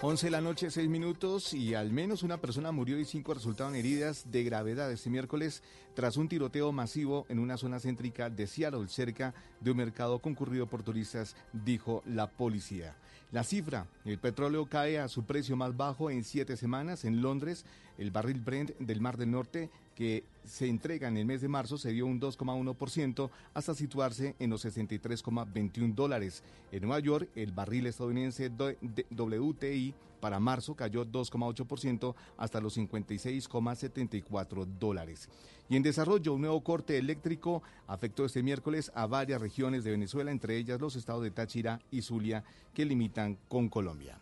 [0.00, 3.74] 11 de la noche, 6 minutos y al menos una persona murió y cinco resultaron
[3.74, 5.60] heridas de gravedad este miércoles
[5.94, 10.68] tras un tiroteo masivo en una zona céntrica de Seattle, cerca de un mercado concurrido
[10.68, 12.94] por turistas, dijo la policía.
[13.32, 17.64] La cifra, el petróleo cae a su precio más bajo en siete semanas en Londres.
[17.98, 19.68] El barril Brent del Mar del Norte,
[19.98, 24.48] que se entrega en el mes de marzo, se dio un 2,1% hasta situarse en
[24.48, 26.44] los 63,21 dólares.
[26.70, 32.76] En Nueva York, el barril estadounidense do- de- WTI para marzo cayó 2,8% hasta los
[32.76, 35.28] 56,74 dólares.
[35.68, 40.30] Y en desarrollo, un nuevo corte eléctrico afectó este miércoles a varias regiones de Venezuela,
[40.30, 44.16] entre ellas los estados de Táchira y Zulia, que limitan con Colombia.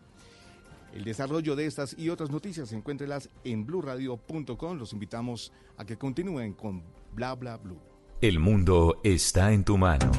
[0.93, 4.77] El desarrollo de estas y otras noticias, encuéntrelas en blurradio.com.
[4.77, 6.83] Los invitamos a que continúen con
[7.13, 7.79] Bla Bla Blue.
[8.19, 10.11] El mundo está en tu mano.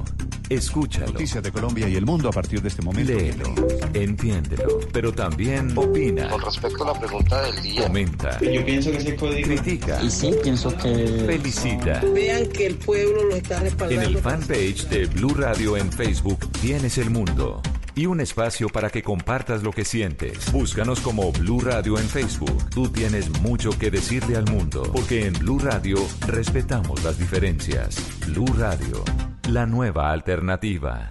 [0.49, 1.09] Escúchalo.
[1.13, 3.13] Noticias de Colombia y el mundo a partir de este momento.
[3.13, 3.55] Léelo,
[3.93, 6.29] entiéndelo, pero también opina.
[6.31, 7.83] Con respecto a la pregunta del día.
[7.83, 8.41] Comenta.
[8.41, 9.49] Yo pienso que ese código.
[9.49, 10.01] Critica.
[10.03, 11.25] Y sí, pienso que.
[11.27, 12.01] Felicita.
[12.15, 14.09] Vean que el pueblo lo está En respaldando.
[14.09, 17.61] el fanpage de Blue Radio en Facebook tienes el mundo
[17.99, 20.53] y un espacio para que compartas lo que sientes.
[20.53, 22.71] Búscanos como Blue Radio en Facebook.
[22.71, 25.97] Tú tienes mucho que decirle al mundo, porque en Blue Radio
[26.29, 27.97] respetamos las diferencias.
[28.29, 29.03] Blue Radio,
[29.49, 31.11] la nueva alternativa.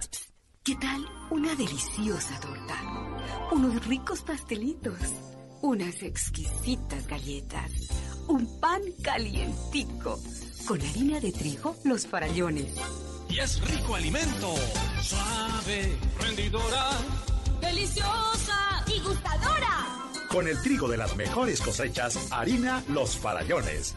[0.64, 2.74] ¿Qué tal una deliciosa torta?
[3.52, 4.98] Unos ricos pastelitos,
[5.60, 7.70] unas exquisitas galletas,
[8.28, 10.18] un pan calientico,
[10.66, 12.74] con harina de trigo, los farallones.
[13.28, 14.54] Y es rico alimento,
[15.02, 16.90] suave, rendidora,
[17.60, 19.86] deliciosa y gustadora.
[20.28, 23.96] Con el trigo de las mejores cosechas, harina Los Farallones.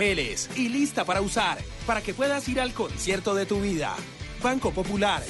[0.00, 3.94] papeles y lista para usar, para que puedas ir al concierto de tu vida.
[4.42, 5.22] Banco Popular.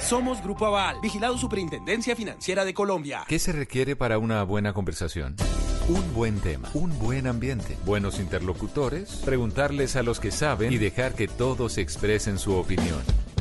[0.00, 3.22] Somos Grupo Aval, vigilado Superintendencia Financiera de Colombia.
[3.28, 5.36] ¿Qué se requiere para una buena conversación?
[5.88, 11.14] Un buen tema, un buen ambiente, buenos interlocutores, preguntarles a los que saben y dejar
[11.14, 13.00] que todos expresen su opinión.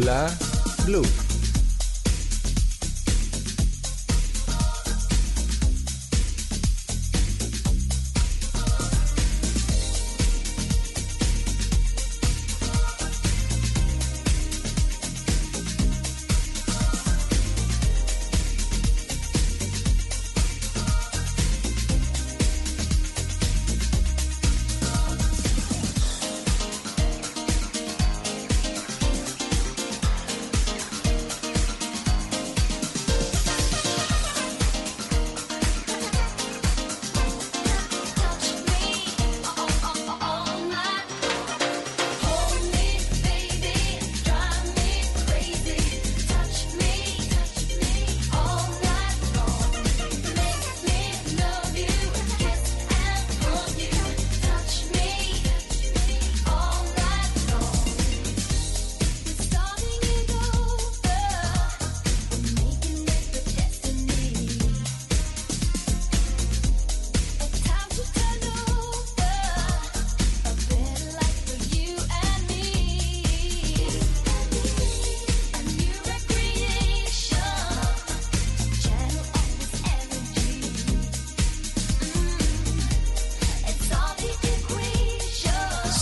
[0.00, 0.30] Bla
[0.86, 1.29] Blue.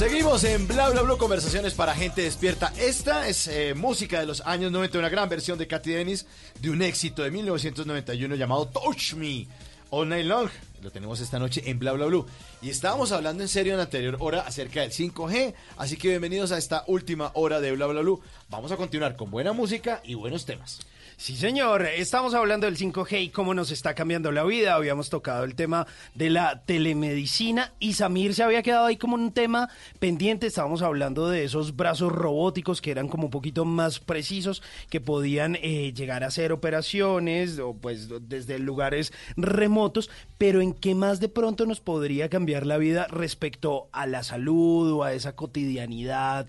[0.09, 2.73] Seguimos en Bla Bla Bla Conversaciones para gente despierta.
[2.79, 6.25] Esta es eh, música de los años 90, una gran versión de Katy Dennis
[6.59, 9.47] de un éxito de 1991 llamado Touch Me
[9.91, 10.49] All Night Long.
[10.81, 12.25] Lo tenemos esta noche en Bla Bla Blue.
[12.63, 15.53] Y estábamos hablando en serio en la anterior hora acerca del 5G.
[15.77, 18.23] Así que bienvenidos a esta última hora de Bla Bla Blue.
[18.49, 20.81] Vamos a continuar con buena música y buenos temas.
[21.21, 21.83] Sí, señor.
[21.85, 24.77] Estamos hablando del 5G y cómo nos está cambiando la vida.
[24.77, 25.85] Habíamos tocado el tema
[26.15, 29.69] de la telemedicina y Samir se había quedado ahí como un tema
[29.99, 30.47] pendiente.
[30.47, 35.57] Estábamos hablando de esos brazos robóticos que eran como un poquito más precisos, que podían
[35.57, 40.11] eh, llegar a hacer operaciones o pues desde lugares remotos.
[40.39, 44.93] Pero ¿en qué más de pronto nos podría cambiar la vida respecto a la salud
[44.93, 46.47] o a esa cotidianidad?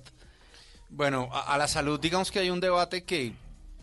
[0.91, 3.33] Bueno, a, a la salud, digamos que hay un debate que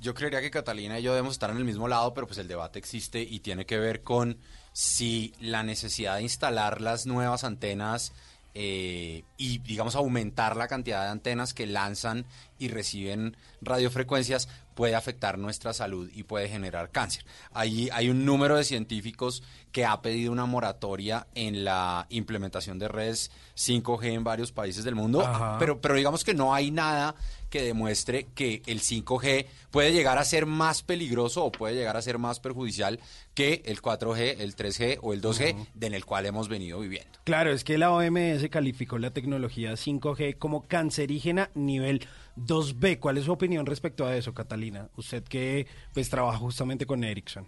[0.01, 2.49] yo creería que Catalina y yo debemos estar en el mismo lado, pero pues el
[2.49, 4.39] debate existe y tiene que ver con
[4.73, 8.13] si la necesidad de instalar las nuevas antenas
[8.59, 12.25] eh, y, digamos, aumentar la cantidad de antenas que lanzan
[12.59, 17.27] y reciben radiofrecuencias puede afectar nuestra salud y puede generar cáncer.
[17.53, 19.43] Ahí hay un número de científicos
[19.73, 24.95] que ha pedido una moratoria en la implementación de redes 5G en varios países del
[24.95, 25.57] mundo, Ajá.
[25.59, 27.15] pero, pero digamos que no hay nada
[27.51, 32.03] que demuestre que el 5G puede llegar a ser más peligroso o puede llegar a
[32.03, 33.01] ser más perjudicial
[33.35, 37.19] que el 4G, el 3G o el 2G en el cual hemos venido viviendo.
[37.25, 42.07] Claro, es que la OMS calificó la tecnología 5G como cancerígena nivel
[42.37, 42.99] 2B.
[42.99, 44.89] ¿Cuál es su opinión respecto a eso, Catalina?
[44.97, 47.47] Usted que pues trabaja justamente con Ericsson.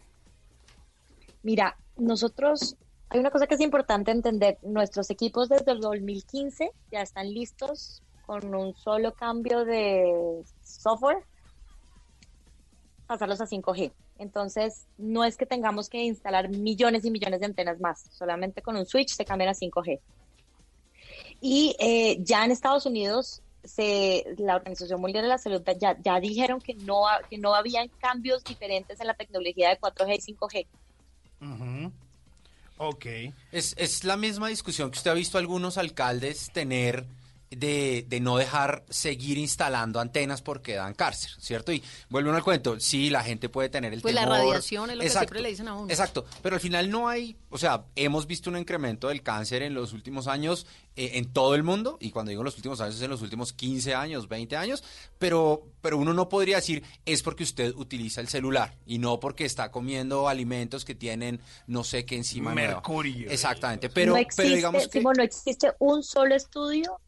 [1.42, 2.76] Mira, nosotros,
[3.08, 8.02] hay una cosa que es importante entender, nuestros equipos desde el 2015 ya están listos
[8.28, 11.24] con un solo cambio de software,
[13.06, 13.90] pasarlos a 5G.
[14.18, 18.76] Entonces, no es que tengamos que instalar millones y millones de antenas más, solamente con
[18.76, 19.98] un switch se cambian a 5G.
[21.40, 26.20] Y eh, ya en Estados Unidos, se, la Organización Mundial de la Salud ya, ya
[26.20, 31.92] dijeron que no, que no habían cambios diferentes en la tecnología de 4G y 5G.
[32.76, 33.06] Ok.
[33.52, 37.06] Es, es la misma discusión que usted ha visto algunos alcaldes tener
[37.50, 41.72] de, de no dejar seguir instalando antenas porque dan cárcel, ¿cierto?
[41.72, 44.38] Y vuelve uno al cuento, sí, la gente puede tener el Pues la temor.
[44.38, 45.90] radiación es lo que Exacto, siempre le dicen a uno.
[45.90, 49.74] Exacto, pero al final no hay, o sea, hemos visto un incremento del cáncer en
[49.74, 50.66] los últimos años
[50.96, 53.52] eh, en todo el mundo, y cuando digo los últimos años es en los últimos
[53.52, 54.82] 15 años, 20 años,
[55.18, 59.44] pero, pero uno no podría decir es porque usted utiliza el celular y no porque
[59.44, 62.74] está comiendo alimentos que tienen no sé qué encima nueva.
[62.74, 63.30] Mercurio.
[63.30, 64.98] Exactamente, pero, no existe, pero digamos que...
[64.98, 67.00] Simón, no existe un solo estudio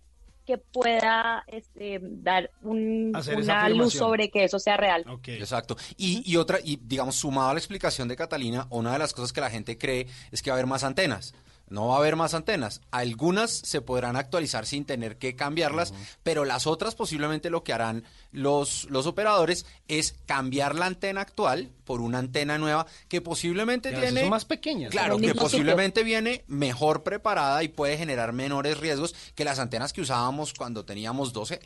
[0.50, 3.12] que pueda este, dar un-
[3.44, 5.04] una luz sobre que eso sea real.
[5.28, 5.76] Exacto.
[5.96, 9.32] Y, y otra, y digamos, sumado a la explicación de Catalina, una de las cosas
[9.32, 11.34] que la gente cree es que va a haber más antenas.
[11.70, 12.80] No va a haber más antenas.
[12.90, 15.94] Algunas se podrán actualizar sin tener que cambiarlas,
[16.24, 21.70] pero las otras posiblemente lo que harán los, los operadores es cambiar la antena actual
[21.84, 24.22] por una antena nueva que posiblemente tiene...
[24.22, 24.90] son más pequeñas.
[24.90, 30.00] Claro, que posiblemente viene mejor preparada y puede generar menores riesgos que las antenas que
[30.00, 31.60] usábamos cuando teníamos 12.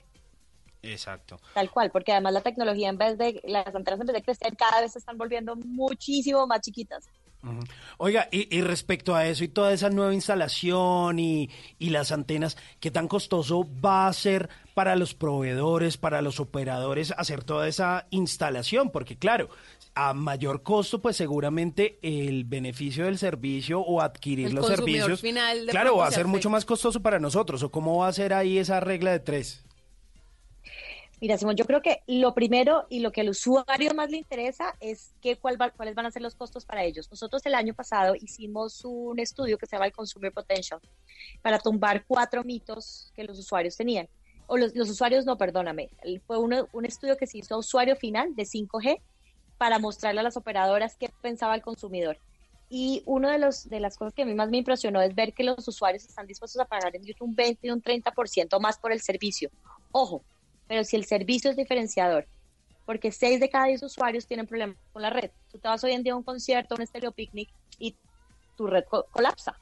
[0.83, 1.41] Exacto.
[1.55, 4.55] Tal cual, porque además la tecnología en vez de, las antenas en vez de crecer,
[4.57, 7.09] cada vez se están volviendo muchísimo más chiquitas.
[7.99, 12.57] Oiga, y, y respecto a eso y toda esa nueva instalación y, y las antenas,
[12.81, 18.07] ¿qué tan costoso va a ser para los proveedores, para los operadores hacer toda esa
[18.11, 18.91] instalación?
[18.91, 19.49] Porque claro,
[19.95, 25.67] a mayor costo, pues seguramente el beneficio del servicio o adquirir El los servicios, final
[25.67, 27.63] claro, va a se ser mucho más costoso para nosotros.
[27.63, 29.65] ¿O cómo va a ser ahí esa regla de tres?
[31.25, 34.75] Mira, Simón, yo creo que lo primero y lo que al usuario más le interesa
[34.79, 37.09] es que, cuál va- cuáles van a ser los costos para ellos.
[37.11, 40.81] Nosotros el año pasado hicimos un estudio que se llama el Consumer Potential
[41.41, 44.07] para tumbar cuatro mitos que los usuarios tenían.
[44.49, 45.89] O los, los usuarios, no, perdóname.
[46.27, 49.01] Fue uno- un estudio que se hizo a usuario final de 5G
[49.57, 52.19] para mostrarle a las operadoras qué pensaba el consumidor.
[52.69, 55.33] Y una de, los, de las cosas que a mí más me impresionó es ver
[55.33, 58.77] que los usuarios están dispuestos a pagar en YouTube un 20 y un 30% más
[58.79, 59.49] por el servicio.
[59.91, 60.23] Ojo,
[60.69, 62.27] pero si el servicio es diferenciador,
[62.87, 65.31] porque 6 de cada 10 usuarios tienen problemas con la red.
[65.51, 67.97] Tú te vas hoy en día a un concierto, a un estéreo picnic y
[68.57, 69.59] tu red co- colapsa.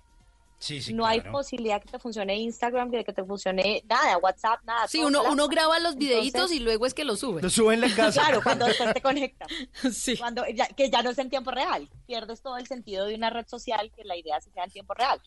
[0.59, 4.61] Sí, sí, no hay posibilidad que te funcione Instagram, que, que te funcione nada, WhatsApp,
[4.63, 4.87] nada.
[4.87, 7.43] Sí, uno, uno graba los videitos Entonces- y luego es que los sube.
[7.43, 8.21] Lo sube en la casa.
[8.21, 9.49] Claro, cuando después te conectas.
[10.21, 11.89] Cuando ya, que ya no es en tiempo real.
[12.07, 14.71] Pierdes todo el sentido de una red social que la idea es que sea en
[14.71, 15.21] tiempo real.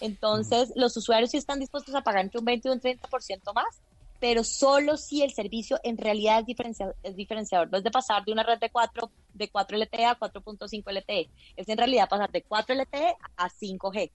[0.00, 3.82] Entonces, los usuarios sí están dispuestos a pagar entre un 20 y un 30% más,
[4.20, 7.70] pero solo si el servicio en realidad es, diferencia- es diferenciador.
[7.70, 11.30] No es de pasar de una red de 4, de 4 LTE a 4.5 LTE.
[11.56, 14.10] Es en realidad pasar de 4 LTE a 5G.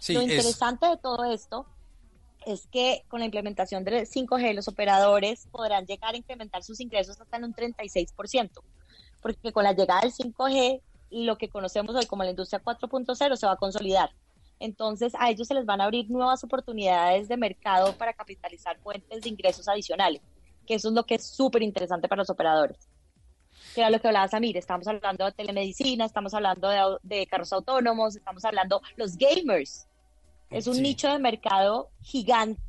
[0.00, 1.66] Sí, Lo es- interesante de todo esto
[2.44, 7.20] es que con la implementación del 5G los operadores podrán llegar a incrementar sus ingresos
[7.20, 8.62] hasta en un 36%,
[9.20, 10.80] porque con la llegada del 5G,
[11.10, 14.10] lo que conocemos hoy como la industria 4.0 se va a consolidar.
[14.62, 19.20] Entonces a ellos se les van a abrir nuevas oportunidades de mercado para capitalizar fuentes
[19.22, 20.22] de ingresos adicionales,
[20.66, 22.88] que eso es lo que es súper interesante para los operadores.
[23.74, 27.52] Que era lo que hablaba Samir, estamos hablando de telemedicina, estamos hablando de, de carros
[27.52, 29.88] autónomos, estamos hablando los gamers.
[30.48, 30.82] Es un Sí.
[30.82, 32.60] nicho de mercado gigante.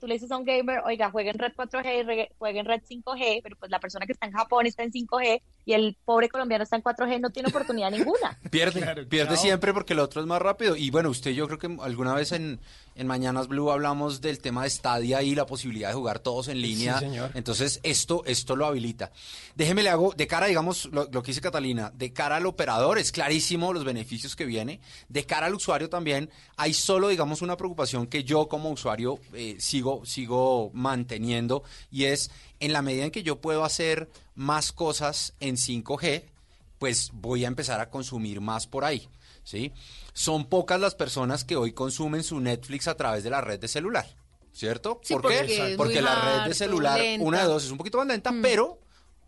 [0.00, 3.56] Tú le dices a un gamer, oiga, jueguen red 4G, re- jueguen red 5G, pero
[3.56, 6.76] pues la persona que está en Japón está en 5G y el pobre colombiano está
[6.76, 8.38] en 4G, no tiene oportunidad ninguna.
[8.50, 10.76] Pierde, pierde siempre porque el otro es más rápido.
[10.76, 12.60] Y bueno, usted yo creo que alguna vez en,
[12.94, 16.62] en Mañanas Blue hablamos del tema de Stadia y la posibilidad de jugar todos en
[16.62, 17.00] línea.
[17.00, 17.32] señor.
[17.34, 19.10] Entonces esto, esto lo habilita.
[19.56, 22.98] Déjeme le hago, de cara, digamos, lo, lo que dice Catalina, de cara al operador
[22.98, 24.78] es clarísimo los beneficios que viene.
[25.08, 29.56] De cara al usuario también hay solo, digamos, una preocupación que yo como usuario eh,
[29.58, 32.30] sigo, sigo manteniendo y es
[32.60, 36.24] en la medida en que yo puedo hacer más cosas en 5G,
[36.78, 39.08] pues voy a empezar a consumir más por ahí,
[39.44, 39.72] ¿sí?
[40.12, 43.68] Son pocas las personas que hoy consumen su Netflix a través de la red de
[43.68, 44.06] celular,
[44.52, 45.00] ¿cierto?
[45.02, 45.74] Sí, ¿Por porque qué?
[45.76, 47.24] Porque la red de celular, lenta.
[47.26, 48.42] una de dos, es un poquito más lenta, Mm.
[48.42, 48.78] pero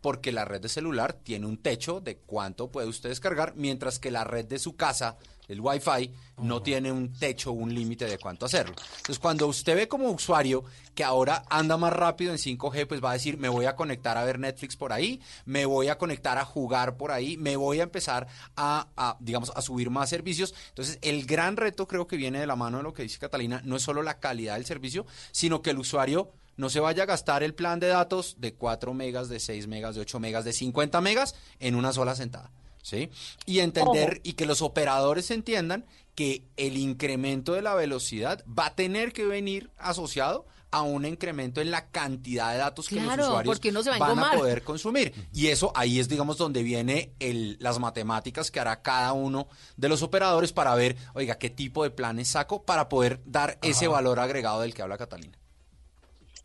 [0.00, 4.10] porque la red de celular tiene un techo de cuánto puede usted descargar, mientras que
[4.10, 5.16] la red de su casa,
[5.48, 8.74] el Wi-Fi, no tiene un techo, un límite de cuánto hacerlo.
[8.78, 10.64] Entonces, cuando usted ve como usuario
[10.94, 14.18] que ahora anda más rápido en 5G, pues va a decir, me voy a conectar
[14.18, 17.80] a ver Netflix por ahí, me voy a conectar a jugar por ahí, me voy
[17.80, 18.26] a empezar
[18.56, 20.54] a, a, digamos, a subir más servicios.
[20.68, 23.60] Entonces, el gran reto creo que viene de la mano de lo que dice Catalina,
[23.64, 27.06] no es solo la calidad del servicio, sino que el usuario no se vaya a
[27.06, 30.52] gastar el plan de datos de 4 megas, de 6 megas, de 8 megas, de
[30.52, 32.50] 50 megas en una sola sentada.
[32.82, 33.10] ¿Sí?
[33.44, 34.20] Y entender Ojo.
[34.22, 39.26] y que los operadores entiendan que el incremento de la velocidad va a tener que
[39.26, 43.70] venir asociado a un incremento en la cantidad de datos que Claro, los usuarios porque
[43.70, 45.12] uno se va van a poder consumir.
[45.32, 49.88] Y eso ahí es, digamos, donde viene el, las matemáticas que hará cada uno de
[49.88, 54.18] los operadores para ver, oiga, qué tipo de planes saco para poder dar ese valor
[54.20, 55.38] agregado del que habla Catalina.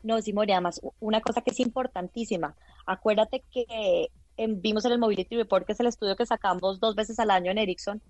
[0.03, 2.55] No, Simón, y además, una cosa que es importantísima.
[2.85, 6.95] Acuérdate que em, vimos en el Mobility Report, que es el estudio que sacamos dos
[6.95, 8.01] veces al año en Ericsson,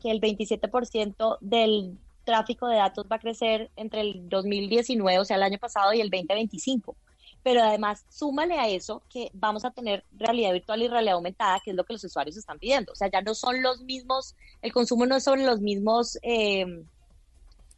[0.00, 5.36] que el 27% del tráfico de datos va a crecer entre el 2019, o sea,
[5.36, 6.94] el año pasado, y el 2025.
[7.42, 11.70] Pero además, súmale a eso que vamos a tener realidad virtual y realidad aumentada, que
[11.70, 12.92] es lo que los usuarios están pidiendo.
[12.92, 16.66] O sea, ya no son los mismos, el consumo no son los mismos, eh,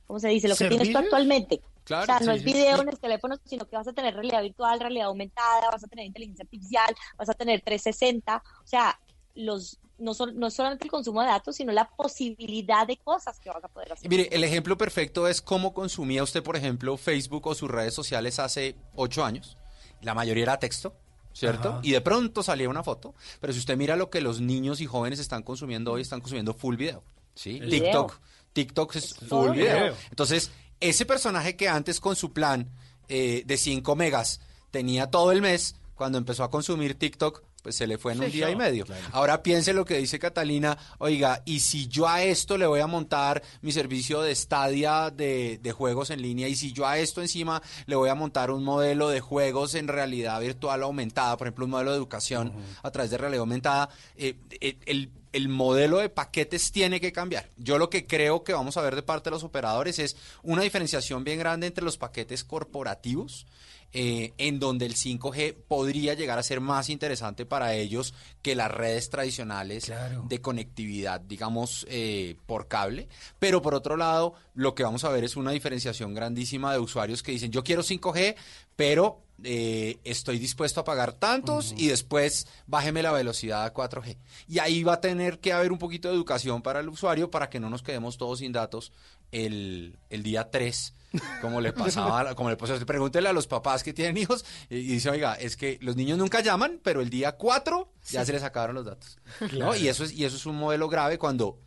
[0.09, 0.49] ¿cómo se dice?
[0.49, 1.61] Lo que tienes tú actualmente.
[1.85, 2.53] Claro, o sea, no sí, es sí.
[2.53, 5.87] video en el teléfono, sino que vas a tener realidad virtual, realidad aumentada, vas a
[5.87, 8.43] tener inteligencia artificial, vas a tener 360.
[8.63, 8.99] O sea,
[9.35, 13.39] los no, son, no es solamente el consumo de datos, sino la posibilidad de cosas
[13.39, 14.07] que vas a poder hacer.
[14.07, 17.95] Y mire, el ejemplo perfecto es cómo consumía usted, por ejemplo, Facebook o sus redes
[17.95, 19.57] sociales hace ocho años.
[20.01, 20.95] La mayoría era texto,
[21.33, 21.69] ¿cierto?
[21.69, 21.81] Ajá.
[21.83, 23.15] Y de pronto salía una foto.
[23.41, 26.55] Pero si usted mira lo que los niños y jóvenes están consumiendo hoy, están consumiendo
[26.55, 27.05] full video.
[27.35, 27.59] ¿Sí?
[27.63, 28.13] El TikTok.
[28.13, 28.31] video.
[28.53, 29.77] TikTok es full video.
[29.77, 29.95] video.
[30.11, 30.51] Entonces,
[30.81, 32.71] ese personaje que antes con su plan
[33.09, 34.41] eh, de 5 megas
[34.71, 38.31] tenía todo el mes, cuando empezó a consumir TikTok, pues se le fue en un
[38.31, 38.59] día y claro.
[38.59, 38.87] medio.
[39.13, 42.87] Ahora piense lo que dice Catalina, oiga, y si yo a esto le voy a
[42.87, 47.21] montar mi servicio de Stadia de, de juegos en línea, y si yo a esto
[47.21, 51.67] encima le voy a montar un modelo de juegos en realidad virtual aumentada, por ejemplo,
[51.67, 52.53] un modelo de educación
[52.83, 57.49] a través de realidad aumentada, eh, eh, el, el modelo de paquetes tiene que cambiar.
[57.57, 60.63] Yo lo que creo que vamos a ver de parte de los operadores es una
[60.63, 63.47] diferenciación bien grande entre los paquetes corporativos,
[63.93, 68.71] eh, en donde el 5G podría llegar a ser más interesante para ellos que las
[68.71, 69.93] redes tradicionales
[70.29, 73.09] de conectividad, digamos, eh, por cable.
[73.41, 77.23] Pero por otro lado, lo que vamos a ver es una diferenciación grandísima de usuarios
[77.25, 78.37] que dicen, yo quiero 5G,
[78.77, 84.17] pero eh, estoy dispuesto a pagar tantos y después bájeme la velocidad a 4G.
[84.49, 87.51] Y ahí va a tener que haber un poquito de educación para el usuario para
[87.51, 88.93] que no nos quedemos todos sin datos
[89.33, 90.95] el, el día 3,
[91.41, 92.79] como le pasaba, como le pasó.
[92.85, 96.19] Pregúntele a los papás que tienen hijos y, y dice, oiga, es que los niños
[96.19, 99.19] nunca llaman, pero el día 4 ya se les acabaron los datos.
[99.79, 101.59] Y, eso es, y eso es un modelo grave cuando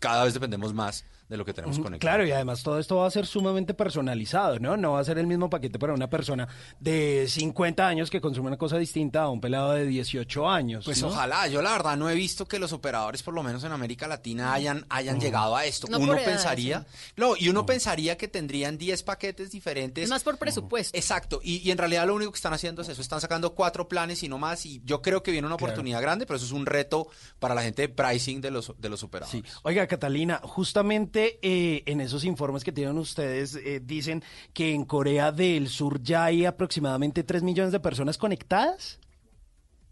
[0.00, 2.00] cada vez dependemos más de lo que tenemos conectado.
[2.00, 4.76] Claro, y además todo esto va a ser sumamente personalizado, ¿no?
[4.76, 6.48] No va a ser el mismo paquete para una persona
[6.80, 10.84] de 50 años que consume una cosa distinta a un pelado de 18 años.
[10.84, 11.08] Pues ¿no?
[11.08, 14.08] ojalá, yo la verdad no he visto que los operadores, por lo menos en América
[14.08, 15.22] Latina, hayan, hayan No.
[15.22, 15.86] llegado a esto.
[15.88, 16.84] No uno pensaría,
[17.16, 20.04] no, y uno pensaría que tendrían 10 paquetes diferentes.
[20.04, 20.96] Es más por presupuesto.
[20.98, 23.88] Exacto, y, y en realidad lo único que están haciendo es eso, están sacando cuatro
[23.88, 25.72] planes y no más, y yo creo que viene una Claro.
[25.74, 27.06] oportunidad grande, pero eso es un reto
[27.38, 29.42] para la gente de pricing de los, de los operadores.
[29.62, 34.22] Oiga, Catalina, justamente eh, en esos informes que tienen ustedes, eh, dicen
[34.52, 38.98] que en Corea del Sur ya hay aproximadamente 3 millones de personas conectadas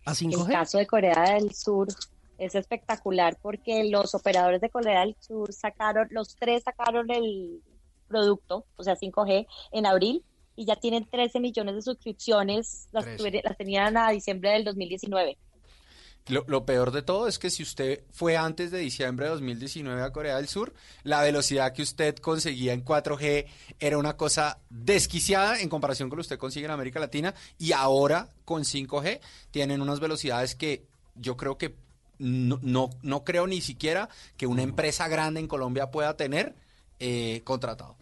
[0.04, 0.46] a 5G.
[0.46, 1.88] El caso de Corea del Sur
[2.38, 7.60] es espectacular porque los operadores de Corea del Sur sacaron, los tres sacaron el
[8.06, 10.22] producto, o sea, 5G, en abril
[10.56, 13.22] y ya tienen 13 millones de suscripciones, las, 13.
[13.22, 15.36] tuvi- las tenían a diciembre del 2019.
[16.28, 20.02] Lo, lo peor de todo es que si usted fue antes de diciembre de 2019
[20.02, 23.46] a Corea del Sur, la velocidad que usted conseguía en 4G
[23.80, 27.72] era una cosa desquiciada en comparación con lo que usted consigue en América Latina y
[27.72, 30.84] ahora con 5G tienen unas velocidades que
[31.14, 31.74] yo creo que
[32.18, 36.54] no, no, no creo ni siquiera que una empresa grande en Colombia pueda tener
[36.98, 37.96] eh, contratado.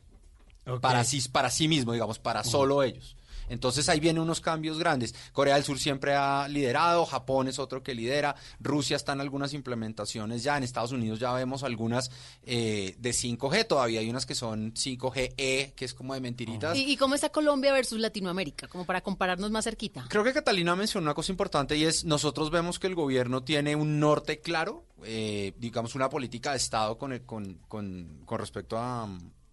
[0.81, 3.17] Para sí, para sí mismo, digamos, para solo ellos.
[3.49, 5.15] Entonces ahí vienen unos cambios grandes.
[5.33, 9.53] Corea del Sur siempre ha liderado, Japón es otro que lidera, Rusia está en algunas
[9.55, 12.11] implementaciones ya, en Estados Unidos ya vemos algunas
[12.45, 16.77] eh, de 5G, todavía hay unas que son 5GE, que es como de mentiritas.
[16.77, 18.69] ¿Y, y cómo está Colombia versus Latinoamérica?
[18.69, 20.05] Como para compararnos más cerquita.
[20.09, 23.77] Creo que Catalina mencionó una cosa importante y es, nosotros vemos que el gobierno tiene
[23.77, 28.79] un norte claro, eh, digamos una política de Estado con, el- con, con, con respecto
[28.79, 29.09] a,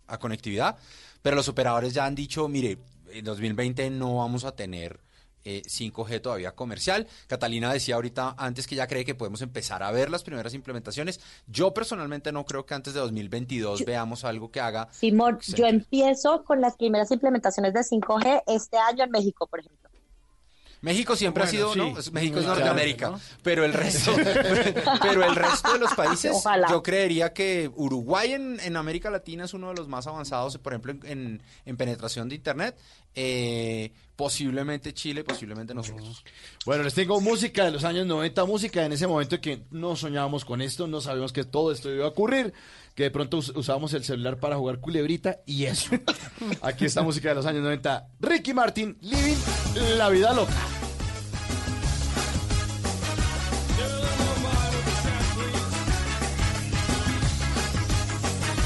[0.08, 0.78] a conectividad,
[1.22, 2.78] pero los operadores ya han dicho, mire,
[3.14, 5.00] en 2020 no vamos a tener
[5.46, 7.08] eh, 5G todavía comercial.
[7.28, 11.20] Catalina decía ahorita antes que ya cree que podemos empezar a ver las primeras implementaciones.
[11.48, 16.44] Yo personalmente no creo que antes de 2022 veamos algo que haga Simón, yo empiezo
[16.46, 19.90] con las primeras implementaciones de 5G este año en México, por ejemplo.
[20.84, 21.80] México siempre Bueno, ha sido, sí.
[21.80, 22.12] ¿no?
[22.12, 23.20] México es Claro, Norteamérica, ¿no?
[23.42, 24.14] pero el resto,
[25.02, 26.68] pero el resto de los países, Ojalá.
[26.70, 30.74] yo creería que Uruguay en, en América Latina es uno de los más avanzados, por
[30.74, 32.78] ejemplo, en, en- en penetración de internet,
[33.16, 36.24] eh, posiblemente Chile, posiblemente nosotros.
[36.66, 40.46] Bueno, les tengo música de los años 90, música en ese momento que no soñábamos
[40.46, 42.54] con esto, no sabíamos que todo esto iba a ocurrir,
[42.96, 45.90] que de pronto us- usábamos el celular para jugar culebrita y eso.
[46.62, 48.08] Aquí está música de los años 90.
[48.20, 49.38] Ricky Martin, Living
[49.98, 50.54] la vida loca.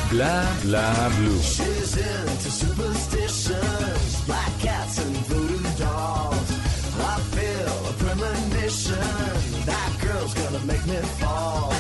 [0.10, 1.40] Bla bla blue.
[1.42, 6.52] She's into superstitions, black cats and voodoo dolls.
[7.00, 9.66] I feel a premonition.
[9.66, 11.74] That girl's gonna make me fall.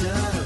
[0.00, 0.41] Revolution.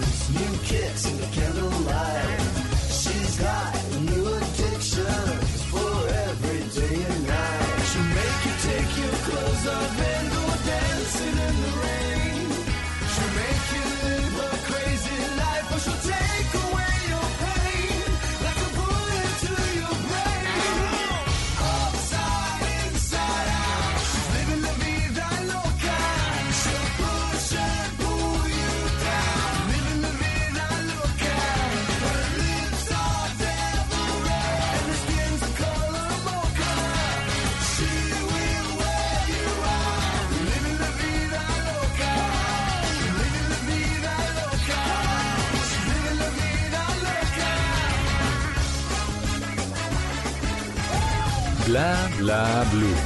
[51.77, 52.97] Bla bla blue.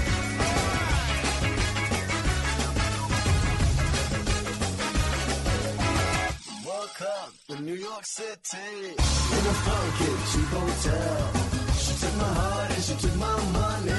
[6.64, 11.32] Woke up in New York City in a funky cheap hotel.
[11.80, 13.90] She took my heart and she took my money.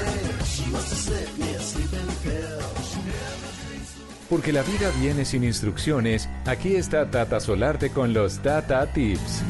[0.46, 2.62] She must have slipped me a sleeping pill.
[2.88, 8.90] She never Porque la vida viene sin instrucciones, aquí está Tata Solarte con los Tata
[8.90, 9.42] Tips.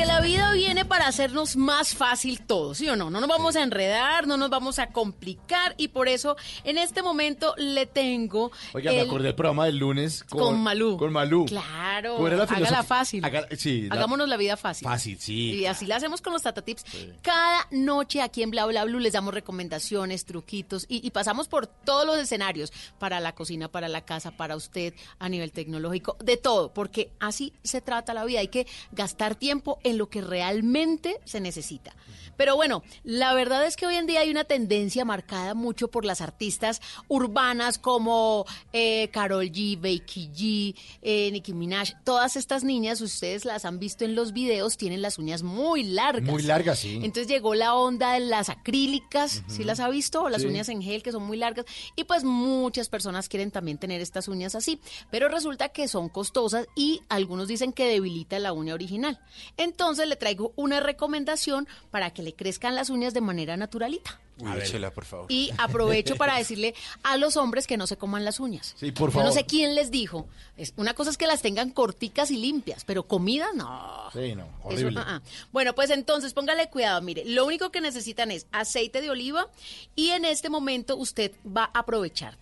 [0.00, 3.10] Porque la vida viene para hacernos más fácil todo, ¿sí o no?
[3.10, 7.02] No nos vamos a enredar, no nos vamos a complicar y por eso en este
[7.02, 10.96] momento le tengo Oiga, me el- acordé del programa del lunes con, Con Malú.
[10.96, 11.44] Con Malú.
[11.44, 13.22] Claro, ¿Cómo era la hágala fácil.
[13.26, 14.88] Haga- sí, la- Hagámonos la vida fácil.
[14.88, 15.50] Fácil, sí.
[15.56, 16.82] Y así la hacemos con los Tata Tips.
[17.20, 21.66] Cada noche aquí en Bla Bla Blue les damos recomendaciones, truquitos y, y pasamos por
[21.66, 26.38] todos los escenarios para la cocina, para la casa, para usted a nivel tecnológico, de
[26.38, 28.40] todo, porque así se trata la vida.
[28.40, 31.94] Hay que gastar tiempo en lo que realmente se necesita.
[32.36, 36.06] Pero bueno, la verdad es que hoy en día hay una tendencia marcada mucho por
[36.06, 42.02] las artistas urbanas como eh, Carol G, Becky G, eh, Nicki Minaj.
[42.02, 46.30] Todas estas niñas, ustedes las han visto en los videos, tienen las uñas muy largas.
[46.30, 46.94] Muy largas, sí.
[47.02, 50.22] Entonces llegó la onda de las acrílicas, ¿sí las ha visto?
[50.22, 50.48] O las Sí.
[50.48, 51.66] uñas en gel que son muy largas.
[51.94, 54.80] Y pues muchas personas quieren también tener estas uñas así.
[55.10, 59.20] Pero resulta que son costosas y algunos dicen que debilita la uña original.
[59.58, 59.69] Entonces
[60.06, 64.20] le traigo una recomendación para que le crezcan las uñas de manera naturalita.
[64.38, 65.26] Uy, échela, por favor.
[65.30, 68.74] Y aprovecho para decirle a los hombres que no se coman las uñas.
[68.78, 69.32] Sí, por Yo no favor.
[69.34, 70.26] sé quién les dijo.
[70.56, 74.10] Es, una cosa es que las tengan corticas y limpias, pero comidas no.
[74.12, 75.00] Sí, no, Eso, horrible.
[75.00, 75.22] ah, ah.
[75.52, 77.02] Bueno, pues entonces póngale cuidado.
[77.02, 79.46] Mire, lo único que necesitan es aceite de oliva
[79.94, 82.38] y en este momento usted va a aprovechar.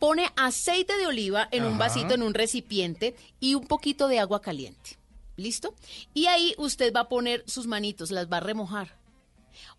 [0.00, 4.40] Pone aceite de oliva en un vasito, en un recipiente y un poquito de agua
[4.42, 4.97] caliente.
[5.38, 5.74] ¿Listo?
[6.12, 8.98] Y ahí usted va a poner sus manitos, las va a remojar.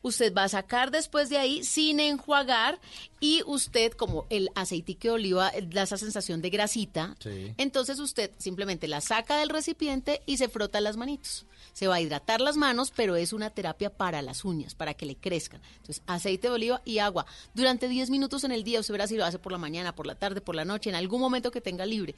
[0.02, 2.80] Usted va a sacar después de ahí sin enjuagar
[3.22, 7.53] y usted, como el aceitico de oliva eh, da esa sensación de grasita, Sí.
[7.57, 11.45] entonces usted simplemente la saca del recipiente y se frota las manitos.
[11.72, 15.06] Se va a hidratar las manos, pero es una terapia para las uñas, para que
[15.06, 15.61] le crezcan.
[15.77, 17.26] Entonces, aceite de oliva y agua.
[17.53, 20.07] Durante 10 minutos en el día, usted verá si lo hace por la mañana, por
[20.07, 22.15] la tarde, por la noche, en algún momento que tenga libre.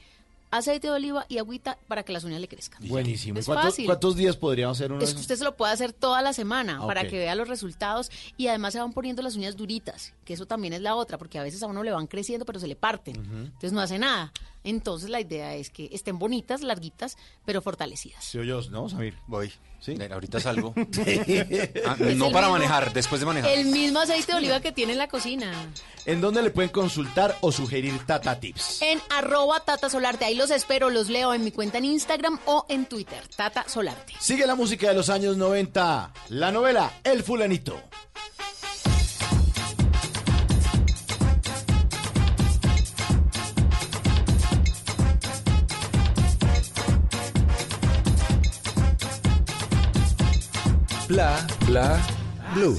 [0.52, 2.86] Aceite de oliva y agüita para que las uñas le crezcan.
[2.86, 3.38] Buenísimo.
[3.38, 3.86] ¿Y Es cuántos, fácil.
[3.86, 6.32] cuántos días podríamos hacer uno de Es que usted se lo puede hacer toda la
[6.34, 10.12] semana Ah, para que vea los resultados y además se van poniendo las uñas duritas,
[10.26, 12.60] que eso también es la otra, porque a veces a uno le van creciendo pero
[12.60, 14.30] se le parten, entonces no hace nada.
[14.64, 18.24] Entonces la idea es que estén bonitas, larguitas, pero fortalecidas.
[18.24, 19.16] Sí, yo, ¿no, Samir?
[19.26, 19.52] Voy.
[19.80, 19.96] ¿Sí?
[20.12, 20.72] Ahorita salgo.
[21.84, 23.50] Ah, no para mismo- manejar, después de manejar.
[23.50, 25.52] El mismo aceite de oliva que tiene en la cocina.
[26.06, 28.80] ¿En dónde le pueden consultar o sugerir Tata Tips?
[28.82, 30.24] En arroba Tata Solarte.
[30.24, 33.26] Ahí los espero, los leo en mi cuenta en Instagram o en Twitter.
[33.36, 34.12] Tata Solarte.
[34.20, 36.12] Sigue la música de los años 90.
[36.28, 37.80] La novela El Fulanito.
[51.12, 52.00] Bla, bla,
[52.54, 52.74] blue.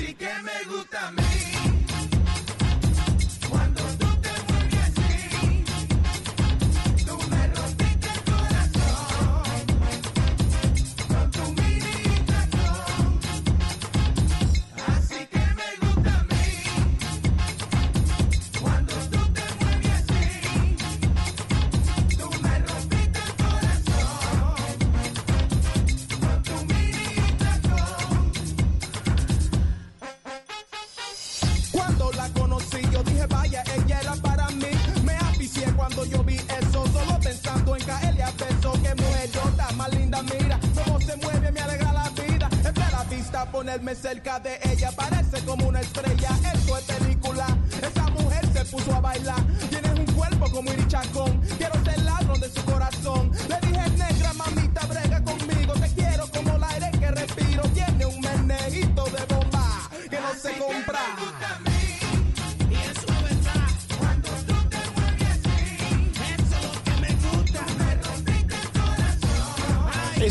[43.73, 47.47] Vista ponerme cerca de ella Parece como una estrella Esto es película.
[47.81, 52.39] Esa mujer se puso a bailar Tienes un cuerpo como Iri Chacón Quiero ser ladrón
[52.39, 53.31] de su corazón.
[53.47, 55.73] Le dije negra mamita brega conmigo.
[55.73, 57.63] Te quiero como el aire que respiro.
[57.73, 60.99] Tiene un meneguito de bomba Que no se compra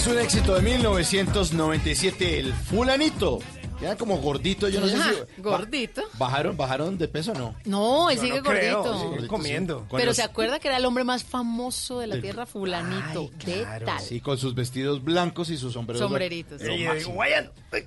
[0.02, 3.38] Es un éxito de 1997, El Fulanito.
[3.82, 5.42] Queda como gordito, yo no sé Ah, si...
[5.42, 6.02] Gordito.
[6.18, 7.54] ¿Bajaron, bajaron de peso o no?
[7.64, 8.96] No, él sigue no creo, gordito.
[8.98, 9.74] sigue gordito, comiendo.
[9.74, 9.80] sí.
[9.80, 13.28] Pero Cuando- se acuerda que era el hombre más famoso de la Del- tierra, fulanito.
[13.38, 14.00] ¿Qué tal?
[14.00, 16.00] Sí, con sus vestidos blancos y sus sombreros.
[16.00, 16.68] Sombreritos, sí.
[16.68, 16.94] máximo.
[16.94, 17.12] Digo,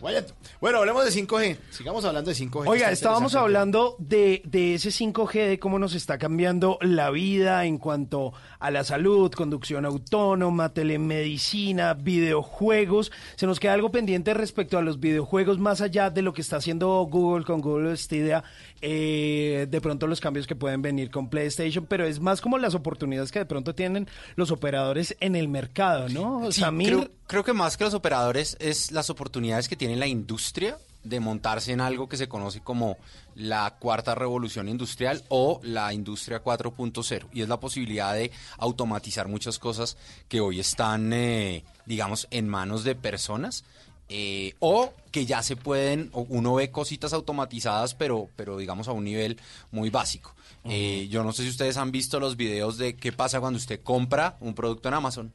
[0.02, 0.34] Guayato.
[0.60, 1.58] Bueno, hablemos de 5G.
[1.72, 2.68] Sigamos hablando de 5G.
[2.68, 7.64] Oiga, Está estábamos hablando de, de ese 5G, de cómo nos está cambiando la vida
[7.66, 13.12] en cuanto a la salud, conducción autónoma, telemedicina, videojuegos.
[13.38, 16.58] Se nos queda algo pendiente respecto a los videojuegos, más allá de lo que está
[16.58, 18.44] haciendo Google con Google Stadia,
[18.82, 22.76] eh, de pronto los cambios que pueden venir con PlayStation, pero es más como las
[22.76, 26.52] oportunidades que de pronto tienen los operadores en el mercado, ¿no?
[26.52, 30.08] Sí, Samir, creo, creo que más que los operadores es las oportunidades que tiene la
[30.08, 32.98] industria de montarse en algo que se conoce como
[33.36, 39.60] la cuarta revolución industrial o la industria 4.0 y es la posibilidad de automatizar muchas
[39.60, 39.98] cosas
[40.28, 43.64] que hoy están, eh, digamos, en manos de personas
[44.10, 49.06] eh, o que ya se pueden, uno ve cositas automatizadas, pero, pero digamos a un
[49.06, 49.40] nivel
[49.72, 50.36] muy básico.
[50.66, 53.82] Eh, yo no sé si ustedes han visto los videos de qué pasa cuando usted
[53.82, 55.34] compra un producto en Amazon.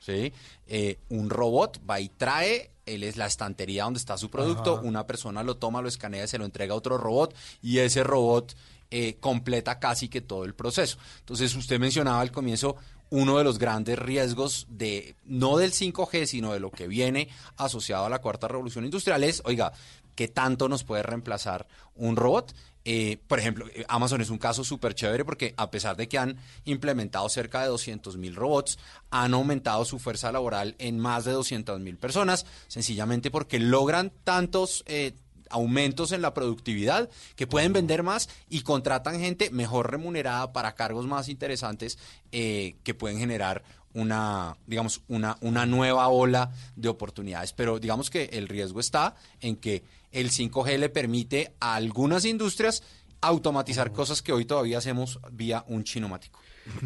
[0.00, 0.32] ¿sí?
[0.66, 4.82] Eh, un robot va y trae, él es la estantería donde está su producto, Ajá.
[4.82, 8.04] una persona lo toma, lo escanea, y se lo entrega a otro robot y ese
[8.04, 8.54] robot
[8.90, 10.98] eh, completa casi que todo el proceso.
[11.20, 12.76] Entonces usted mencionaba al comienzo
[13.10, 18.06] uno de los grandes riesgos de, no del 5G, sino de lo que viene asociado
[18.06, 19.72] a la cuarta revolución industrial es, oiga,
[20.14, 22.54] ¿qué tanto nos puede reemplazar un robot?
[22.90, 26.16] Eh, por ejemplo, eh, Amazon es un caso súper chévere porque a pesar de que
[26.16, 28.78] han implementado cerca de 200 mil robots,
[29.10, 34.84] han aumentado su fuerza laboral en más de 200 mil personas, sencillamente porque logran tantos
[34.86, 35.12] eh,
[35.50, 41.06] aumentos en la productividad que pueden vender más y contratan gente mejor remunerada para cargos
[41.06, 41.98] más interesantes
[42.32, 43.62] eh, que pueden generar
[43.94, 47.52] una, digamos, una, una nueva ola de oportunidades.
[47.52, 52.82] Pero digamos que el riesgo está en que el 5G le permite a algunas industrias
[53.20, 56.40] automatizar cosas que hoy todavía hacemos vía un chinomático.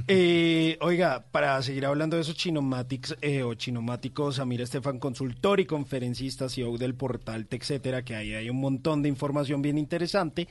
[0.09, 5.67] Eh, oiga, para seguir hablando de esos chinomatics eh, o chinomáticos, Samir Estefan, consultor y
[5.67, 10.49] conferencista, CEO del portal etcétera, que ahí hay un montón de información bien interesante.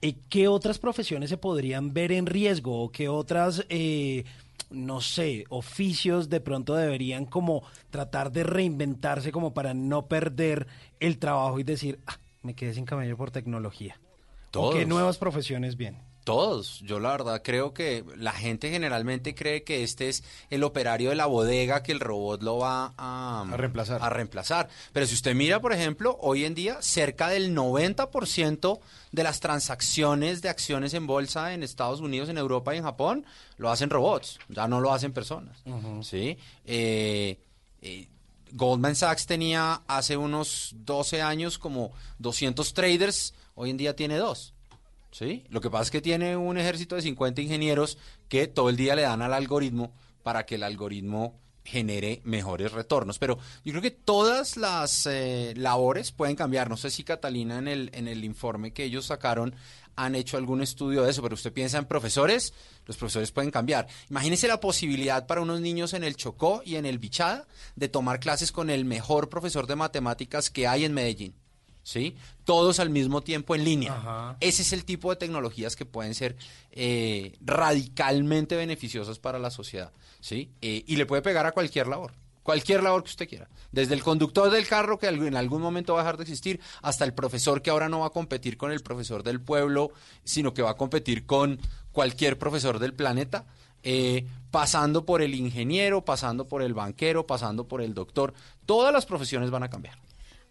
[0.00, 4.24] Eh, ¿Qué otras profesiones se podrían ver en riesgo o qué otras, eh,
[4.70, 10.66] no sé, oficios de pronto deberían como tratar de reinventarse como para no perder
[11.00, 13.98] el trabajo y decir, ah, me quedé sin camello por tecnología?
[14.54, 16.07] ¿O qué nuevas profesiones bien?
[16.28, 21.08] Todos, yo la verdad creo que la gente generalmente cree que este es el operario
[21.08, 24.02] de la bodega que el robot lo va a, A reemplazar.
[24.02, 24.68] a reemplazar.
[24.92, 28.78] Pero si usted mira, por ejemplo, hoy en día cerca del 90%
[29.10, 33.24] de las transacciones de acciones en bolsa en Estados Unidos, en Europa y en Japón
[33.56, 35.56] lo hacen robots, ya no lo hacen personas.
[36.02, 36.36] ¿sí?
[36.66, 37.40] Eh,
[37.80, 38.06] eh,
[38.52, 44.52] Goldman Sachs tenía hace unos 12 años como 200 traders, hoy en día tiene dos.
[45.10, 45.44] ¿Sí?
[45.48, 47.98] Lo que pasa es que tiene un ejército de 50 ingenieros
[48.28, 53.18] que todo el día le dan al algoritmo para que el algoritmo genere mejores retornos.
[53.18, 56.68] Pero yo creo que todas las eh, labores pueden cambiar.
[56.70, 59.54] No sé si Catalina en el, en el informe que ellos sacaron
[59.98, 62.54] han hecho algún estudio de eso, pero usted piensa en profesores,
[62.86, 63.88] los profesores pueden cambiar.
[64.08, 68.20] Imagínese la posibilidad para unos niños en el Chocó y en el Bichada de tomar
[68.20, 71.34] clases con el mejor profesor de matemáticas que hay en Medellín.
[71.88, 72.14] ¿Sí?
[72.44, 74.36] Todos al mismo tiempo en línea.
[74.40, 76.36] Ese es el tipo de tecnologías que pueden ser
[76.70, 79.90] eh, radicalmente beneficiosas para la sociedad.
[80.20, 80.50] ¿Sí?
[80.60, 82.12] Eh, y le puede pegar a cualquier labor.
[82.42, 83.48] Cualquier labor que usted quiera.
[83.72, 87.06] Desde el conductor del carro, que en algún momento va a dejar de existir, hasta
[87.06, 89.90] el profesor que ahora no va a competir con el profesor del pueblo,
[90.24, 91.58] sino que va a competir con
[91.92, 93.46] cualquier profesor del planeta.
[93.82, 98.34] eh, pasando por el ingeniero, pasando por el banquero, pasando por el doctor.
[98.66, 99.98] Todas las profesiones van a cambiar.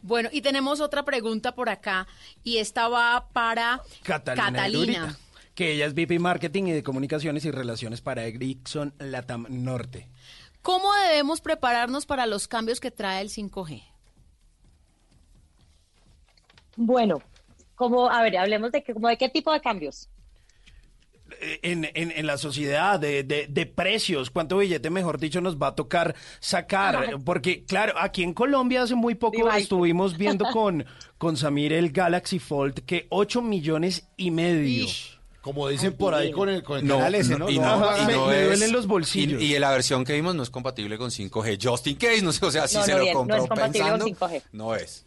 [0.02, 2.08] Bueno, y tenemos otra pregunta por acá
[2.44, 5.18] y esta va para Catalina.
[5.56, 10.08] Que ella es VP Marketing y de Comunicaciones y Relaciones para Ericsson Latam Norte.
[10.62, 13.84] ¿Cómo debemos prepararnos para los cambios que trae el 5G?
[16.76, 17.22] Bueno,
[17.76, 20.10] como, a ver, hablemos de, que, como de qué tipo de cambios.
[21.62, 25.68] En, en- en la sociedad, de, de- de precios, cuánto billete, mejor dicho, nos va
[25.68, 27.18] a tocar sacar.
[27.24, 30.86] Porque, claro, aquí en Colombia hace muy poco estuvimos viendo con,
[31.18, 34.88] con Samir el Galaxy Fold que 8 millones y medio.
[35.42, 37.50] Como dicen por ahí con el, con el No, canal ese, ¿no?
[37.50, 39.42] y No, no- y me- no me es- duelen los bolsillos.
[39.42, 41.58] Y, y la versión que vimos no es compatible con 5G.
[41.64, 43.36] Just in case, no sé, o sea, si No, se no, lo bien, no compró
[43.38, 44.42] es compatible con pensando, 5G.
[44.52, 45.06] no es.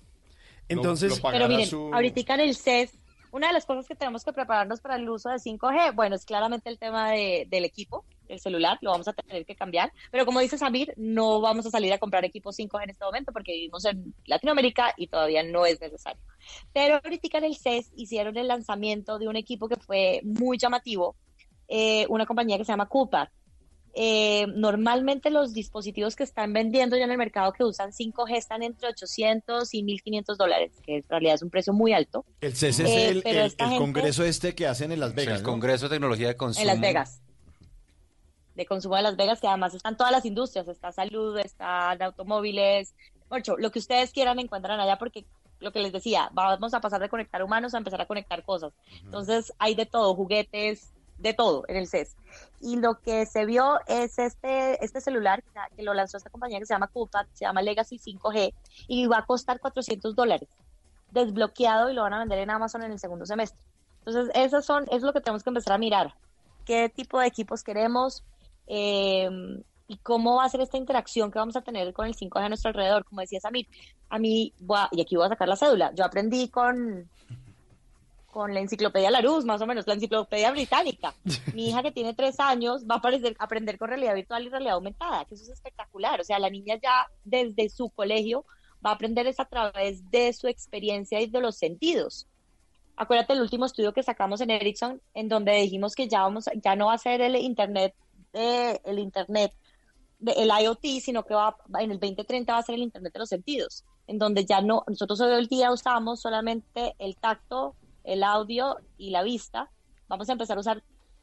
[0.68, 2.92] Entonces, Pero miren, ahorita en el CES,
[3.32, 6.24] una de las cosas que tenemos que prepararnos para el uso de 5G, bueno, es
[6.24, 9.92] claramente el tema de- del equipo, el celular, lo vamos a tener que cambiar.
[10.10, 13.32] Pero como dice Samir, no vamos a salir a comprar equipos 5G en este momento
[13.32, 16.20] porque vivimos en Latinoamérica y todavía no es necesario.
[16.72, 21.16] Pero ahorita en el CES hicieron el lanzamiento de un equipo que fue muy llamativo,
[21.68, 23.28] eh, una compañía que se llama Coolpad.
[23.94, 28.62] Eh, normalmente los dispositivos que están vendiendo ya en el mercado que usan 5G están
[28.62, 32.24] entre 800 y 1500 dólares, que en realidad es un precio muy alto.
[32.40, 35.00] El CES es Eh, el, pero el- esta el gente- congreso este que hacen en
[35.00, 35.50] Las Vegas, el ¿no?
[35.50, 36.62] Congreso de Tecnología de Consumo.
[36.62, 37.20] En Las Vegas.
[38.54, 42.94] De consumo de Las Vegas, que además están todas las industrias, está salud, están automóviles,
[43.30, 45.24] mucho, lo que ustedes quieran encuentran allá porque
[45.60, 48.72] lo que les decía, vamos a pasar de conectar humanos a empezar a conectar cosas.
[49.04, 52.16] Entonces hay de todo, juguetes, de todo en el CES.
[52.60, 55.42] Y lo que se vio es este, este celular
[55.76, 58.52] que- lo lanzó esta compañía que se llama Coolpad, se llama Legacy 5G
[58.88, 60.48] y va a costar 400 dólares
[61.10, 63.60] desbloqueado y lo van a vender en Amazon en el segundo semestre.
[64.04, 66.14] Entonces, esas son, es lo que tenemos que empezar a mirar.
[66.64, 68.22] ¿Qué tipo de equipos queremos?
[68.66, 69.28] Eh,
[69.88, 72.48] y cómo va a ser esta interacción que vamos a tener con el 5G a
[72.48, 73.04] nuestro alrededor.
[73.04, 73.66] Como decía Samir,
[74.08, 77.10] a mí, voy a- y aquí voy a sacar la cédula, yo aprendí con,
[78.30, 81.14] con la enciclopedia Larousse, más o menos, la enciclopedia británica.
[81.54, 84.74] Mi hija que tiene tres años va a aparecer- aprender con realidad virtual y realidad
[84.74, 86.20] aumentada, que eso es espectacular.
[86.20, 88.44] O sea, la niña ya desde su colegio
[88.84, 92.26] va a aprender es a través de su experiencia y de los sentidos.
[92.96, 96.76] Acuérdate el último estudio que sacamos en Ericsson, en donde dijimos que ya vamos, ya
[96.76, 97.94] no va a ser el internet,
[98.32, 99.52] de- el internet,
[100.18, 103.18] de- el IoT, sino que va- en el 2030 va a ser el internet de
[103.18, 107.74] los sentidos, en donde ya no, nosotros hoy el día usamos solamente el tacto,
[108.04, 109.70] el audio y la vista.
[110.08, 110.82] Vamos a empezar a usar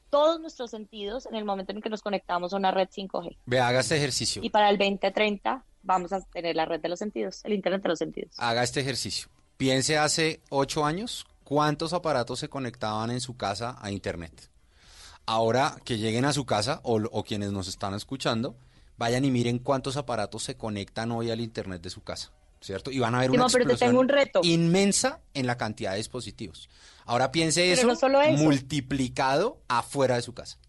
[0.09, 3.37] todos nuestros sentidos en el momento en que nos conectamos a una red 5G.
[3.45, 4.41] Ve, haga este ejercicio.
[4.43, 7.89] Y para el 2030 vamos a tener la red de los sentidos, el internet de
[7.89, 8.33] los sentidos.
[8.37, 9.29] Haga este ejercicio.
[9.57, 14.49] Piense hace ocho años cuántos aparatos se conectaban en su casa a Internet.
[15.25, 18.55] Ahora que lleguen a su casa o, o quienes nos están escuchando,
[18.97, 22.31] vayan y miren cuántos aparatos se conectan hoy al Internet de su casa,
[22.67, 22.91] ¿cierto?
[22.91, 24.41] Y van a ver una pero te tengo un reto.
[24.43, 26.69] inmensa en la cantidad de dispositivos.
[27.05, 28.43] Ahora piense eso, no solo eso.
[28.43, 30.59] multiplicado afuera de su casa.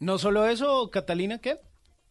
[0.00, 1.58] No solo eso, Catalina, ¿qué?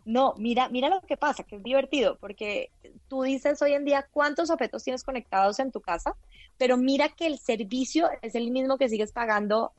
[0.05, 2.71] No, mira, mira lo que pasa, que es divertido, porque
[3.09, 6.15] tú dices hoy en día cuántos objetos tienes conectados en tu casa,
[6.57, 9.73] pero mira que el servicio es el mismo que sigues pagando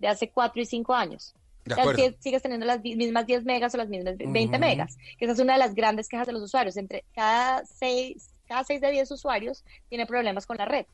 [0.00, 1.34] de hace cuatro y cinco años.
[1.64, 4.58] De O sea, sigues teniendo las mismas 10 megas o las mismas 20 Ujú.
[4.58, 6.76] megas, que esa es una de las grandes quejas de los usuarios.
[6.76, 10.84] Entre cada seis, cada seis de 10 usuarios tiene problemas con la red.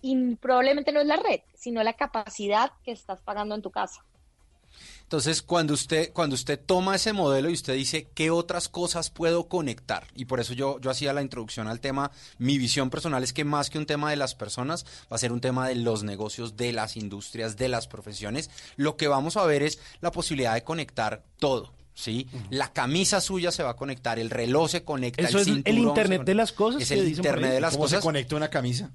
[0.00, 4.02] Y probablemente no es la red, sino la capacidad que estás pagando en tu casa.
[5.02, 9.46] Entonces, cuando usted, cuando usted toma ese modelo y usted dice, ¿qué otras cosas puedo
[9.46, 10.06] conectar?
[10.14, 13.44] Y por eso yo, yo hacía la introducción al tema, mi visión personal es que
[13.44, 16.56] más que un tema de las personas, va a ser un tema de los negocios,
[16.56, 18.48] de las industrias, de las profesiones.
[18.76, 21.74] Lo que vamos a ver es la posibilidad de conectar todo.
[21.94, 22.26] ¿Sí?
[22.50, 25.74] La camisa suya se va a conectar, el reloj se conecta, Eso es el cinturón
[25.74, 28.04] se Internet de las cosas Es que el Internet de las ¿Cómo se cosas.
[28.04, 28.90] conecta una camisa?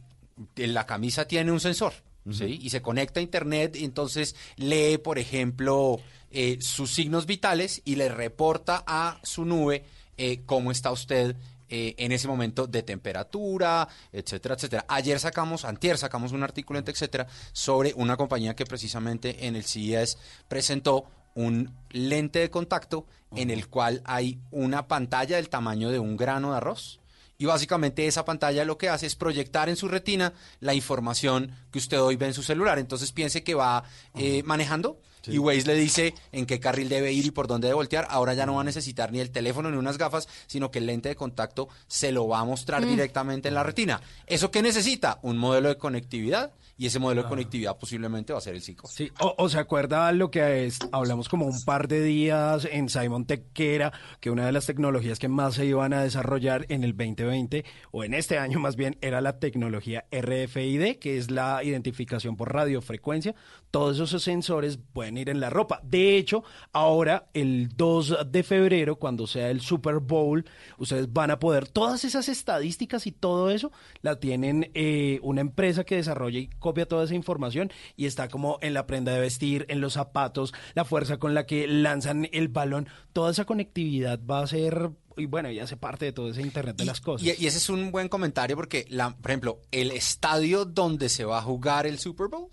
[0.56, 1.94] En La camisa tiene un sensor.
[2.32, 2.60] ¿sí?
[2.62, 6.00] Y se conecta a Internet y entonces lee, por ejemplo,
[6.32, 9.86] eh, sus signos vitales y le reporta a su nube
[10.18, 11.36] eh, cómo está usted
[11.70, 14.86] eh, en ese momento de temperatura, etcétera, etcétera.
[14.88, 19.66] Ayer sacamos, antier sacamos un artículo en etcétera sobre una compañía que precisamente en el
[19.66, 20.18] CES
[20.48, 21.06] presentó
[21.38, 23.06] un lente de contacto
[23.36, 27.00] en el cual hay una pantalla del tamaño de un grano de arroz.
[27.38, 31.78] Y básicamente esa pantalla lo que hace es proyectar en su retina la información que
[31.78, 32.80] usted hoy ve en su celular.
[32.80, 33.84] Entonces piense que va
[34.16, 37.76] eh, manejando y Waze le dice en qué carril debe ir y por dónde debe
[37.76, 38.08] voltear.
[38.10, 40.88] Ahora ya no va a necesitar ni el teléfono ni unas gafas, sino que el
[40.88, 42.90] lente de contacto se lo va a mostrar Mm.
[42.90, 44.02] directamente en la retina.
[44.26, 45.20] ¿Eso qué necesita?
[45.22, 48.88] Un modelo de conectividad y ese modelo de conectividad posiblemente va a ser el 5.
[48.88, 52.88] Sí, o, o se acuerda lo que es- hablamos como un par de días en
[52.90, 56.66] Simon Tech, que era que una de las tecnologías que más se iban a desarrollar
[56.70, 61.32] en el 2020, o en este año más bien, era la tecnología RFID, que es
[61.32, 63.34] la identificación por radiofrecuencia.
[63.72, 65.82] Todos esos sensores pueden ir en la ropa.
[65.84, 70.46] De hecho, ahora, el 2 de febrero, cuando sea el Super Bowl,
[70.78, 73.72] ustedes van a poder, todas esas estadísticas y todo eso,
[74.02, 78.58] la tienen eh, una empresa que desarrolla y copia toda esa información y está como
[78.62, 82.48] en la prenda de vestir, en los zapatos, la fuerza con la que lanzan el
[82.48, 82.88] balón.
[83.12, 86.78] Toda esa conectividad va a ser, y bueno, ya hace parte de todo ese Internet
[86.78, 87.28] de las cosas.
[87.28, 91.26] Y, y ese es un buen comentario porque, la, por ejemplo, el estadio donde se
[91.26, 92.50] va a jugar el Super Bowl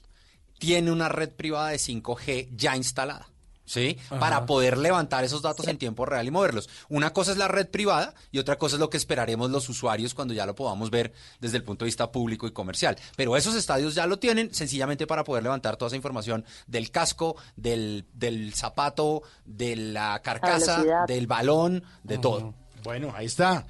[0.58, 3.28] tiene una red privada de 5G ya instalada.
[3.66, 3.96] ¿Sí?
[4.10, 4.20] Ajá.
[4.20, 6.68] Para poder levantar esos datos en tiempo real y moverlos.
[6.90, 10.12] Una cosa es la red privada y otra cosa es lo que esperaremos los usuarios
[10.12, 12.98] cuando ya lo podamos ver desde el punto de vista público y comercial.
[13.16, 17.36] Pero esos estadios ya lo tienen sencillamente para poder levantar toda esa información del casco,
[17.56, 22.54] del, del zapato, de la carcasa, del balón, de todo.
[22.82, 23.66] Bueno, ahí está.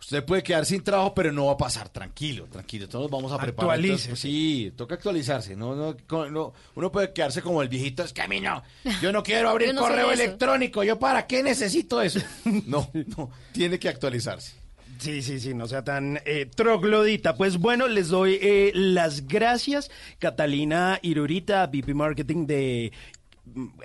[0.00, 1.88] Usted puede quedar sin trabajo, pero no va a pasar.
[1.88, 2.88] Tranquilo, tranquilo.
[2.88, 3.72] Todos vamos a preparar.
[3.72, 4.04] Actualícese.
[4.10, 5.56] Entonces, sí, toca actualizarse.
[5.56, 8.04] No, no, co- no, uno puede quedarse como el viejito.
[8.04, 8.62] Es que a mí no.
[9.02, 10.82] Yo no quiero abrir no correo electrónico.
[10.84, 12.20] ¿Yo para qué necesito eso?
[12.66, 13.30] No, no.
[13.52, 14.54] Tiene que actualizarse.
[14.98, 17.36] Sí, sí, sí, no sea tan eh, troglodita.
[17.36, 22.92] Pues bueno, les doy eh, las gracias, Catalina Irurita, VP Marketing de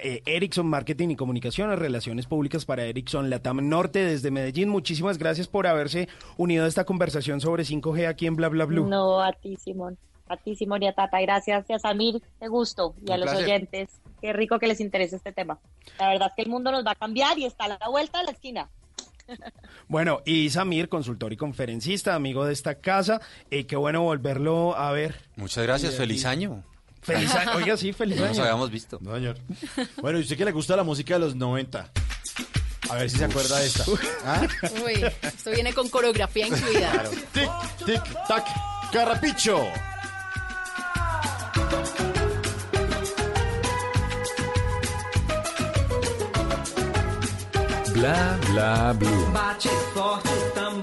[0.01, 4.69] eh, Ericsson Marketing y Comunicaciones, Relaciones Públicas para Ericsson Latam Norte desde Medellín.
[4.69, 6.07] Muchísimas gracias por haberse
[6.37, 8.87] unido a esta conversación sobre 5G aquí en Bla Bla Blue.
[8.87, 9.97] No, a ti, Simón.
[10.27, 11.19] A ti, Simón y a Tata.
[11.21, 12.95] Gracias, a Samir, qué gusto.
[13.05, 13.45] Y a Un los placer.
[13.45, 13.89] oyentes,
[14.21, 15.59] qué rico que les interese este tema.
[15.99, 18.19] La verdad es que el mundo nos va a cambiar y está a la vuelta
[18.19, 18.69] de la esquina.
[19.87, 23.21] Bueno, y Samir, consultor y conferencista, amigo de esta casa.
[23.51, 25.15] eh, qué bueno volverlo a ver.
[25.35, 26.63] Muchas gracias, feliz año.
[27.03, 27.51] Feliz año.
[27.55, 28.31] Oiga, sí, feliz No año.
[28.33, 28.97] nos habíamos visto.
[29.01, 29.37] No, señor.
[30.01, 31.89] Bueno, y usted que le gusta la música de los 90.
[32.89, 33.85] A ver si se acuerda de esta.
[34.25, 34.41] ¿Ah?
[34.85, 36.91] Uy, esto viene con coreografía incluida.
[36.91, 37.09] Claro.
[37.33, 37.49] Tic,
[37.85, 38.45] tic, tac,
[38.91, 39.65] carrapicho.
[47.93, 49.31] Bla bla blue.
[49.31, 50.82] Bate forte o tambor,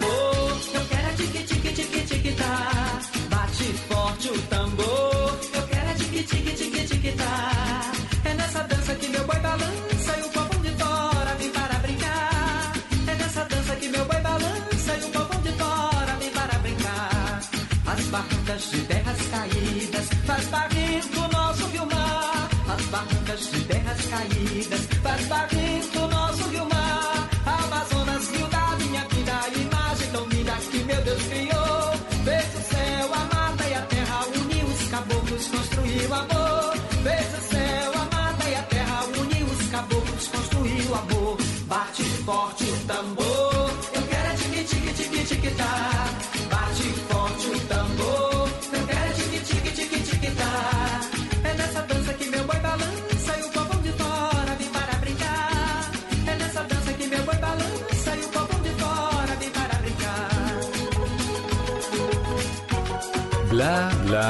[23.35, 25.60] estradas, terras caídas, faz barulho.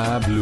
[0.01, 0.40] Bla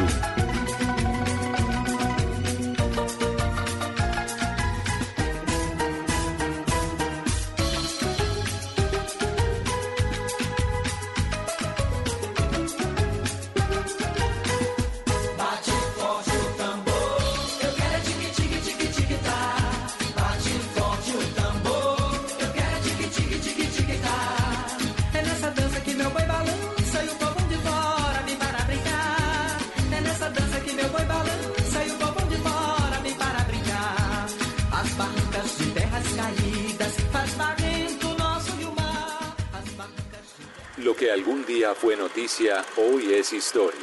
[42.18, 43.78] noticia, hoy es historia.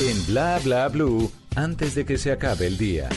[0.00, 3.08] En Bla Bla Blue, antes de que se acabe el día.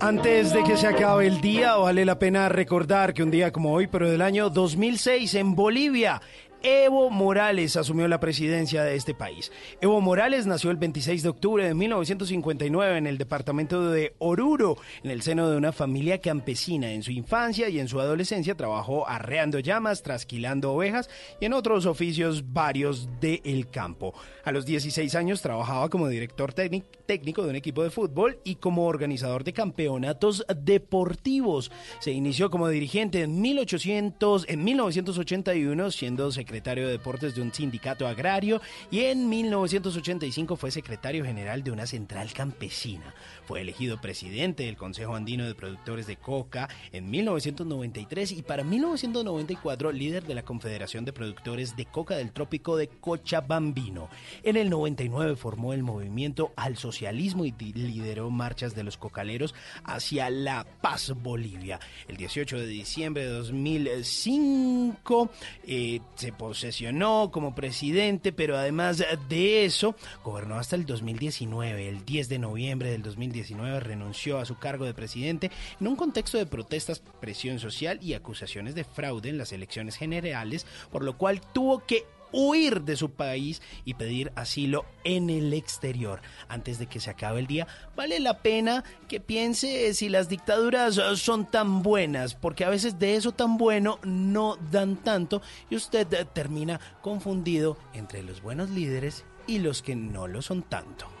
[0.00, 3.72] Antes de que se acabe el día, vale la pena recordar que un día como
[3.72, 6.20] hoy, pero del año 2006, en Bolivia,
[6.62, 9.52] Evo Morales asumió la presidencia de este país.
[9.80, 15.12] Evo Morales nació el 26 de octubre de 1959 en el departamento de Oruro, en
[15.12, 16.90] el seno de una familia campesina.
[16.90, 21.08] En su infancia y en su adolescencia trabajó arreando llamas, trasquilando ovejas
[21.40, 24.12] y en otros oficios varios del campo.
[24.42, 28.56] A los 16 años trabajaba como director técnic- técnico de un equipo de fútbol y
[28.56, 31.70] como organizador de campeonatos deportivos.
[32.00, 36.47] Se inició como dirigente en 1800, en 1981 siendo secretario
[36.86, 38.60] de deportes de un sindicato agrario
[38.90, 43.14] y en 1985 fue secretario general de una central campesina.
[43.48, 49.90] Fue elegido presidente del Consejo Andino de Productores de Coca en 1993 y para 1994
[49.90, 54.10] líder de la Confederación de Productores de Coca del Trópico de Cochabambino.
[54.42, 60.28] En el 99 formó el movimiento al socialismo y lideró marchas de los cocaleros hacia
[60.28, 61.80] la paz Bolivia.
[62.06, 65.30] El 18 de diciembre de 2005
[65.66, 71.88] eh, se posesionó como presidente, pero además de eso, gobernó hasta el 2019.
[71.88, 73.37] El 10 de noviembre del 2019
[73.80, 75.50] renunció a su cargo de presidente
[75.80, 80.66] en un contexto de protestas, presión social y acusaciones de fraude en las elecciones generales,
[80.90, 86.20] por lo cual tuvo que huir de su país y pedir asilo en el exterior.
[86.48, 87.66] Antes de que se acabe el día,
[87.96, 92.98] vale la pena que piense si las dictaduras eh, son tan buenas, porque a veces
[92.98, 98.70] de eso tan bueno no dan tanto y usted eh, termina confundido entre los buenos
[98.70, 101.17] líderes y los que no lo son tanto.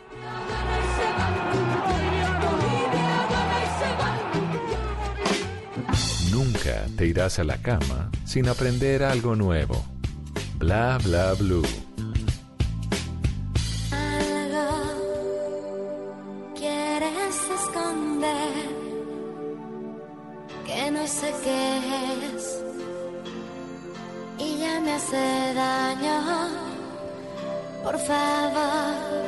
[6.30, 9.84] Nunca te irás a la cama sin aprender algo nuevo.
[10.58, 11.66] Bla Bla Blue.
[13.90, 14.68] Algo
[16.54, 18.52] quieres esconder
[20.66, 21.78] que no sé qué
[22.34, 22.64] es
[24.38, 26.18] y ya me hace daño.
[27.82, 29.27] Por favor,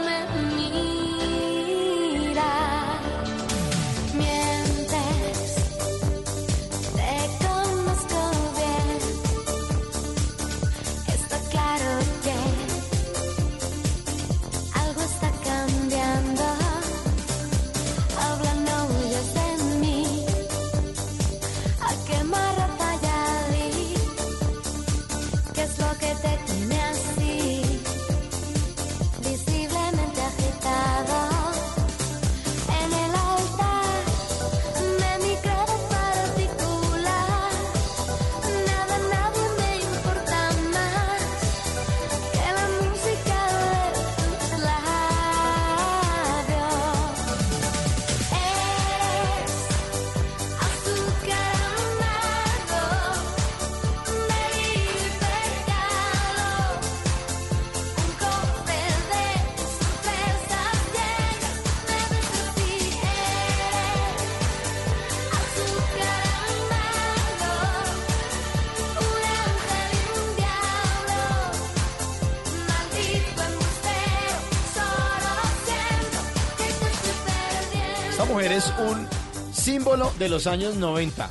[80.19, 81.27] de los años 90.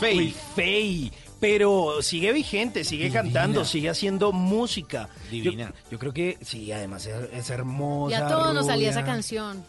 [0.00, 0.16] Faye.
[0.16, 1.12] Uy, Faye.
[1.40, 5.08] Pero sigue vigente, sigue cantando, sigue haciendo música.
[5.30, 5.74] Divina.
[5.90, 8.16] Yo, creo que sí, además es, es hermosa.
[8.16, 9.62] Y a todos nos salía esa canción.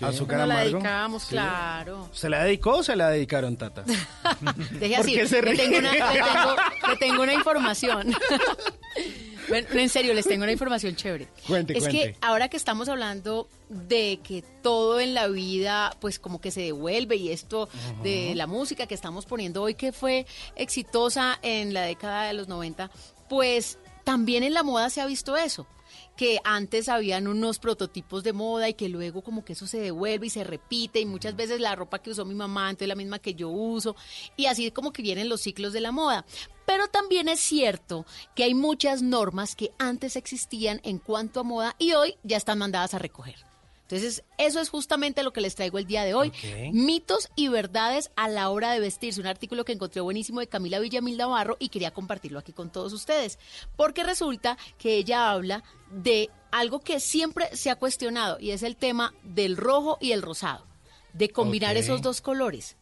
[0.00, 0.72] Azúcar Nos la amargo.
[0.78, 1.28] dedicábamos, Sí.
[1.30, 2.08] claro.
[2.12, 3.84] ¿Se la dedicó o se la dedicaron, Tata?
[4.72, 6.56] Deje ¿Por así, le, tengo una, le, tengo,
[6.88, 8.12] le tengo una información.
[9.48, 11.28] Bueno, en serio, les tengo una información chévere.
[11.46, 12.12] Cuente, es cuente.
[12.12, 16.62] que ahora que estamos hablando de que todo en la vida, pues como que se
[16.62, 17.68] devuelve y esto
[18.02, 20.26] de la música que estamos poniendo hoy, que fue
[20.56, 22.90] exitosa en la década de los 90,
[23.28, 25.66] pues también en la moda se ha visto eso
[26.18, 30.26] que antes habían unos prototipos de moda y que luego como que eso se devuelve
[30.26, 33.20] y se repite y muchas veces la ropa que usó mi mamá entonces la misma
[33.20, 33.94] que yo uso
[34.36, 36.26] y así como que vienen los ciclos de la moda.
[36.66, 38.04] Pero también es cierto
[38.34, 42.58] que hay muchas normas que antes existían en cuanto a moda y hoy ya están
[42.58, 43.47] mandadas a recoger.
[43.90, 46.30] Entonces, eso es justamente lo que les traigo el día de hoy.
[46.74, 49.18] Mitos y verdades a la hora de vestirse.
[49.18, 52.92] Un artículo que encontré buenísimo de Camila Villamil Navarro y quería compartirlo aquí con todos
[52.92, 53.38] ustedes.
[53.76, 58.76] Porque resulta que ella habla de algo que siempre se ha cuestionado y es el
[58.76, 60.66] tema del rojo y el rosado.
[61.14, 62.76] De combinar esos dos colores.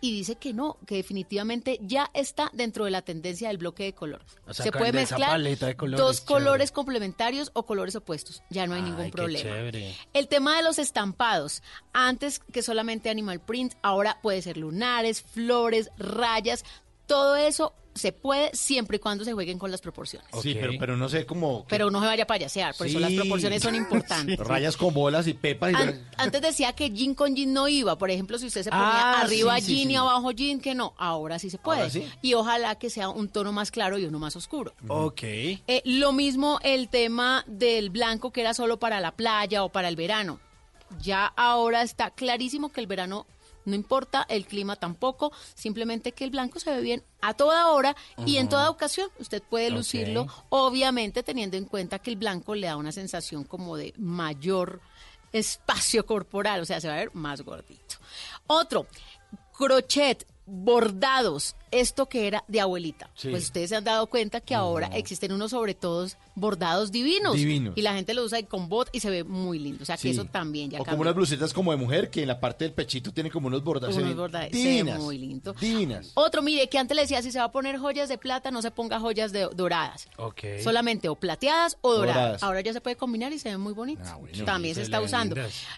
[0.00, 3.94] Y dice que no, que definitivamente ya está dentro de la tendencia del bloque de
[3.94, 4.22] color.
[4.46, 6.26] O sea, Se puede mezclar paleta de colores, dos chévere.
[6.44, 8.42] colores complementarios o colores opuestos.
[8.50, 9.42] Ya no hay ningún Ay, problema.
[9.50, 9.94] chévere.
[10.12, 11.62] El tema de los estampados.
[11.94, 16.64] Antes que solamente animal print, ahora puede ser lunares, flores, rayas.
[17.06, 20.28] Todo eso se puede siempre y cuando se jueguen con las proporciones.
[20.42, 21.64] Sí, pero, pero no sé cómo...
[21.68, 24.38] Pero no se vaya a payasear, por eso las proporciones son importantes.
[24.38, 25.72] Rayas con bolas y pepas.
[25.72, 25.74] Y...
[25.74, 27.96] An- antes decía que jean con jean no iba.
[27.98, 30.74] Por ejemplo, si usted se ponía Ah, arriba sí, sí, jean y abajo jean, que
[30.74, 30.94] no.
[30.98, 31.90] Ahora sí se puede.
[32.22, 34.72] Y ojalá que sea un tono más claro y uno más oscuro.
[34.88, 35.22] Ok.
[35.22, 39.88] Eh, lo mismo el tema del blanco que era solo para la playa o para
[39.88, 40.38] el verano.
[41.02, 43.26] Ya ahora está clarísimo que el verano
[43.66, 47.94] no importa, el clima tampoco, simplemente que el blanco se ve bien a toda hora
[48.24, 49.10] y en toda ocasión.
[49.18, 53.76] Usted puede lucirlo, obviamente teniendo en cuenta que el blanco le da una sensación como
[53.76, 54.80] de mayor
[55.32, 57.96] espacio corporal, o sea, se va a ver más gordito.
[58.46, 58.86] Otro,
[59.56, 63.10] crochet, bordados, esto que era de abuelita.
[63.14, 63.28] Sí.
[63.30, 67.34] Pues ustedes se han dado cuenta que ahora existen unos sobre todo bordados divinos.
[67.34, 67.74] Divinos.
[67.76, 69.82] Y la gente lo usa con bot y se ve muy lindo.
[69.82, 72.28] O sea, que eso también ya O como unas blusetas como de mujer que en
[72.28, 73.96] la parte del pechito tiene como unos bordados.
[73.96, 75.00] Unos bordados, se ve Divinas.
[75.00, 75.54] muy lindo.
[75.54, 76.12] Divinas.
[76.14, 78.62] Otro, mire, que antes le decía, si se va a poner joyas de plata, no
[78.62, 80.08] se ponga joyas de doradas.
[80.16, 80.42] Ok.
[80.62, 82.16] Solamente o plateadas o doradas.
[82.16, 82.42] Doradas.
[82.42, 84.06] Ahora ya se puede combinar y se ven muy bonitos.
[84.44, 85.36] También se está usando.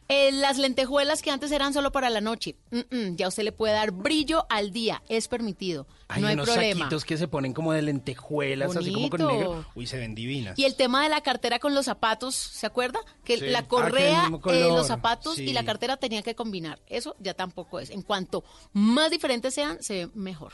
[0.08, 3.52] Eh, las lentejuelas que antes eran solo para la noche, mm, mm, ya usted le
[3.52, 5.77] puede dar brillo al día, es permitido.
[6.08, 6.80] Hay no hay unos problema.
[6.80, 9.64] saquitos que se ponen como de lentejuelas, así como con negro.
[9.74, 10.58] Uy, se ven divinas.
[10.58, 13.00] Y el tema de la cartera con los zapatos, ¿se acuerda?
[13.24, 13.46] Que Sí.
[13.46, 14.78] la Ah, que correa, eh, color.
[14.78, 15.44] los zapatos Sí.
[15.44, 16.80] y la cartera tenían que combinar.
[16.86, 17.90] Eso ya tampoco es.
[17.90, 18.42] En cuanto
[18.72, 20.52] más diferentes sean, se ve mejor.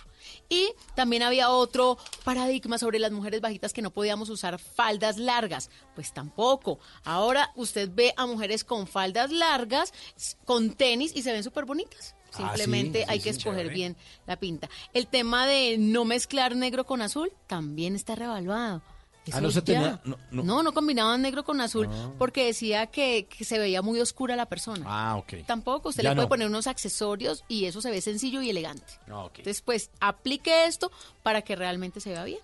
[0.49, 5.71] Y también había otro paradigma sobre las mujeres bajitas que no podíamos usar faldas largas.
[5.95, 6.79] Pues tampoco.
[7.05, 9.93] Ahora usted ve a mujeres con faldas largas,
[10.45, 12.15] con tenis y se ven súper bonitas.
[12.35, 13.75] Ah, sí, Simplemente sí, hay sí, que escoger chévere.
[13.75, 13.97] bien
[14.27, 14.69] la pinta.
[14.93, 18.83] El tema de no mezclar negro con azul también está revaluado.
[19.33, 20.43] Ah, no se tenía- no, no.
[20.43, 22.11] no, no combinaban negro con azul Ah.
[22.19, 24.85] porque decía que, que se veía muy oscura la persona.
[24.87, 25.47] Ah, ok.
[25.47, 26.29] Tampoco, usted Ya le puede no.
[26.29, 28.93] poner unos accesorios y eso se ve sencillo y elegante.
[29.09, 29.39] Ah, ok.
[29.39, 30.93] Entonces, pues, aplique esto
[31.23, 32.41] para que realmente se vea bien.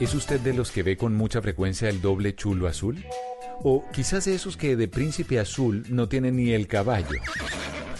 [0.00, 3.04] ¿Es usted de los que ve con mucha frecuencia el doble chulo azul?
[3.64, 7.20] O quizás de esos que de príncipe azul no tienen ni el caballo.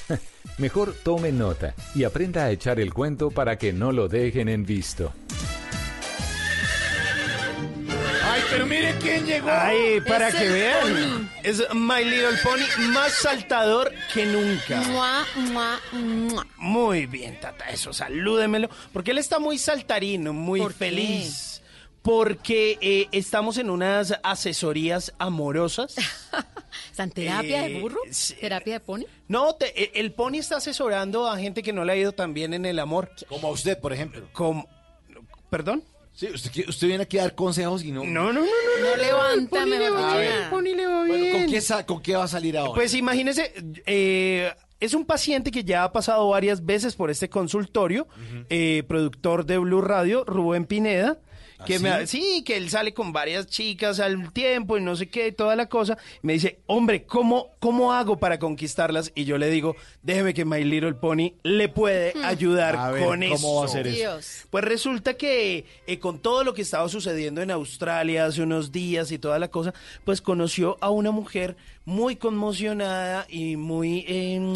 [0.59, 4.65] Mejor tome nota y aprenda a echar el cuento para que no lo dejen en
[4.65, 5.12] visto.
[8.23, 9.49] Ay, pero mire quién llegó.
[9.51, 10.81] Ay, para Es que el vean.
[10.83, 11.29] pony.
[11.43, 14.81] Es My Little Pony más saltador que nunca.
[14.83, 16.47] Mua, mua, mua.
[16.59, 18.69] Muy bien, Tata, eso, salúdemelo.
[18.93, 20.79] Porque él está muy saltarino, muy ¿Por qué?
[20.79, 21.48] feliz.
[22.12, 25.94] Porque eh, estamos en unas asesorías amorosas.
[26.90, 27.98] ¿Están terapia Eh, de burro?
[28.40, 29.02] ¿Terapia de pony?
[29.28, 32.32] No, te- eh, el Pony está asesorando a gente que no le ha ido tan
[32.32, 33.10] bien en el amor.
[33.28, 34.26] Como a usted, por ejemplo.
[34.32, 34.66] Como,
[35.51, 35.85] ¿Perdón?
[36.14, 38.02] Sí, usted, usted viene aquí a dar consejos y no...
[38.05, 38.90] No, no, no, no.
[38.90, 40.51] No levanta, Pony le mejor va bien, nada.
[40.51, 42.72] Pony le va Bueno, ¿con qué, ¿con qué va a salir ahora?
[42.72, 43.52] Pues imagínese,
[43.85, 48.09] eh, es un paciente que ya ha pasado varias veces por este consultorio,
[48.48, 51.18] eh, productor de Blue Radio, Rubén Pineda.
[51.66, 52.20] Que ¿Ah, me ha- sí?
[52.36, 55.66] sí, que él sale con varias chicas al tiempo y no sé qué, toda la
[55.68, 55.98] cosa.
[56.22, 59.10] Me dice, hombre, ¿cómo, ¿cómo hago para conquistarlas?
[59.14, 63.20] Y yo le digo, déjeme que My Little Pony le puede ayudar A ver, con
[63.22, 63.55] ¿cómo eso.
[63.56, 63.97] va a hacer eso?
[63.97, 64.44] Dios.
[64.51, 69.10] Pues resulta que eh, con todo lo que estaba sucediendo en Australia hace unos días
[69.10, 69.74] y toda la cosa,
[70.05, 74.52] pues conoció a una mujer muy conmocionada y muy eh,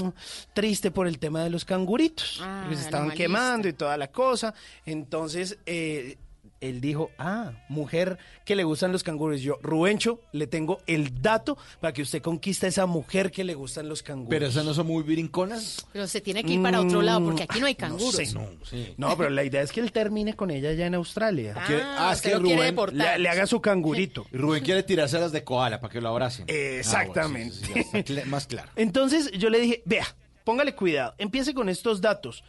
[0.54, 2.40] triste por el tema de los canguritos.
[2.42, 4.54] Ah, que se estaban quemando y toda la cosa.
[4.86, 6.16] Entonces, eh,
[6.62, 9.40] él dijo, ah, mujer que le gustan los canguros.
[9.42, 13.54] Yo, Rubencho, le tengo el dato para que usted conquista a esa mujer que le
[13.54, 14.30] gustan los canguros.
[14.30, 15.86] Pero esas no son muy brinconas.
[15.92, 18.14] Pero se tiene que ir para otro lado porque aquí no hay Mm, no canguros.
[18.14, 18.48] sé, no.
[18.96, 21.54] No, pero la idea es que él termine con ella allá en Australia.
[21.56, 23.16] Ah, Que- ah, es que Rubén deportar.
[23.18, 24.26] Le, le haga su cangurito.
[24.32, 26.44] Rubén quiere tirarse las de koala para que lo abracen.
[26.48, 27.56] Exactamente.
[27.64, 28.70] Ah, bueno, sí, sí, cl- más claro.
[28.76, 30.06] Entonces yo le dije, vea,
[30.44, 32.44] póngale cuidado, empiece con estos datos.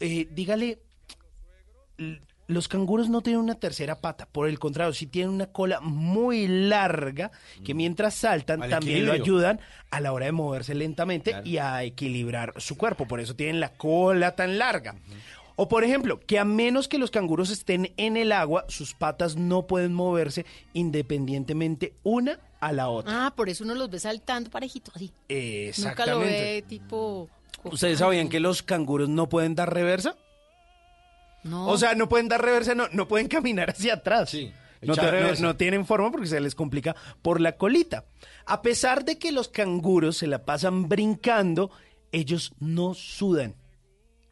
[0.00, 0.80] Eh, dígale,
[2.52, 6.46] los canguros no tienen una tercera pata, por el contrario, sí tienen una cola muy
[6.46, 7.30] larga
[7.64, 8.62] que mientras saltan Mm.
[8.62, 9.60] Al también lo ayudan
[9.90, 13.72] a la hora de moverse lentamente y a equilibrar su cuerpo, por eso tienen la
[13.74, 14.94] cola tan larga.
[15.56, 19.36] O por ejemplo, que a menos que los canguros estén en el agua, sus patas
[19.36, 23.26] no pueden moverse independientemente una a la otra.
[23.26, 25.06] Ah, por eso uno los ve saltando parejito así.
[25.06, 26.42] Nunca lo Exactamente.
[26.42, 27.28] ve tipo...
[27.64, 30.16] ¿Ustedes sabían que los canguros no pueden dar reversa?
[31.44, 31.68] No.
[31.68, 34.34] O sea, no pueden dar reversa, no, no pueden caminar hacia atrás.
[34.80, 38.04] no, te- no- no tienen forma porque se les complica por la colita.
[38.46, 41.70] A pesar de que los canguros se la pasan brincando,
[42.12, 43.54] ellos no sudan.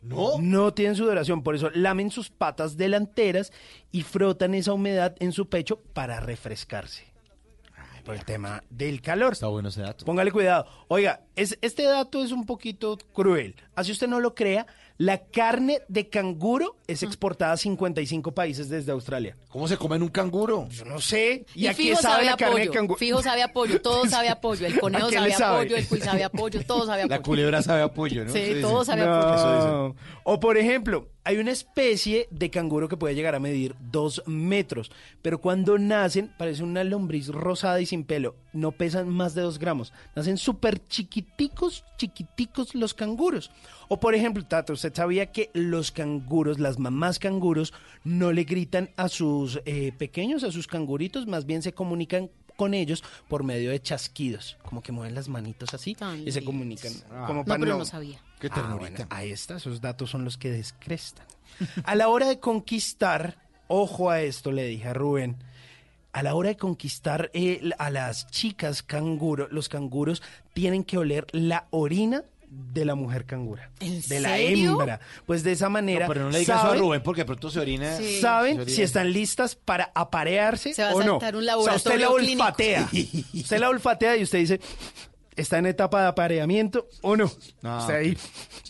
[0.02, 0.38] No.
[0.40, 3.52] No tienen sudoración, por eso lamen sus patas delanteras
[3.92, 7.10] y frotan esa humedad en su pecho para refrescarse.
[8.04, 9.34] Por el tema del calor.
[9.34, 10.06] Está bueno ese dato.
[10.06, 10.64] Póngale cuidado.
[10.88, 13.54] Oiga, es, este dato es un poquito cruel.
[13.74, 14.66] Así usted no lo crea,
[15.00, 19.34] la carne de canguro es exportada a 55 países desde Australia.
[19.48, 20.68] ¿Cómo se come en un canguro?
[20.68, 21.46] Yo no sé.
[21.54, 22.98] Y, a qué fijo sabe sabe la a carne de pollo, canguro?
[22.98, 25.38] fijo sabe a pollo, todo sabe a pollo, el conejo ¿A qué sabe le a
[25.38, 25.56] sabe?
[25.64, 27.16] pollo, el cuy sabe a pollo, todo sabe a pollo.
[27.16, 28.30] La culebra sabe a pollo, ¿no?
[28.30, 29.88] Sí, Eso todo sabe a pollo.
[29.88, 29.96] No.
[30.24, 34.90] O por ejemplo, hay una especie de canguro que puede llegar a medir dos metros,
[35.22, 38.34] pero cuando nacen parece una lombriz rosada y sin pelo.
[38.52, 39.92] No pesan más de dos gramos.
[40.16, 43.52] Nacen súper chiquiticos, chiquiticos los canguros.
[43.86, 48.90] O por ejemplo, Tato, ¿usted sabía que los canguros, las mamás canguros, no le gritan
[48.96, 52.28] a sus eh, pequeños, a sus canguritos, más bien se comunican
[52.60, 55.96] con ellos por medio de chasquidos, como que mueven las manitos así
[56.26, 56.92] y se comunican.
[57.26, 58.20] como No, pero no sabía.
[58.38, 61.26] Qué Ah, bueno, ahí está, esos datos son los que descrestan.
[61.84, 65.38] A la hora de conquistar, ojo a esto, le dije a Rubén,
[66.12, 70.22] a la hora de conquistar eh, a las chicas canguro, los canguros
[70.52, 75.00] tienen que oler la orina de la mujer cangura, ¿En de la hembra.
[75.24, 77.48] Pues de esa manera, No, pero no le digas eso a saben- Rubén porque pronto
[77.50, 77.96] se orina.
[77.96, 78.20] Sí.
[78.20, 78.76] saben se orina.
[78.76, 81.18] si están listas para aparearse Se va a o no.
[81.18, 82.42] un O sea, usted la clínico.
[82.42, 82.88] olfatea.
[83.34, 84.60] usted la olfatea y usted dice,
[85.36, 87.26] ¿está en etapa de apareamiento o no?
[87.26, 88.18] Usted ahí,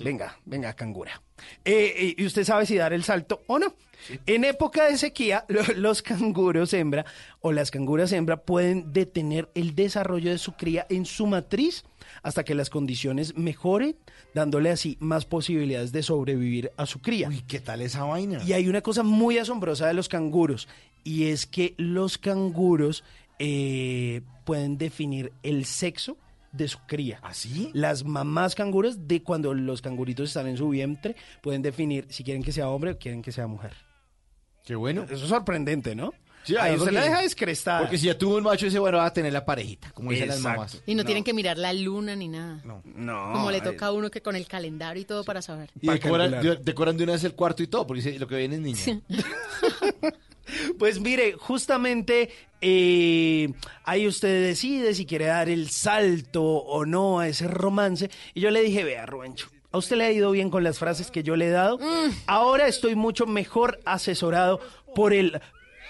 [0.00, 1.22] venga, venga, cangura.
[1.64, 3.74] Eh, eh, y usted sabe si dar el salto o no.
[4.26, 7.06] En época de sequía, lo- los canguros hembra
[7.40, 11.84] o las canguras hembra pueden detener el desarrollo de su cría en su matriz
[12.22, 13.96] hasta que las condiciones mejoren,
[14.34, 17.28] dándole así más posibilidades de sobrevivir a su cría.
[17.28, 18.42] Uy, ¿qué tal esa vaina?
[18.44, 20.68] Y hay una cosa muy asombrosa de los canguros,
[21.04, 23.04] y es que los canguros
[23.38, 26.16] eh, pueden definir el sexo
[26.52, 27.20] de su cría.
[27.22, 27.70] ¿Así?
[27.72, 32.42] Las mamás canguros, de cuando los canguritos están en su vientre, pueden definir si quieren
[32.42, 33.72] que sea hombre o quieren que sea mujer.
[34.64, 35.04] Qué bueno.
[35.04, 36.12] Eso es sorprendente, ¿no?
[36.42, 37.80] Sí, Ahí usted la deja descrestada.
[37.80, 40.28] Porque si ya tuvo un macho, dice, bueno, va a tener la parejita, como dicen
[40.28, 40.58] las Exacto.
[40.58, 40.82] mamás.
[40.86, 42.60] Y no, tienen que mirar la luna ni nada.
[42.64, 42.82] No.
[42.84, 43.32] No.
[43.34, 45.70] Como le toca a uno que con el calendario y todo para saber.
[45.80, 46.58] Y decoran, calcular.
[46.58, 48.60] de- decoran de una vez el cuarto y todo, porque dice, lo que viene es
[48.60, 49.00] niña.
[50.80, 52.28] Pues mire, justamente
[52.60, 53.52] eh,
[53.84, 58.10] ahí usted decide si quiere dar el salto o no a ese romance.
[58.34, 61.12] Y yo le dije, vea, Rubencho, a usted le ha ido bien con las frases
[61.12, 61.78] que yo le he dado.
[62.26, 64.58] Ahora estoy mucho mejor asesorado
[64.96, 65.40] por el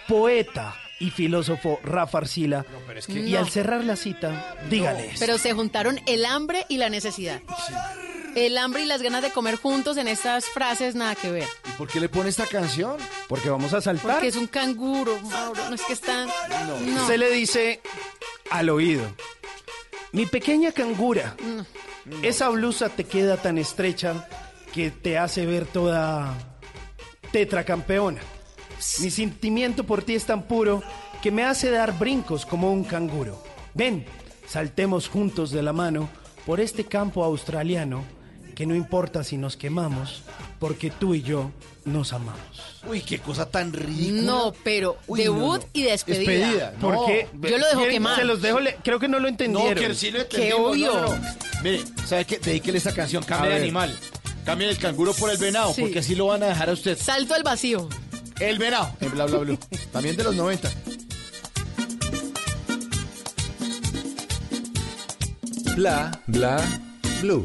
[0.08, 2.64] poeta y filósofo Rafa Arcila.
[3.08, 3.38] Y No.
[3.38, 5.10] al cerrar la cita, dígale.
[5.18, 7.40] Pero se juntaron el hambre y la necesidad.
[8.34, 11.48] El hambre y las ganas de comer juntos en estas frases nada que ver.
[11.68, 12.96] ¿Y por qué le pone esta canción?
[13.28, 14.12] Porque vamos a saltar.
[14.12, 15.68] Porque es un canguro, Mauro.
[15.68, 16.28] No es que están.
[16.86, 17.06] No.
[17.06, 17.80] Se le dice
[18.50, 19.02] al oído,
[20.12, 21.34] mi pequeña cangura,
[22.22, 24.28] esa blusa te queda tan estrecha
[24.72, 26.36] que te hace ver toda
[27.32, 28.20] tetracampeona.
[29.00, 30.82] Mi sentimiento por ti es tan puro
[31.22, 33.42] que me hace dar brincos como un canguro.
[33.74, 34.04] Ven,
[34.48, 36.08] saltemos juntos de la mano
[36.46, 38.04] por este campo australiano
[38.54, 40.22] que no importa si nos quemamos,
[40.58, 41.50] porque tú y yo
[41.84, 42.80] nos amamos.
[42.86, 44.22] Uy, qué cosa tan ridícula.
[44.22, 45.64] No, pero Uy, debut no, no.
[45.72, 46.30] y despedida.
[46.32, 46.92] Despedida, no.
[46.94, 47.28] ¿Por qué?
[47.32, 48.16] Yo lo dejo ¿Quieren- quemar.
[48.18, 49.74] Se los dejo, le- creo que no lo No, entendieron.
[49.84, 50.92] que sí lo Qué obvio.
[50.92, 51.22] no, no, no.
[51.62, 52.38] Mire, ¿sabe qué?
[52.38, 53.98] Dedíquele esta canción, A cambie de animal.
[54.44, 55.82] Cambie el canguro por el venado, Sí.
[55.82, 56.98] porque así lo van a dejar a usted.
[56.98, 57.88] Salto al vacío.
[58.40, 59.58] El venado, en bla bla bla.
[59.92, 60.70] También de los 90.
[65.76, 66.60] Bla, bla,
[67.20, 67.44] blue.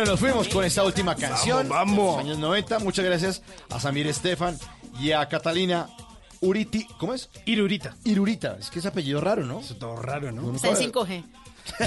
[0.00, 1.68] Bueno, nos fuimos con esta última canción.
[1.68, 2.16] Vamos, vamos.
[2.16, 2.78] de los años 90.
[2.78, 4.58] Muchas gracias a Samir Estefan
[4.98, 5.90] y a Catalina
[6.40, 6.86] Uriti.
[6.98, 7.28] ¿Cómo es?
[7.44, 7.94] Irurita.
[8.04, 8.56] Irurita.
[8.58, 9.60] Es que es apellido raro, ¿no?
[9.60, 10.56] Es todo raro, ¿no?
[10.56, 11.24] Está en 5G.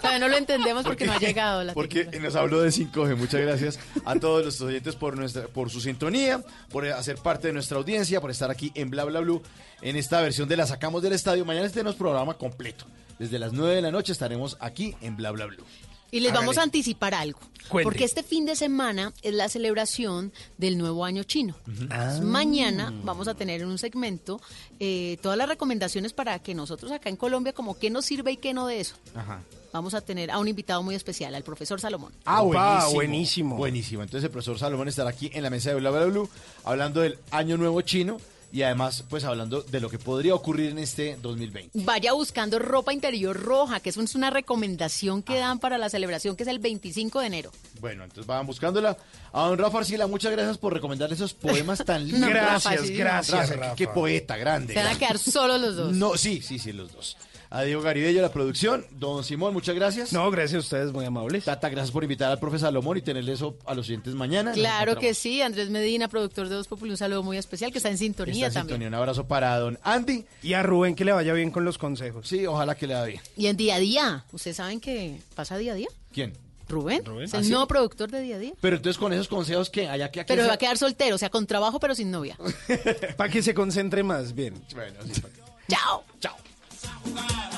[0.00, 3.16] Todavía no lo entendemos porque no ha llegado la Porque nos habló de 5G.
[3.18, 7.52] Muchas gracias a todos los oyentes por nuestra, por su sintonía, por hacer parte de
[7.52, 9.42] nuestra audiencia, por estar aquí en Bla Bla Blue
[9.82, 11.44] en esta versión de La Sacamos del Estadio.
[11.44, 12.86] Mañana tenemos programa completo.
[13.18, 15.66] Desde las 9 de la noche estaremos aquí en Bla Bla Blue.
[16.14, 17.40] Y les vamos a anticipar algo.
[17.68, 17.84] Cuente.
[17.84, 21.56] Porque este fin de semana es la celebración del nuevo año chino.
[21.90, 22.20] Ah.
[22.22, 24.40] Mañana vamos a tener en un segmento
[24.78, 28.36] eh, todas las recomendaciones para que nosotros acá en Colombia, como qué nos sirve y
[28.36, 28.94] qué no de eso.
[29.16, 29.40] Ajá.
[29.72, 32.12] Vamos a tener a un invitado muy especial, al profesor Salomón.
[32.24, 33.56] Ah, Opa, buenísimo, buenísimo.
[33.56, 34.02] Buenísimo.
[34.04, 36.30] Entonces el profesor Salomón estará aquí en la mesa de Bla Bla Blue
[36.62, 38.18] hablando del Año Nuevo Chino
[38.54, 41.70] y además pues hablando de lo que podría ocurrir en este 2020.
[41.84, 46.36] Vaya buscando ropa interior roja, que eso es una recomendación que dan para la celebración,
[46.36, 47.50] que es el 25 de enero.
[47.80, 48.96] Bueno, entonces van buscándola.
[49.32, 52.20] A don Rafa Arcila, muchas gracias por recomendar esos poemas tan lindos.
[52.20, 52.94] No, Rafa, sí.
[52.94, 53.74] gracias, qué- Rafa.
[53.74, 54.72] Qué poeta grande.
[54.74, 55.92] Se van a quedar solo los dos.
[55.92, 57.16] No, sí, sí, sí, los dos.
[57.54, 58.84] A Diego Garibello, la producción.
[58.90, 60.12] Don Simón, muchas gracias.
[60.12, 61.44] No, gracias a ustedes, muy amables.
[61.44, 64.50] Tata, gracias por invitar al profe Salomón y tenerle eso a los siguientes mañana.
[64.52, 67.90] Claro que sí, Andrés Medina, productor de Voz Populi, un saludo muy especial que está
[67.90, 68.74] en sintonía Está en también.
[68.80, 68.88] sintonía.
[68.88, 70.24] Un abrazo para don Andy.
[70.42, 72.26] Y a Rubén que le vaya bien con los consejos.
[72.26, 73.20] Sí, ojalá que le vaya bien.
[73.36, 75.88] Y en día a día, ¿ustedes saben que pasa día a día?
[76.12, 76.32] ¿Quién?
[76.68, 77.26] Rubén, Rubén.
[77.26, 77.50] es ¿Ah, el sí?
[77.50, 78.52] nuevo productor de día a día.
[78.60, 80.24] Pero entonces con esos consejos que haya que...
[80.24, 82.36] Pero va a quedar soltero, o sea, con trabajo pero sin novia.
[83.16, 84.54] Para que se concentre más bien.
[84.74, 85.22] Bueno, sí,
[85.68, 86.02] Chao.
[86.18, 86.34] Chao.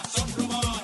[0.09, 0.76] Son rumores.